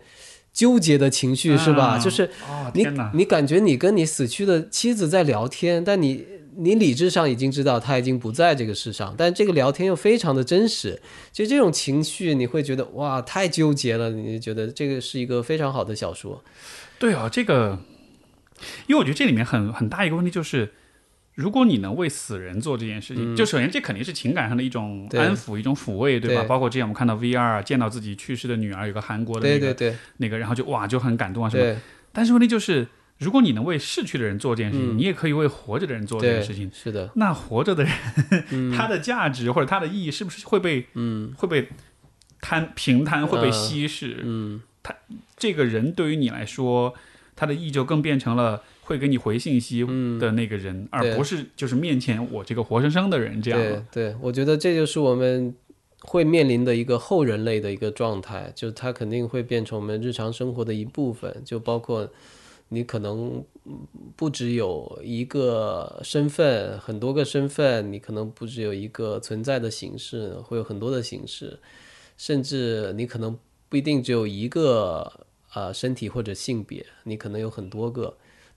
[0.52, 1.96] 纠结的情绪，是吧？
[1.96, 2.86] 啊就是哦，你！
[3.14, 6.24] 你感觉你跟你死去的妻子在聊天，但你
[6.56, 11.00] 你理智上已经知道他已经不在这个世上，但这个聊天又非常的真实，
[11.32, 16.44] 就这种情绪你会觉得哇太纠结了，你觉得这个是一个非常好的小说。
[16.98, 17.78] 对啊，这个，
[18.86, 20.72] 因为我觉得这里面很很大一个问题就是，
[21.34, 26.42] 如果你能为死人做这件事情，就首先这肯定是情感上的一种安抚、一种抚慰，对吧？
[26.42, 26.48] 对。
[26.48, 31.80] 包括之前我们看到 VR 啊见到自己去世的女儿，有个韩国的那个那个，然后就哇就很感动啊什么。
[32.12, 32.86] 但是问题就是，
[33.18, 34.98] 如果你能为逝去的人做这件事情，嗯。
[34.98, 41.32] 你也可以为活着的人做这件事情。，是的，那活着的人， 他的价值或者他的意义，是不是会被嗯。
[41.36, 41.68] 会被
[42.42, 43.52] 摊平摊，会被嗯。
[43.52, 44.20] 稀释？
[44.22, 44.94] 嗯，他
[45.38, 46.92] 这个人对于你来说，
[47.34, 53.60] 他的意义就更变成了会给你回信息嗯的那个人，而不是就是面前我这个活生生的人这样。
[53.60, 55.54] 对对，我觉得这就是我们
[56.00, 62.10] 会面临的一个后人类的一个状态，就是它肯定会变成我们日常生活的一部分，就包括
[62.70, 63.78] 你可能嗯
[64.16, 71.56] 不只有一个身份，很多个身份，你可能不只有一个存在的形式，会有很多的形式，
[72.16, 73.38] 甚至你可能
[73.68, 78.12] 不一定只有一个呃身体或者性别，你可能有很多个。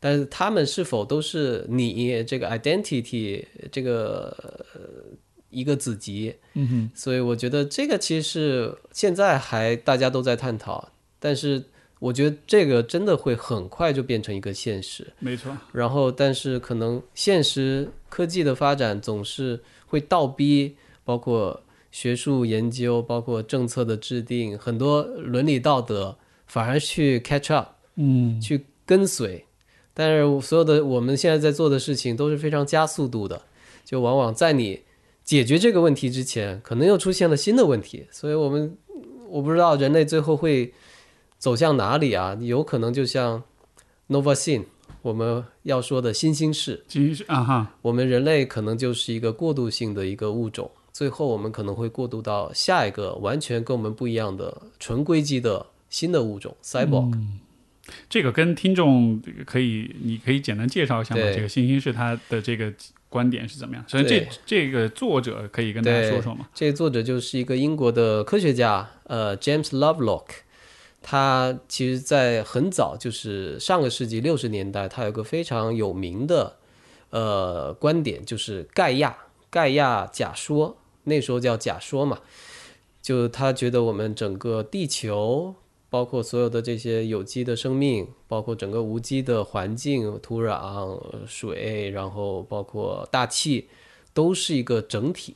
[0.06, 4.38] 但是他们是否都是你这个 identity 这个
[4.76, 4.82] 呃
[5.50, 6.32] 一个子集？
[6.54, 10.88] 嗯哼，所以我觉得这个其实是现在还大家都在探讨，
[11.18, 11.64] 但是
[11.98, 15.12] 我觉得这个真的会很快就变成一个现实。
[15.18, 21.60] 没错，然后，但是可能现实科技的发展总是会倒逼，包括
[21.90, 26.16] 学术研究，包括政策的制定，很多伦理道德
[26.46, 27.70] 反而去 catch up。
[27.96, 29.44] 嗯，去跟随。
[29.96, 33.42] 但是所有的我们现在在做的事情都是非常加速度的，
[33.86, 34.82] 就往往在你
[35.24, 38.06] 解决这个问题之前，可能又出现了新的问题。
[38.12, 38.78] 所以我们
[39.30, 40.74] 我不知道人类最后会
[41.38, 42.38] 走向哪里啊？
[42.42, 43.42] 有可能就像
[44.10, 44.66] Nova Sin
[45.02, 57.18] 我们要说的新兴世，继续啊哈，我们人类可能就是一个过渡性的一个物种，最后我们可能会过渡到下一个完全跟我们不一样的纯硅基的新的物种 cyborg。
[58.10, 61.22] 这个跟听众可以，你可以简单介绍一下吗？
[61.34, 62.74] 这个星星是他的这个
[63.10, 63.84] 观点是怎么样？
[63.88, 66.48] 首先这对这个作者可以跟大家说说吗？
[66.54, 70.26] 这个作者就是一个英国的科学家，呃，James Lovelock。
[71.08, 76.56] 他其实，在很早，就是上个世纪六十年代，他有个非常有名的
[77.12, 79.16] 呃观点，就是盖亚
[79.52, 82.22] 盖亚假说，那时候叫假说嘛。
[83.04, 85.54] 就他觉得我们整个地球，
[85.90, 93.70] 包括所有的这些有机的生命，包括整个无机的环境、土壤、水，然后包括大气，
[94.14, 95.36] 都是一个整体。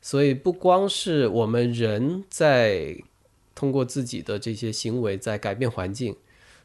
[0.00, 2.96] 所以不光是我们人在
[3.54, 6.14] 通过自己的这些行为在改变环境，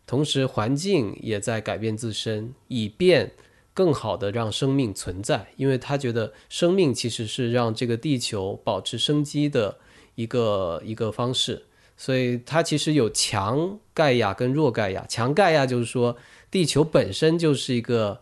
[0.05, 3.31] 同时环境也在改变自身，以便
[3.73, 5.47] 更好的让生命存在。
[5.57, 9.79] 因为他觉得生命其实是让这个地球保持生机的
[10.13, 11.65] 一个一个方式。
[12.03, 15.05] 所以它其实有强盖亚跟弱盖亚。
[15.07, 16.17] 强盖亚就是说，
[16.51, 18.19] 地球本身就是一个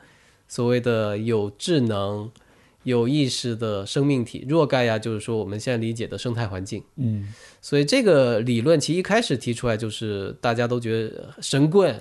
[0.48, 2.30] 所谓的有智能、
[2.84, 4.45] 有意识的生命体。
[4.48, 6.84] 弱盖亚就是说我们现在理解的生态环境。
[6.98, 11.99] 嗯，所以这个理论其实一开始提出来就是大家都觉得神棍、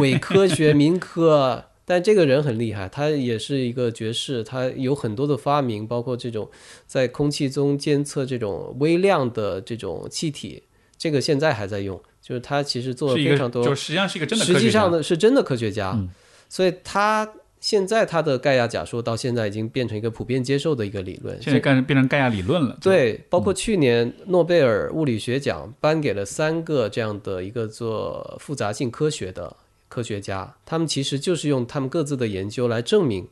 [0.00, 1.66] 伪科学、民科。
[1.84, 6.50] 但这个人很厉害，他也是一个爵士，他有很多的发明，包括这种
[6.88, 10.64] 在空气中监测这种微量的这种气体，
[11.02, 12.00] 这个现在还在用。
[12.20, 16.08] 就是他其实做了非常多，就实际上是一个真的科实际学家上呢是真的科学家，嗯
[16.48, 21.36] 所以他现在他的盖亚假说到现在已经变成一个普遍接受的一个理论。
[21.42, 22.78] 现在变变成盖亚理论了。
[22.80, 29.56] 对，包括去年诺贝尔物理学奖颁给了三个这样的一个做复杂性科学的
[29.88, 33.26] 科学家，他们其实就是用他们各自的研究来证明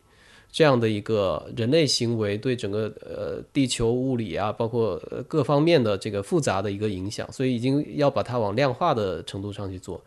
[0.52, 10.02] 这样的一个人类行为对整个呃地球物理啊，包括各方面的这个复杂的一个影响，所以已经要把它往量化的程度上去做。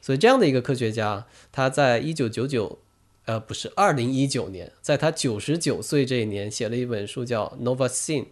[0.00, 2.78] 所以这样的一个科学家，他在一九九九。
[3.26, 8.22] 呃，不是，二零一九年，在他九十九岁这一年，写了一本书叫《Nova Sin》，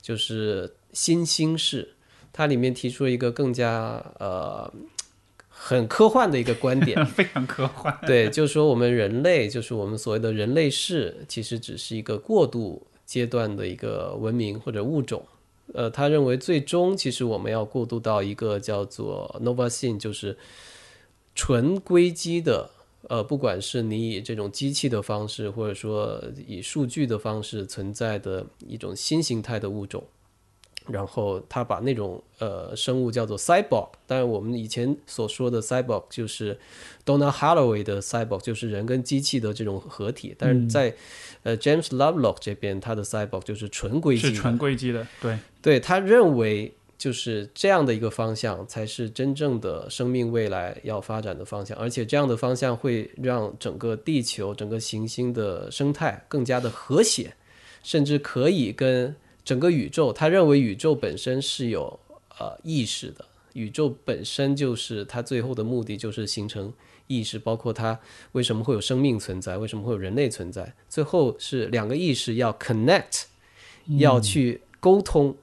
[0.00, 1.94] 就是新兴世。
[2.32, 4.68] 它里面提出一个更加呃
[5.64, 7.96] 很科幻的一个观点， 非常科幻。
[8.04, 15.24] 对，就是说我们人类，就是我们所谓的人类世，其实只是一个过渡阶段的一个文明或者物种。
[15.72, 20.36] 呃，他认为最终其实我们要过渡到一个叫做 Nova Scene，就是
[21.34, 22.68] 纯硅基的。
[23.08, 30.04] 呃，不管是你以这种机器的方式，或者说以数据的方式存在的一种新形态的物种，
[30.88, 36.58] 然后他把那种呃生物叫做 cyborg，当然我们以前所说的 cyborg 就是
[37.04, 40.94] Donna Haraway 的 cyborg，就是人跟机器的这种合体，但是在、
[41.42, 57.34] 呃 James Lovelock 这边，他的 cyborg 就是纯硅基的，是纯硅基的，对，对他认为就是这样的一个方向才是真正的生命未来要发展的方向，而且这样的方向会让整个地球、整个行星的生态更加的和谐，
[57.82, 59.12] 甚至可以跟
[59.44, 60.12] 整个宇宙。
[60.12, 61.98] 他认为宇宙本身是有
[62.38, 63.24] 呃意识的，
[63.54, 66.72] 宇宙本身就是它最后的目的就是形成
[67.06, 67.98] 意识，包括它
[68.32, 73.24] 为什么会有生命存在，为什么会有人类存在，最后是两个意识要 connect，
[73.98, 75.36] 要去沟通。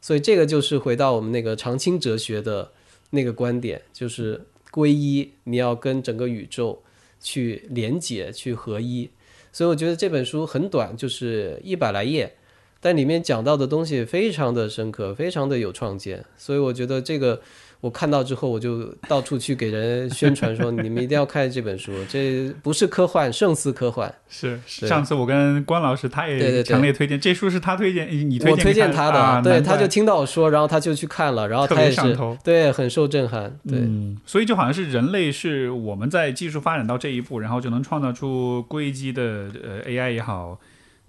[0.00, 2.72] 所以这个就是回到我们那个常青哲学的
[3.10, 6.82] 那个观点，就是归一，你要跟整个宇宙
[7.20, 9.08] 去连接、去合一。
[9.50, 12.36] 所以我觉得这本书很短，就是一百来页，
[12.84, 16.22] 但里面讲到的东西非常的深刻，非常的有创建。
[16.36, 17.40] 所以我觉得这个
[17.80, 24.14] 我看到之后，我就到处去给人宣传说，你们一定要看这本书，这不是科幻，胜似科幻。
[24.28, 32.14] 是对上次我跟关老师，他也强烈推荐这书，是他推荐你推我推荐他的，啊、对，他就听到我说，然后他就去看了，然后他也是。
[32.44, 33.78] 对很受震撼，对。
[33.78, 39.22] 嗯，所以就好像是人类是我们在技术发展到这一步，然后就能创造出硅基的
[39.62, 40.60] 呃 AI 也好，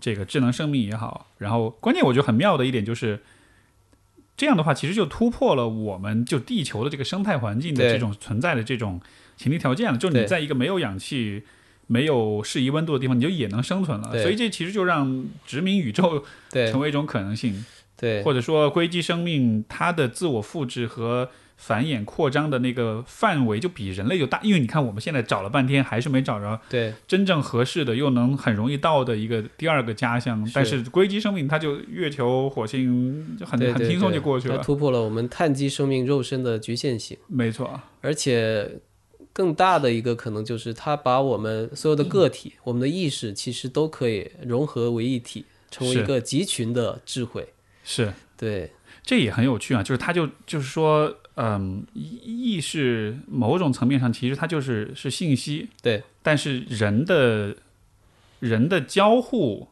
[0.05, 3.21] 这个智能生命也好，然后关键我觉得很妙的一点就是。
[4.37, 8.99] 这样的话，其实就突破了我们就地球的这个生态环境的这种存在的这种
[9.37, 9.97] 前提条件了。
[9.97, 11.43] 就你在一个没有氧气、
[11.87, 14.11] 没有适宜温度的地方，你就也能生存了。
[14.21, 16.25] 所以这其实就让殖民宇宙
[16.69, 17.63] 成为一种可能性。
[17.97, 18.23] 对。
[18.23, 26.93] 或者说硅基生命它的自我复制和繁衍扩张的那个范围就比人类就大，因为你看我们现在找了半天还是没找着对。
[27.07, 38.69] 真正合适的又能很容易到的一个第二个家乡，但是硅基生命它就月球、火星就很很轻松就过去了，它突破了我们碳基生命肉身的局限性，没错，而且
[39.31, 47.47] 更大的一个可能就是它把我们所有的个体、我们的意识其实都可以融合为一体，成为一个集群的智慧。
[47.85, 48.13] 是。
[48.37, 48.69] 对，
[49.01, 57.55] 这也很有趣啊，就是他就就是说，嗯，意意识某种层面上其实它就是是信息，对，但是人的
[58.41, 59.69] 人的交互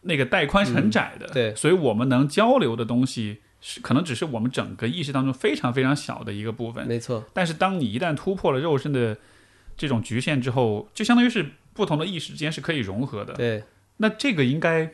[0.00, 1.54] 那个带宽是很窄的，嗯对。
[1.54, 9.16] 所以我们能交流的东西是可能只是我们整个意识当中非常非常小的一个部分，没错，但是当你一旦突破了肉身的
[9.76, 13.62] 这种局限之后，就相当于是不同的意识之间是可以融合的，对，
[13.98, 14.92] 那这个应该，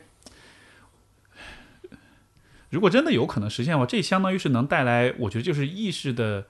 [2.71, 6.47] 如果真的有可能实现的话，这相当于是能带来，我觉得就是意识的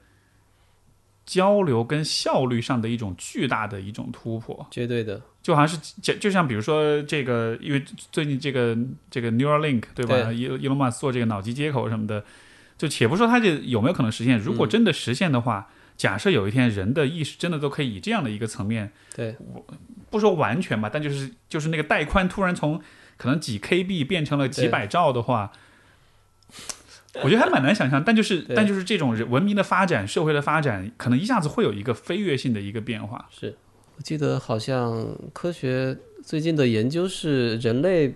[1.26, 8.78] 交流跟效率上的一种巨大的一种突破，绝对的，就好像是就就像比如说这个，因为最近这个
[9.10, 10.24] 这个 Neuralink 对吧？
[10.24, 12.24] 对伊伊隆马斯做这个脑机接口什么的，
[12.78, 15.68] 就且不说它这有没有可能实现，如果真的实现的话。
[15.98, 19.36] 假设有一天人的意识真的都可以以这样的一个层面，对，
[20.10, 22.82] 不说完全吧，但就是就是那个带宽突然从
[23.18, 25.52] 可能几 KB 变成了几百兆的话，
[27.24, 28.04] 我觉得还蛮难想象。
[28.04, 33.28] 但就是但就是这种人文明的发展、社会的发展，可能一下子会有一个飞跃性的一个变化。
[33.30, 33.56] 是
[33.98, 38.14] 我记得好像科学最近的研究是人类，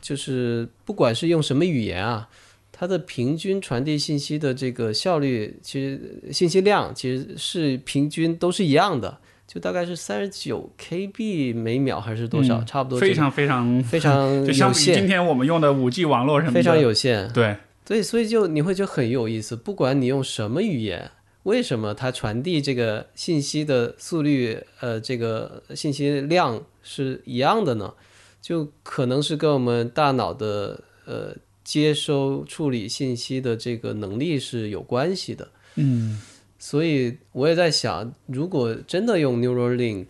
[0.00, 2.28] 就是不管是用什么语言啊，
[2.70, 9.18] 它的平均传递信息的这个效率，其实信息量其实是平均都是一样的，
[9.52, 17.28] 就大概是三十九 KB 每秒还是多少，嗯差不多这个非常非常非 常就相比今天我们用的五 G 网络什么的，非常有限。
[17.32, 21.10] 对，对，所以就你会觉得很有意思，不管你用什么语言，
[21.42, 27.92] 为什么它传递这个信息的速率，呃，这个信息量是一样的呢？
[28.40, 35.48] 就可能是跟我们大脑的呃接收处理信息的这个能力是有关系的。
[35.74, 36.20] 嗯，
[36.62, 40.08] 所以我也在想，如果真的用 Neuralink，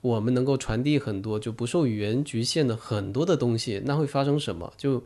[0.00, 4.72] 我们能够传递很多就不受语言局限的很多的东西，那会发生什么？
[4.76, 5.04] 就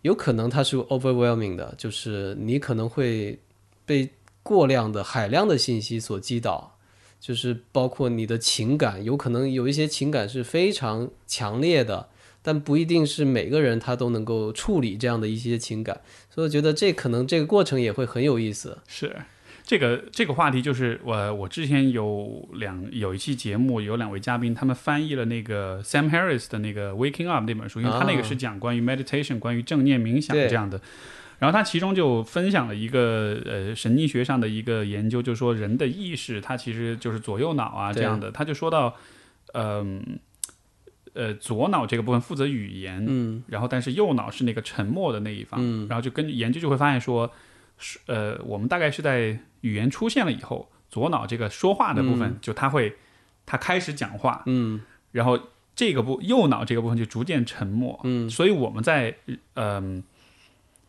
[0.00, 3.38] 有可能它是 overwhelming 的，就是你可能会
[3.86, 4.10] 被
[4.42, 6.76] 过量的海量的信息所击倒，
[7.20, 12.08] 就是包括你的情感，有可能有一些情感是非常强烈的。
[12.44, 18.76] 但不一定是每个人他都能够处理这样的一些情感，所以我觉得这可能这个过程也会很有意思。
[18.88, 19.14] 是。
[19.64, 30.80] 这个这个话题就是我我之前有两有一期节目有两位嘉宾，他们翻译了那个 Sam Harris 的那个《Waking Up》那本书，因为他那个是讲关于 meditation、关于正念冥想这样的。
[31.38, 38.30] 然后他其中就分享了一个呃神经学上的一个研究，就是说人的意识它其实就是左右脑啊这样的。
[38.30, 38.94] 他就说到，
[39.54, 40.20] 嗯
[41.14, 43.42] 呃左脑这个部分负责语言，嗯。
[43.48, 45.88] 然后但是右脑是那个沉默的那一方，嗯。
[45.88, 47.32] 然后就根据研究就会发现说，是
[48.06, 52.96] 呃，我们大概是在语言出现了以后，左脑这个说话的部分，就他会，
[53.46, 54.80] 他开始讲话，嗯。
[55.10, 55.38] 然后
[55.74, 58.28] 这个部右脑这个部分就逐渐沉默，嗯。
[58.30, 59.14] 所以我们在
[59.54, 60.02] 嗯、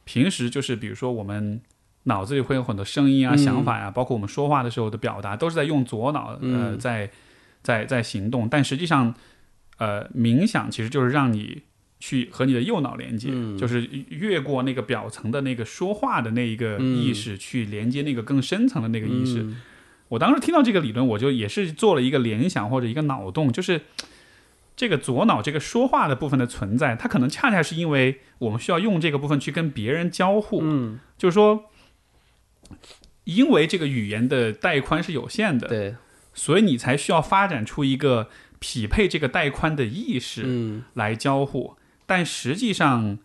[0.03, 1.61] 平时就是比如说我们
[2.03, 3.37] 脑子里会有很多声音啊、嗯。
[3.37, 6.79] 想法呀、包括我们说话的时候的表达，都是在用左脑呃嗯。
[6.79, 7.09] 在
[7.61, 9.13] 在在行动，但实际上
[9.77, 11.63] 呃冥想其实就是让你
[12.05, 13.57] 去和你的右脑连接，嗯。
[13.57, 16.97] 就是越过那个表层的那个说话的那一个嗯。
[16.97, 19.39] 意识，去连接那个更深层的那个意识。
[19.41, 19.61] 嗯。
[20.09, 23.83] 我当时听到这个理论，我就也是做了一个联想或者一个脑洞，就是
[24.75, 31.71] 这个左脑这个说话的部分的存在，它可能恰恰是因为我们需要用这个部分去跟别人交互，嗯，就是说，
[33.23, 35.95] 因为这个语言的带宽是有限的，对，
[36.33, 38.27] 所以你才需要发展出一个
[38.59, 40.83] 匹配这个带宽的意识嗯。
[40.93, 41.77] 来交互。
[42.13, 43.17] 但实际上，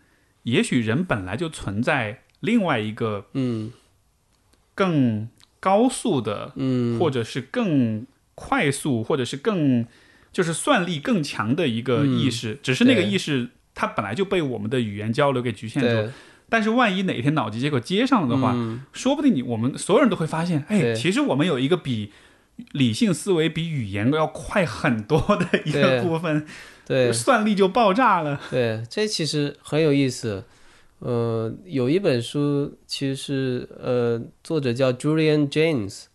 [0.44, 3.70] 也许人本来就存在另外一个嗯。
[4.74, 5.28] 更
[5.60, 9.84] 高速的嗯，或者是更快速，或者是更
[10.32, 15.88] 就是算力更强的一个意识，只是那个意识它本来就被我们的语言交流给局限住。
[15.88, 16.10] 对
[16.48, 18.82] 但是万一哪天脑机接口接上了的话，嗯。
[18.92, 22.12] 说不定你我们所有人都会发现，哎，其实我们有一个比
[22.70, 26.46] 理性思维比语言要快很多的一个部分，
[26.88, 28.40] 对算力就爆炸了。
[28.50, 30.42] 对，这其实很有意思。
[31.00, 36.06] 呃，有一本书，其实是呃，作者叫 Julian James，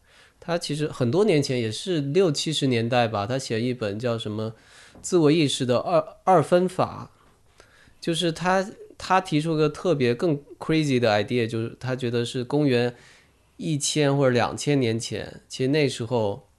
[0.42, 4.52] 他其实很多年前也是六七十年代吧，他写一本叫什么
[5.02, 7.12] 《自我意识的二二分法》，
[8.02, 12.94] 就是他他提出个特别更 crazy 的 idea，就是他觉得是公元
[13.56, 16.50] 一千或者两千年前，其实那时候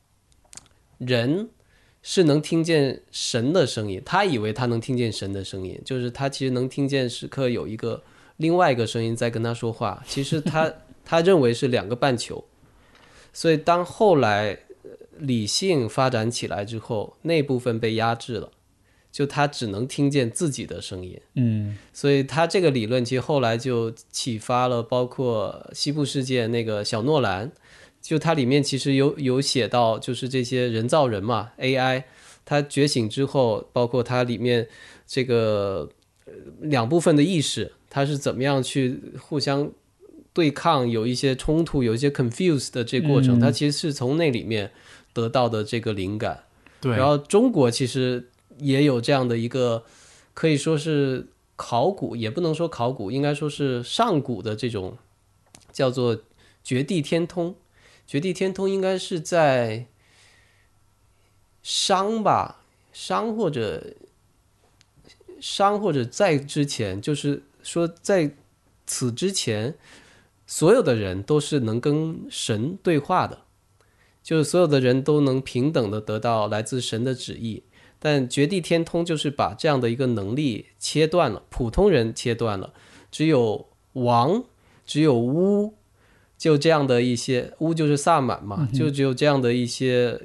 [0.96, 1.50] 人
[2.06, 8.02] 是能听见神的声音，他以为他能听见神的声音，就是他其实能听见时刻有一个
[8.36, 10.70] 另外一个声音在跟他说话，其实他
[11.02, 12.44] 他认为是两个半球，
[13.32, 14.50] 所以当后来
[14.82, 18.50] 呃理性发展起来之后，那部分被压制了，
[19.10, 21.18] 就他只能听见自己的声音。
[21.36, 27.50] 嗯所以他这个理论其实后来就启发了包括西部世界那个小诺兰，
[28.04, 32.04] 就它里面其实有有写到，就是这些人造人嘛，AI，
[32.44, 34.68] 它觉醒之后，包括它里面
[35.06, 35.88] 这个
[36.26, 39.72] 呃两部分的意识，它是怎么样去互相
[40.34, 44.70] 对抗，有一些冲突，有一些 confuse 的这过程，嗯它其实是从那里面
[45.14, 46.44] 得到的这个灵感。
[46.82, 48.28] 对，然后中国其实
[48.58, 49.82] 也有这样的一个，
[50.34, 54.98] 可以说是考古，也不能说考古，应该说是上古的这种
[55.72, 56.20] 叫做
[56.62, 57.54] 绝地天通。
[58.06, 59.86] 绝地天通应该是在
[61.62, 63.94] 商吧，商或者
[65.40, 68.34] 商或者在之前，就是说在
[68.86, 69.76] 此之前，
[70.46, 73.40] 所有的人都是能跟神对话的。
[74.22, 77.62] 就是所有的人都能平等的得到来自神的旨意，
[77.98, 82.72] 但绝地天通就是把这样的一个能力切断了，普通人切断了，
[83.10, 84.44] 只有王，
[84.86, 85.74] 只有巫，
[86.36, 90.20] 就这样的一些巫就是萨满嘛，就只有这样的一些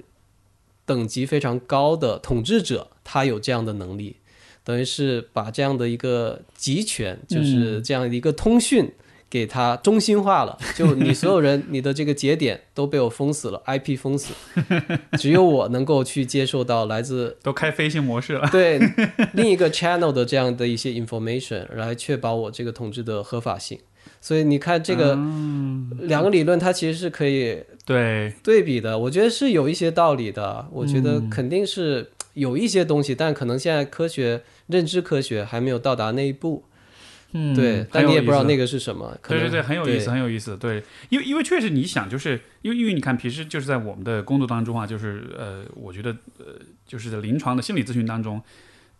[0.86, 4.18] 等级非常高的统治者，他有这样的能力，
[4.64, 8.92] 等于是把这样的一个集权，就是这样的一个通讯。
[9.32, 14.34] 给它中心化了， 就你所有人，你的这个节点都被我封死了， IP 封死，
[15.20, 18.50] 只有我能够去接受到来自 都开飞行模式了。
[18.52, 18.80] 对
[19.34, 23.80] 另一个 channel 的这样的一些 information，来确保我这个统治的合法性。
[24.22, 25.16] 所以你看这个
[26.02, 30.68] 两个理论，它其实是可以对，对比的，我觉得是有一些道理的。
[30.72, 36.66] 我觉得肯定是有一些东西，但可能现在科学认知科学还没有到达那一步。
[37.32, 38.66] 嗯，对，但你也不知道那个。
[38.66, 39.16] 是什么。
[39.22, 40.58] 可对对对，很有意思，很有意思。
[40.58, 46.10] 对，因为因为确实你想，就是因为因为你看，平时就是在我们的工作当中啊，就是呃，我觉得
[46.40, 46.46] 呃，
[46.88, 48.42] 就是在临床的心理咨询当中，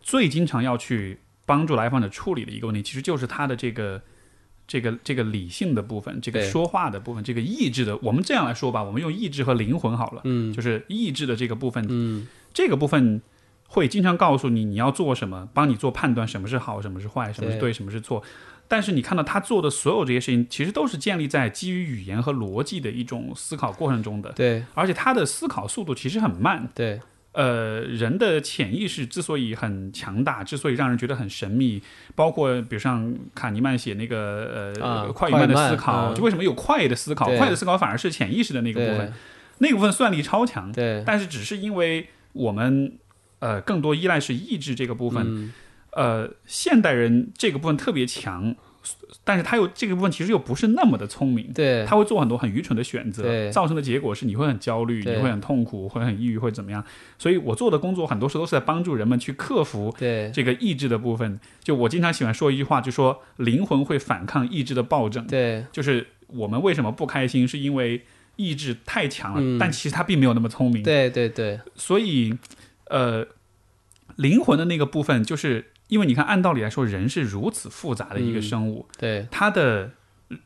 [0.00, 4.00] 最经常要去帮助来访者处理的一个问题，其实就是他的这个
[4.70, 7.96] 这个这个理性的部分，这个说话的部分，这个意志的。
[7.96, 13.20] 我们这样来说吧，我们用意志和灵魂好了，嗯就是意志的这个部分，嗯这个部分
[13.66, 18.22] 会经常告诉你你要做什么，帮你做判断，什么是好，什么是坏，什么是对对，什么是错。
[18.68, 26.68] 但是你看到他做的所有这些事情，其实都是建立在基于语言和逻辑的一种思考过程中的，对而且他的思考速度其实很慢。
[26.72, 27.00] 对
[27.32, 31.80] 呃，人的潜意识之所以很强大，之所以让人觉得很神秘，
[32.16, 36.14] 包括比如像卡尼曼写那个呃、啊快与慢的思考，嗯。
[36.14, 37.26] 就为什么有快的思考？
[37.36, 39.12] 快的思考反而是潜意识的那个部分，
[39.58, 40.72] 那个部分算力超强。
[40.72, 41.04] 对。
[41.06, 42.98] 但是只是因为我们
[43.38, 45.52] 呃更多依赖是意志这个部分，嗯。
[45.92, 48.54] 呃，现代人这个部分特别强，
[49.24, 56.84] 但是他又这个部分其实又不是那么的聪明，对他会做很多很愚蠢的选择，造成的结果是你会很焦虑，你会很痛苦，会很抑郁，会怎么样？
[57.18, 59.94] 所以我做的工作很多时候都是在帮助人们去克服。
[59.98, 65.26] 对这个意志的部分，就我经常喜欢说一句话，就说灵魂会反抗意志的暴政。
[65.26, 68.02] 对就是我们为什么不开心，是因为
[68.36, 70.82] 意志太强了，嗯但其实他并没有那么聪明。
[70.82, 72.34] 对对对所以，
[72.86, 73.26] 呃，
[74.16, 79.90] 灵魂的那个部分，就是因为你看，按道理来说，人是如此复杂的一个嗯生物，对它的
[80.28, 80.38] 呃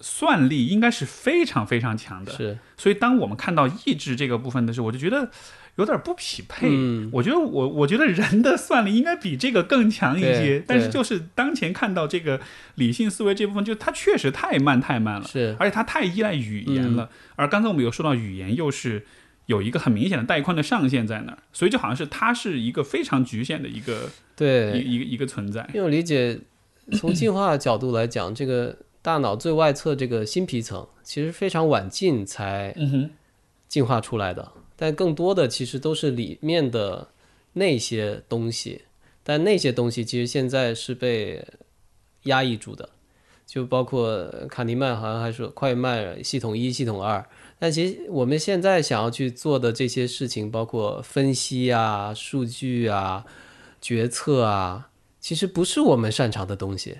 [0.00, 2.32] 算力应该是非常非常强的。
[2.32, 5.30] 是所以，当我们看到意志这个部分的时候，我就觉得
[5.76, 6.66] 有点不匹配。
[6.68, 12.40] 嗯我觉得我我觉得人的算力应该比这个更强一些，但是就是当前看到这个
[12.74, 15.26] 理性思维这部分，就它确实太慢太慢了。
[15.26, 17.08] 是而且它太依赖语言嗯了。
[17.36, 19.06] 而刚才我们有说到语言，又是
[19.52, 25.60] 有一个很明显的带宽的上限在那儿，所以就好像是它是一个非常局限的一个对，一个一个存在。
[25.74, 26.38] 因为我理解，
[26.92, 32.74] 从进化角度来讲，这个大脑最外侧这个新皮层其实非常晚近才
[33.68, 37.08] 进化出来的，但更多的其实都是里面的
[37.52, 38.82] 那些东西，
[39.22, 41.44] 但那些东西其实现在是被
[42.22, 42.88] 压抑住的，
[43.44, 47.22] 就包括卡尼曼好像还说快慢系统一、系统二。
[47.62, 53.24] 但其实我们现在想要去做的这些事情，包括分析啊、数据啊、
[53.80, 54.90] 决策啊，
[55.20, 56.98] 其实不是我们擅长的东西。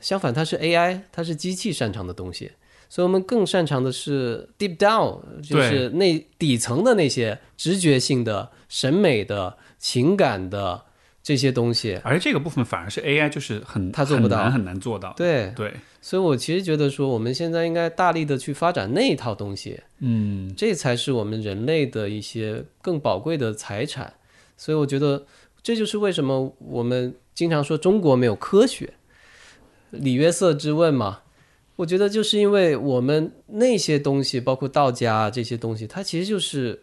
[0.00, 2.52] 相反，它是 AI，它是机器擅长的东西。
[2.88, 10.84] 所以我们更擅长的是 deep down，就是那底层的那些直觉性的、审美的、情感的
[11.28, 12.00] 这些东西。
[12.02, 15.12] 而这个部分反而是 AI 就是很它做不到很难很难做到。
[15.14, 24.10] 对，对，所以我其实觉得说，我们现在应该大力的去发展那一套东西，嗯，这才是我们人类的一些更宝贵的财产。
[24.56, 25.26] 所以我觉得
[25.62, 28.94] 这就是为什么我们经常说中国没有科学，
[29.90, 31.20] 李约瑟之问嘛。
[31.76, 36.82] 我觉得就是因为我们那些东西，包括道家啊这些东西，它其实就是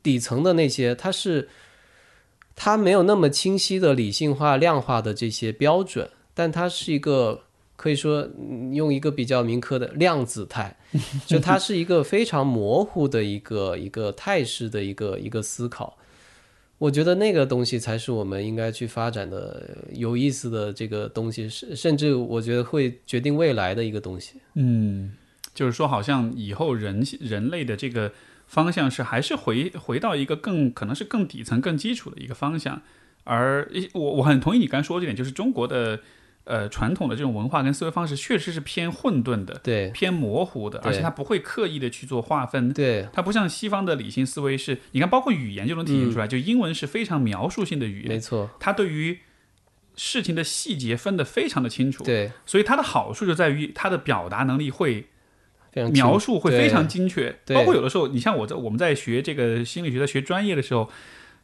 [0.00, 1.48] 底层的那些，它是
[2.56, 7.42] 它没有那么清晰的理性化、量化的这些标准，但它是一个
[7.76, 10.74] 可以说嗯用一个比较民科的量子态，
[11.26, 15.96] 就它是一个非常模糊的一个一个态势的一个一个思考。
[16.78, 24.34] 我觉得那个东西才是我们应该去发展的有意思的这个东西，甚甚至我觉得会决定未来的一个东西。
[24.54, 25.12] 嗯，
[25.54, 28.12] 就是说，好像以后人人类的这个
[28.46, 32.82] 方向是还是回回到一个更可能是更底层、更基础的一个方向。
[33.24, 36.00] 而一我我很同意你刚才说的这点，就是中国的
[36.44, 39.90] 呃传统的这种文化跟思维方式确实是偏混沌的、对。
[39.90, 42.72] 偏模糊的，而且它不会刻意的去做划分。
[42.72, 43.08] 对。
[43.12, 49.18] 它不像西方的理性思维是，你看，包括语言就能体现出来，就英文是非常描述性的语言，没错，它对于
[49.96, 55.06] 事情的细节分得非常的清楚，对，所以它的好处就在于它的表达能力会
[55.76, 60.90] 非常描述会非常精确，包括有的时候，你像我在我们在学这个心理学在学专业的时候。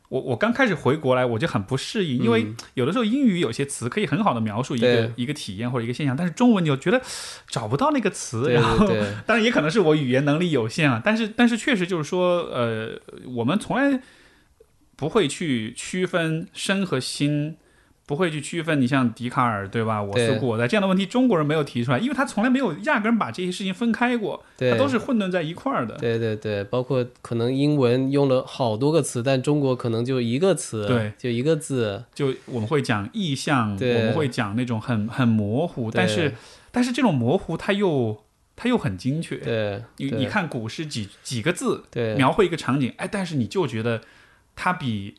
[0.09, 7.01] 我我刚开始回国来，我就很不适应，因为有的时候英语有些词可以很好的描述一个一个体验或者一个现象，但是中文你又觉得
[7.49, 8.87] 找不到那个词，然后
[9.25, 12.91] 当然也可能是我语言能力有限啊，但是但是确实就是说，呃，
[13.27, 14.03] 我们从来
[14.97, 17.57] 不会去区分身和心，
[18.05, 20.03] 不会去区分你像笛卡尔对吧？
[20.03, 20.39] 我思对。
[20.39, 24.71] 故我在这样的问题，中国人没有提出来，因为他从来没有压根儿把这些事情分开过，对。
[24.73, 25.95] 它都是混沌在一块儿的。
[25.97, 36.35] 对对对，包括可能英文用了好多个词，但中国可能就一个词，对，就一个字，就我们会讲意象，我们会讲那种很很模糊，但是
[36.71, 38.25] 但是这种模糊它又
[38.57, 39.37] 它又很精确。
[39.37, 42.15] 对你你看古诗几几个字对。
[42.17, 44.01] 描绘一个场景，哎，但是你就觉得
[44.57, 45.15] 它比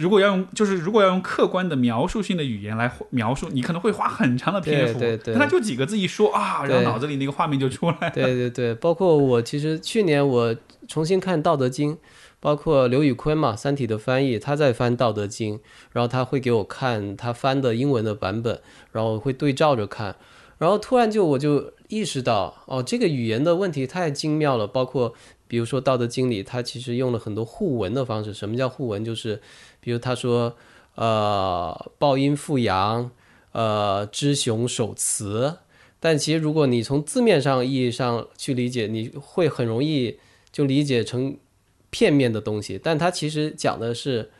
[0.00, 8.10] 如果要用就是如果要用客观的描述性的语言来描述，你可能会花很长的篇幅，对对对但它就几个字一说啊，然后脑子里那个画面就出来了。
[8.10, 10.56] 对对对，包括我其实去年我
[10.88, 11.94] 重新看《道德经》，
[12.40, 15.56] 包括刘宇坤嘛，《三体》的翻译，他在翻《道德经》，
[15.92, 18.58] 然后他会给我看他翻的英文的版本，
[18.92, 20.16] 然后会对照着看，
[20.56, 25.12] 然后突然就我就意识到，哦，这个语言的问题太精妙了，包括
[25.46, 28.32] 比如说《道德经》里，他其实用了很多互文的方式。
[28.32, 29.04] 什么叫互文？
[29.04, 29.40] 就是
[29.80, 30.56] 比如他说，
[30.94, 33.10] 呃，抱阴复阳，
[33.52, 35.58] 呃，知雄守雌。
[35.98, 40.18] 但其实如果你从字面上意义上去理解，你会很容易
[40.50, 41.36] 就理解成
[41.90, 42.80] 片面的东西。
[42.82, 44.30] 但它其实讲的是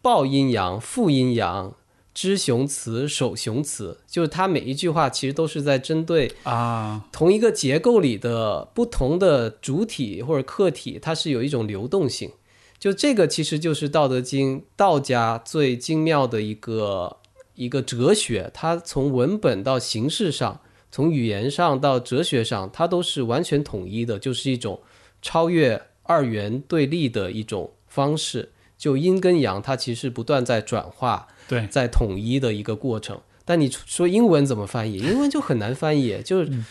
[0.00, 1.74] 抱阴阳、复阴阳、
[2.14, 12.30] 知雄雌、守雄雌，就是它每一句话其实都是在针对啊，同一个结构里的不同的主体或者客体，它是有一种流动性。
[12.78, 17.16] 就这个其实就是《道德经》道家最精妙的一个
[17.54, 20.60] 一个哲学，它从文本到形式上，
[20.90, 24.80] 从语言上到哲学上，它都是完全统一的，就是一种
[25.20, 28.52] 超越二元对立的一种方式。
[28.76, 33.20] 就阴跟阳，它其实不断在转化，对，在统一的一个过程。
[33.44, 34.98] 但你说英文怎么翻译？
[34.98, 36.62] 英文就很难翻译，就是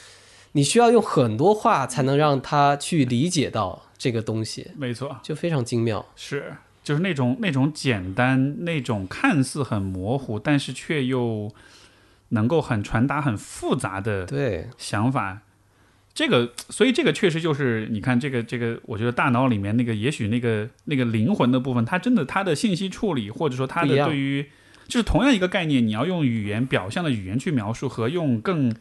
[0.53, 6.05] 你需要用很多话才能让他去理解到这个东西，没错，就非常精妙。
[6.15, 11.53] 是就是那种那种简单，那种看似很模糊，但是却又
[12.29, 15.41] 能够很传达很复杂的对想法。
[16.13, 24.45] 这个，所以这个确实就是你看这个这个，我觉得大脑里面那个也许那个那个灵魂的部分，它真的它的信息处理，或者说它的对于
[24.87, 28.73] 就是同样一个概念，你要用语言表象的语言去描述，和用更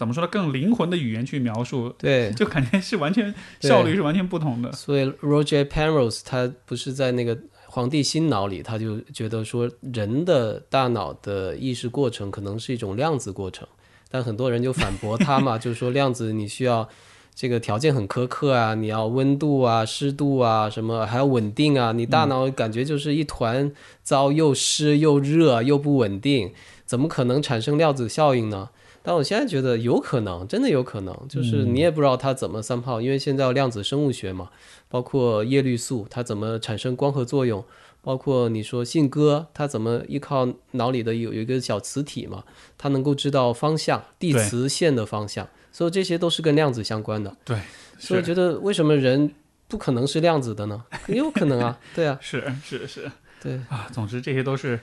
[0.00, 4.72] 怎么说呢更灵魂的语言去描述，对，就感觉是完全效率是完全不同的。
[4.72, 7.36] 所以 Roger Penrose 他不是在那个
[7.66, 13.68] 《皇帝新脑》里，他就觉得说人的大脑的意识过程可能是一种量子过程，
[14.10, 16.88] 但很多人就反驳他嘛， 就是说量子你需要
[17.34, 23.70] 这个条件很苛刻啊，你要温度啊、湿度啊什么，还要稳定啊，你大脑感觉就是一团
[24.02, 26.54] 糟，又湿又热又不稳定，
[26.86, 28.70] 怎么可能产生量子效应呢？
[29.02, 34.50] 但我现在觉得有可能，真的有可能，就是你也不知道它怎么三炮，因为现在有量子生物学嘛，
[34.88, 37.64] 包括叶绿素它怎么产生光合作用，
[38.02, 42.44] 包括你说信鸽它怎么依靠脑里的有有一个小磁体嘛，
[42.76, 47.34] 它能够知道方向，地磁线的方向，所以这些都是跟量子相关的。
[47.44, 47.58] 对，
[47.98, 49.34] 所以我觉得为什么人
[49.66, 50.84] 不可能是量子的呢？
[51.08, 53.10] 也有可能啊，对啊， 是是是
[53.42, 54.78] 对，啊，总之这些都是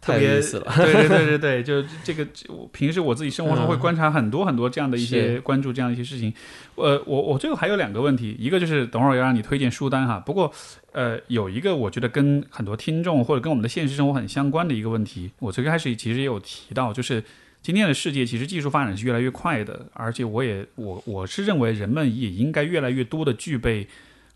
[0.00, 0.72] 特别意思了。
[0.76, 6.32] 对对对对对，就这个，我平时我自己生活中会嗯观察很多很多这样的一些是关注这样的一些事情。
[6.76, 10.18] 呃，我我最后还有两个问题，一个就是等会儿要让你推荐书单哈。
[10.18, 10.52] 不过
[10.92, 17.22] 呃，有一个我觉得跟很多听众或者跟我们的现实生活很相关的一个问题，我最开始其实也有提到，就是。
[17.62, 23.86] 今天的世界其实技术发展是越来越快的，而且我也我我是认为人们也应该越来越多的具备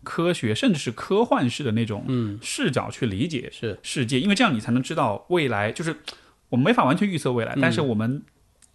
[0.05, 5.73] 科学甚至是科幻式的那种嗯，视角去理解是世界，因为这样你才能知道未来。
[5.73, 5.97] 就是
[6.47, 8.23] 我们没法完全预测未来，嗯但是我们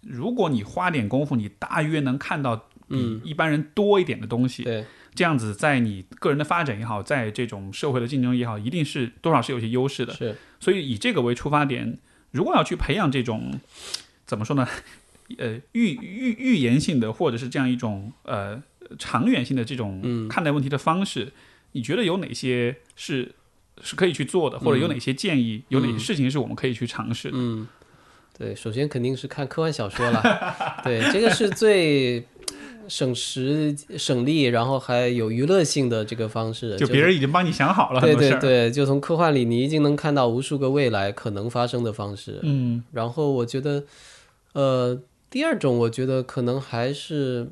[0.01, 4.63] 如果你花点功夫，你大约能看到比嗯一般人多一点的东西。
[4.63, 4.85] 对，
[5.15, 10.13] 这样子，在你个人的发展也好，在这种社会的竞争也好，一定是多少是有些优势的。
[10.13, 11.97] 是所以以这个为出发点，
[12.31, 13.59] 如果要去培养这种
[14.25, 14.67] 怎么说呢？
[15.37, 18.61] 呃，预预预言性的，或者是这样一种呃
[18.97, 21.31] 长远性的这种嗯看待问题的方式，
[21.71, 23.31] 你觉得有哪些是
[23.81, 27.37] 是可以去做的，或者有哪些建议，有哪些事情是我们可以去尝试的？
[27.37, 27.67] 嗯，
[28.37, 30.21] 对，首先肯定是看科幻小说了，
[30.83, 32.25] 对，这个是最
[32.87, 38.29] 省时省力，然后还有娱乐性的这个方式，就别人已经帮你想好了很对。
[38.29, 42.39] 对对，就从科幻里你已经能看到无数个未来可能发生的方式。
[42.43, 43.83] 嗯然后我觉得，
[44.53, 44.99] 呃，
[45.29, 47.47] 第二种我觉得可能还是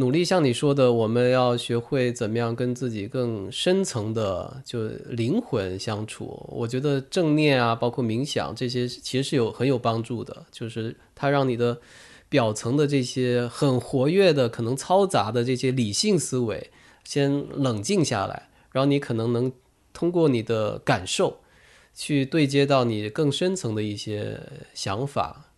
[0.00, 6.46] 努力像你说的，我们要学会怎么样跟自己更深层的就灵魂相处。
[6.48, 11.80] 我觉得正念啊，包括冥想这些，其实是有很有帮助的，就是它让你的
[12.28, 16.70] 表层的这些很活跃的、可能嘈杂的这些理性思维
[17.04, 19.52] 先冷静下来，然后你可能能
[19.92, 21.40] 通过你的感受。
[21.92, 24.40] 去对接到你更深层的一些
[24.72, 25.50] 想法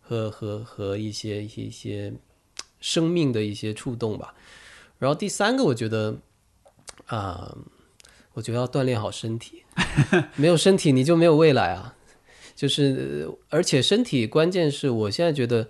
[0.00, 2.14] 和和和一些一些
[2.82, 4.34] 生命的一些触动吧。
[4.98, 6.18] 然后第三个，我觉得
[7.06, 7.56] 啊、
[8.34, 9.62] 我觉得要锻炼好身体，
[10.36, 11.96] 没有身体你就没有未来啊。
[12.54, 15.66] 就是呃而且身体关键是我现在觉得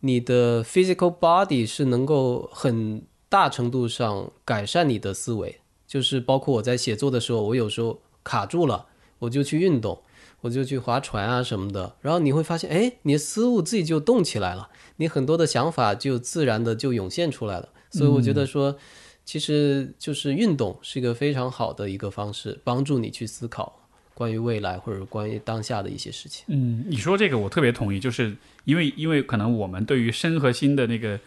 [0.00, 8.86] 你的 physical body 是能够很大程度上改善你的思维，就是包括我在写作的时候，我有时候卡住了。
[9.20, 10.00] 我就去运动，
[10.42, 14.68] 我就去划船啊什么的，然后你会发现，哎，你的思路自己就动起来了，
[14.98, 17.68] 你很多的想法就自然的就涌现出来了。
[17.90, 18.76] 所以我觉得说，
[19.24, 26.44] 其实就是运动是一个非常好的一个方式，帮助你去思考关于未来或者关于当下的一些事情。
[26.48, 31.18] 嗯，你说这个我特别同意，就是因为因为可能我们对于身和心的那个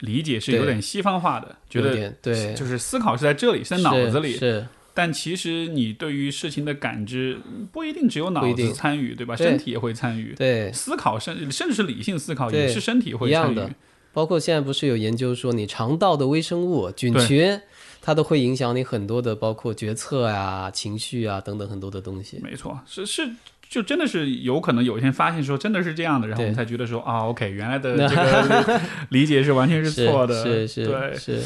[0.00, 4.66] 理解是有点西方化的，觉得对，就是思考是在这里，是在脑子里是。
[5.00, 7.38] 是但其实你对于事情的感知
[7.72, 9.34] 不一定只有脑子参与，对吧？
[9.34, 10.34] 身体也会参与。
[10.36, 13.70] 对，思考甚甚至是理性思考，也是身体会参与一样的。
[14.12, 17.60] 包括现在不是有研究说，你肠道的微生物菌群，
[18.02, 22.38] 它都会影响你很多的，包括决策啊、情绪啊等等很多的东西。
[22.42, 23.30] 没错，是是，
[23.68, 30.42] 就真的是有可能有一天发现说真的是这样的，然后我们才觉得说啊，OK，原来的 这个理解是完全是错的。
[30.42, 31.40] 是是对，是，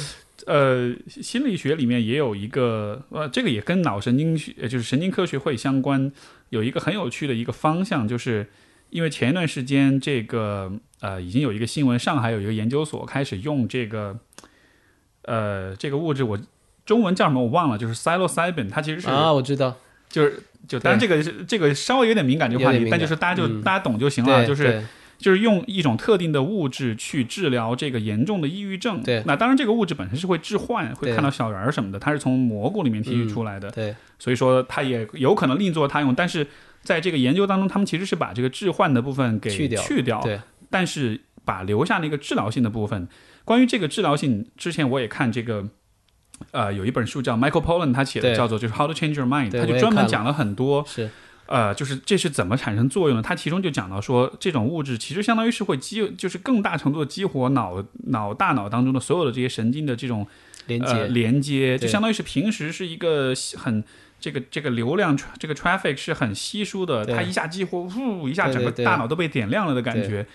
[0.47, 6.11] 呃，心理学里面也有一个，呃，这个也跟脑神经学，呃就是神经科学会相关，
[6.51, 8.47] 有一个很有趣的一个方向，就是
[8.91, 14.19] 因为前一段时间这个呃，已经有一个新闻，上海有一个研究所开始用这个
[15.23, 16.39] 呃这个物质，我
[16.85, 19.77] 中文叫什么我忘了，就是 psilocybin，它其实是、啊，我知道，
[20.09, 23.63] 就是就，当然这个是这个稍微有点敏感这个话题，但就是大家就、嗯。
[23.63, 24.85] 大家懂就行了，就是对
[25.19, 29.03] 就是用一种特定的物质去治疗这个严重的抑郁症。
[29.03, 36.15] 对那当然这个物质本身是会致幻，会看到小人儿什么的，它是从蘑菇里面提取出来的，对所以说它也有可能另作他用。
[36.15, 36.47] 但是
[36.83, 43.09] 在这个研究当中，他们其实是把这个致幻的部分给去掉去掉，对，但是把留下那个治疗性的部分。
[43.45, 45.69] 关于这个治疗性，之前我也看这个。
[46.51, 51.09] 呃，有一本书叫 Michael Pollan，他写的叫做就是 How to Change Your Mind，他就专门讲了很多是
[51.47, 53.23] 呃，就是这是怎么产生作用的？
[53.23, 60.27] 它其中就讲到说，这种物质其实相当于是会激，就是更大程度的激活脑脑大脑当中的所有的这些神经的这种
[60.67, 63.85] 呃连接，连接，就相当于是平时是一个很
[64.19, 70.27] 这个这个流量这个 traffic 是很稀疏的，它一下激活，呼一下整个大脑都被点亮了的感觉，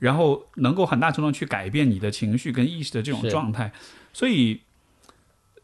[0.00, 3.72] 然后能够很大程度去改变你的情绪跟意识的这种状态，
[4.12, 4.60] 所以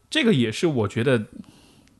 [0.09, 1.25] 这个也是我觉得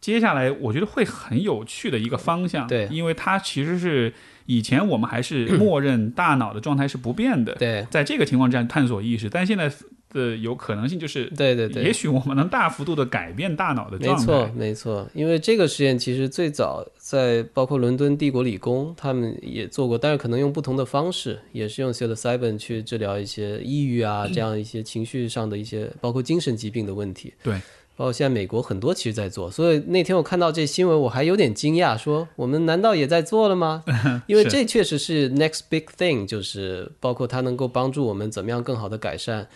[0.06, 4.14] 接下来我觉得会很有趣的一个方向，对因为它其实是
[4.46, 9.68] 以前我们还是 默认大脑的状态是不变的，对在这个情况之下探索意识，但现在
[10.12, 11.26] 的有可能性就是。
[11.36, 14.22] 对对对，也许我们能大幅度的改变大脑的状态。
[14.22, 27.34] 没错，没错，因为这个实验其实最早在包括伦敦帝国理工他们也做过，但是可能用不同的方式，也是用 psilocybin 去治疗一些抑郁啊这样一些情绪上的一些包括精神疾病的问题。
[27.42, 27.60] 对。
[27.96, 33.84] 包括现在美国很多其实在做，所以那天我看到这新闻，我还有点惊讶，说我们难道也在做了吗？
[34.28, 39.48] 因为这确实是 next big thing，就是包括它能够帮助我们怎么样更好的改善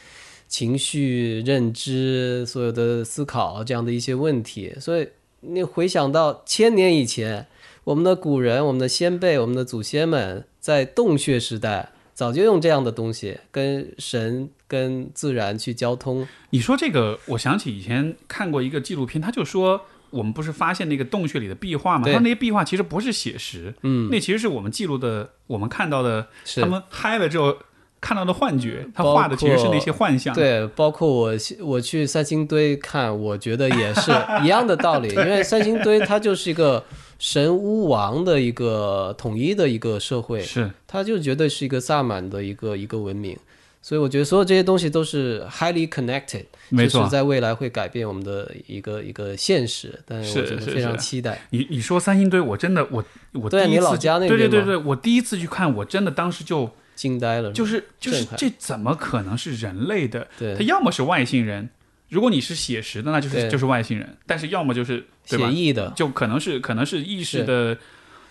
[0.47, 4.73] 情绪、认知、所有的思考这样的一些问题。
[4.79, 5.07] 所以
[5.41, 7.45] 你回想到千年以前，
[7.83, 16.25] 我们的古人、我们的先辈、我们的祖先们在洞穴时代，早就用这样的东西跟神、跟自然去交通。
[16.51, 19.81] 你说这个，我想起以前看过一个纪录片，他就说
[20.11, 22.05] 我们不是发现那个洞穴里的壁画吗？
[22.05, 27.57] 对他那些壁画其实不是写实，嗯，那其实是我们记录的，我们看到的，是他们嗨了之后
[27.99, 30.33] 看到的幻觉，他画的其实是那些幻象。
[30.33, 34.11] 对，包括我我去三星堆看，我觉得也是
[34.43, 36.83] 一样的道理， 因为三星堆它就是一个
[37.19, 43.37] 神巫王的一个统一的一个社会，是它就绝对是一个萨满的一个一个文明。
[43.81, 47.11] 所以我觉得所有这些东西都是 highly connected，没错就是。
[47.11, 49.97] 在未来会改变我们的一个一个现实。
[50.05, 51.41] 但是是我觉得非常是期待。
[51.49, 53.03] 你你说三星堆，我真的我
[53.33, 60.27] 我第一次对啊你老家那边对对对对，我第一次去看，我真的当时就惊呆了，就是就是这怎么可能是人类的？
[60.37, 61.69] 对他要么是外星人，
[62.09, 65.37] 如果你是写实的，那就是就是外星人；但是要么就是写？
[65.49, 67.77] 意的，就可能是可能是意识是的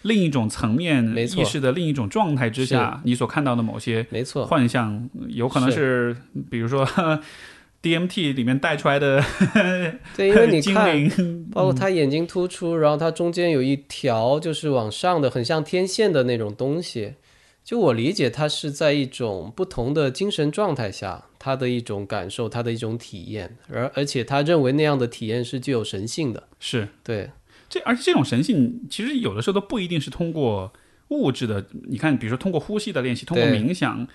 [0.03, 1.43] 另一种层面，没错。
[1.43, 6.17] 意识的另一种状态之下，你所看到的某些没错，幻象，有可能是。
[6.51, 6.87] 比如说
[7.83, 9.23] DMT 里面带出来的
[10.17, 17.15] 对，因为你 看，包括他眼睛突出，然后它中间有一条就是往上的，很像天线的那种东西。
[17.63, 26.45] 就我理解，他是在一种不同的精神状态下，他的一种感受，他的一种体验，而而且他认为那样的体验是具有神性的。
[26.59, 26.89] 是。
[27.05, 27.31] 对，
[27.69, 30.73] 这，而且这种神性其实有的时候都不一定是通过
[31.09, 34.07] 物质的，你看，比如说通过呼吸的练习，通过冥想。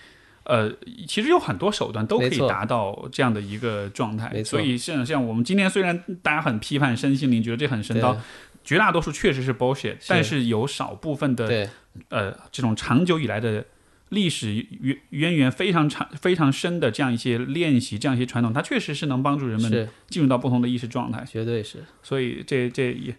[0.46, 0.70] 呃，
[1.08, 8.14] 其实有很多手段都可以达到这样的一个状态，所以像像我们今天虽然大家很批判身心灵，觉得这很神叨，
[8.62, 11.70] 绝大多数确实是 bullshit，但是有少部分的，
[12.10, 13.64] 呃这种长久以来的
[14.10, 14.52] 历史
[14.82, 21.24] 渊渊源非常长、非常深的这样一些练习、这样一些传统，它确实是能帮助人们进入到不同的意识状态。
[21.24, 21.78] 绝对是。
[22.02, 23.16] 所以这这也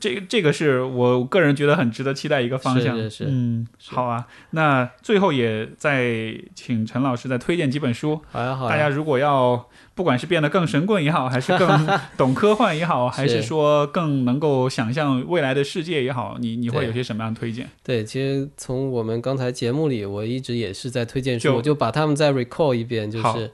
[0.00, 2.96] 这这个是我个人觉得很值得期待一个方向。
[2.96, 4.26] 是是是嗯，好啊。
[4.50, 8.20] 那最后也再请陈老师再推荐几本书。
[8.30, 17.68] 好呀好呀，大家如果要不管是变得更神棍也好，还是更 懂科幻也好，还是说更能够想象未来的世界也好，你你会有些什么样的推荐？
[17.82, 23.50] 对，其实从我们刚才节目里，我一直也是在推荐书，就我就把他们再 recall 一遍，就是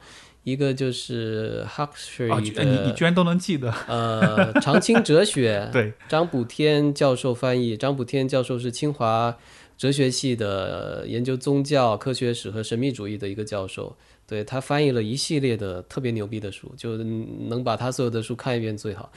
[0.51, 3.73] 一个就是 Huxley 你你居然都能记得？
[3.87, 7.77] 呃长青哲学， 对，张补天教授翻译。
[7.77, 9.37] 张补天教授是清华
[9.79, 13.97] 哲学系的，呃研究宗教、科学史和神秘主义的一个教授。
[14.27, 19.11] 对他翻译了一系列的特别牛逼的书，就能把他所有的书看一遍最好。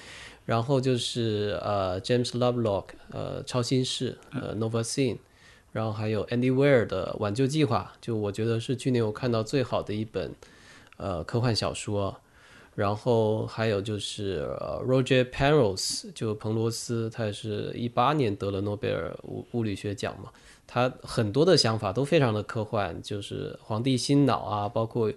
[0.46, 5.18] 然后就是呃 James Lovelock 呃超新世呃 Nova Scene，
[5.72, 10.32] 然后还有 Andy Weir 的挽救计划，就我觉得是去年我看到最好的一本
[10.98, 12.16] 呃科幻小说。
[12.76, 14.50] 然后还有就是、
[14.84, 20.32] Roger Penrose，就彭罗斯，他也是一八年得了诺贝尔物物理学奖嘛。
[20.66, 25.14] 他很多的想法都非常的科幻，就是皇帝心脑啊，包括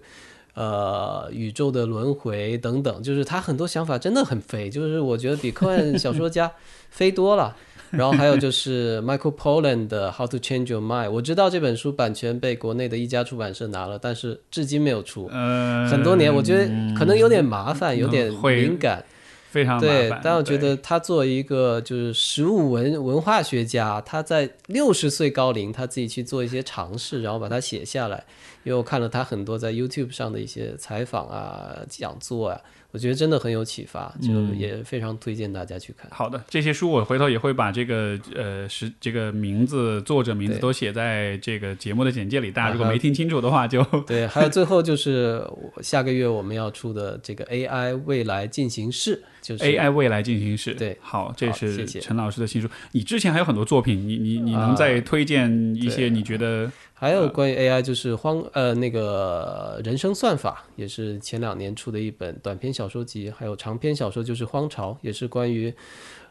[0.53, 6.51] 呃宇宙的轮回等等，就是他很多想法真的很飞，就是我觉得比科幻小说家
[6.91, 7.57] 飞多了。
[7.97, 15.27] 然后还有就是 Michael Pollan 的《How to Change Your Mind》，我知道这本书版权被国内的一家出版社拿了，但是至今没有出。
[15.31, 16.65] 呃，很多年，我觉得
[16.95, 19.03] 可能有点麻烦，有点敏感。
[19.49, 28.21] 非常，对但我觉得他作为一个就是食物文文化学家，他在六十岁高龄，他自己去做一些尝试，然后把它写下来。
[28.65, 32.59] 因为我看了他很多在 YouTube 上的一些采访啊、讲座啊，
[32.97, 36.09] 我觉得真的很有启发，就嗯也非常推荐大家去看。
[36.09, 42.49] 好的，这些书我回头也会把这个呃是这个名字、作者名字都写在这个节目的简介里。
[42.49, 50.73] 大家如果没听清楚的话，就对，还有最后就是我下个月我们要出的这个 AI 未来进行式，就是 AI 未来进行式。
[50.73, 52.67] 对好，这是陈老师的新书。
[52.93, 65.71] 你之前还有很多作品，你你你能啊再推荐一些你觉得还有关于 AI 就是荒呃那个人生算法，也是前两年出的一本短篇小说集，还有长篇小说就是《荒潮》，也是关于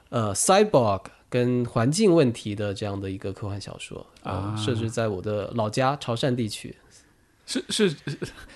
[0.09, 6.75] 呃 cyborg 跟环境问题的这样的一个科幻小说啊呃设置在我的老家潮汕地区。
[7.47, 7.95] 是是，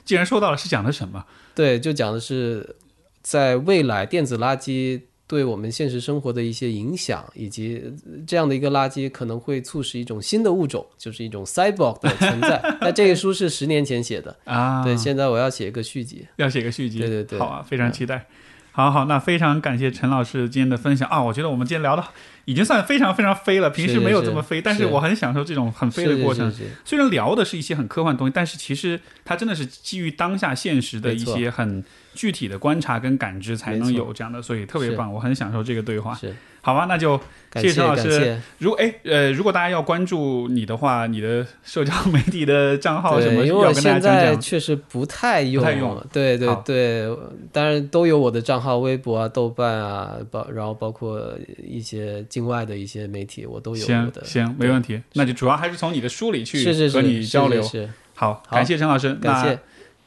[0.05, 1.25] 既然说到了，是讲的什么？
[1.55, 2.75] 对，就讲的是
[3.23, 5.01] 在未来电子垃圾
[5.31, 7.81] 对我们现实生活的一些影响，以及
[8.27, 12.61] 这样的一个垃圾可能会促使一种新的物种，就是一种 cyborg 的存在。
[12.81, 16.27] 那这个书是十年前写的， 啊，对，现在我要写一个续集。
[16.35, 18.27] 要写个续集，对对对好啊，非常期待。
[18.73, 21.23] 好好，那非常感谢陈老师今天的分享啊！
[21.23, 22.05] 我觉得我们今天聊的
[22.45, 26.53] 已经算非常非常飞了，平时没有这么飞，但是是我很享受这种很飞的过程。
[26.85, 31.85] 虽然聊的是一些很科幻的东西，但是其实它真的是基于当下现实的一些很
[32.15, 36.15] 具体的观察跟感知才能有这样的，所以特别棒，我很享受这个对话。
[36.15, 37.17] 是，好吧，那就
[37.49, 38.41] 感谢谢谢陈老师。
[38.59, 44.37] 如哎呃，如果大家要关注你的话，你的社交媒体的账号什对，么，因为我现在。
[44.37, 47.17] 确实不太用，不太用对对对，
[47.53, 51.33] 当然都有我的账号，微博啊、豆瓣啊，包然后包括
[51.63, 54.25] 一些境外的一些媒体，我都有我的。
[54.25, 55.01] 行行，没问题。
[55.13, 57.63] 那就主要还是从你的书里去和你交流。
[57.63, 59.15] 是是是好，好感谢陈老师。
[59.15, 59.59] 感谢那，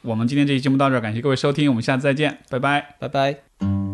[0.04, 2.96] 我们今天这期节目到这儿感谢各位收听我们下次再见拜拜。
[2.98, 3.93] 拜拜。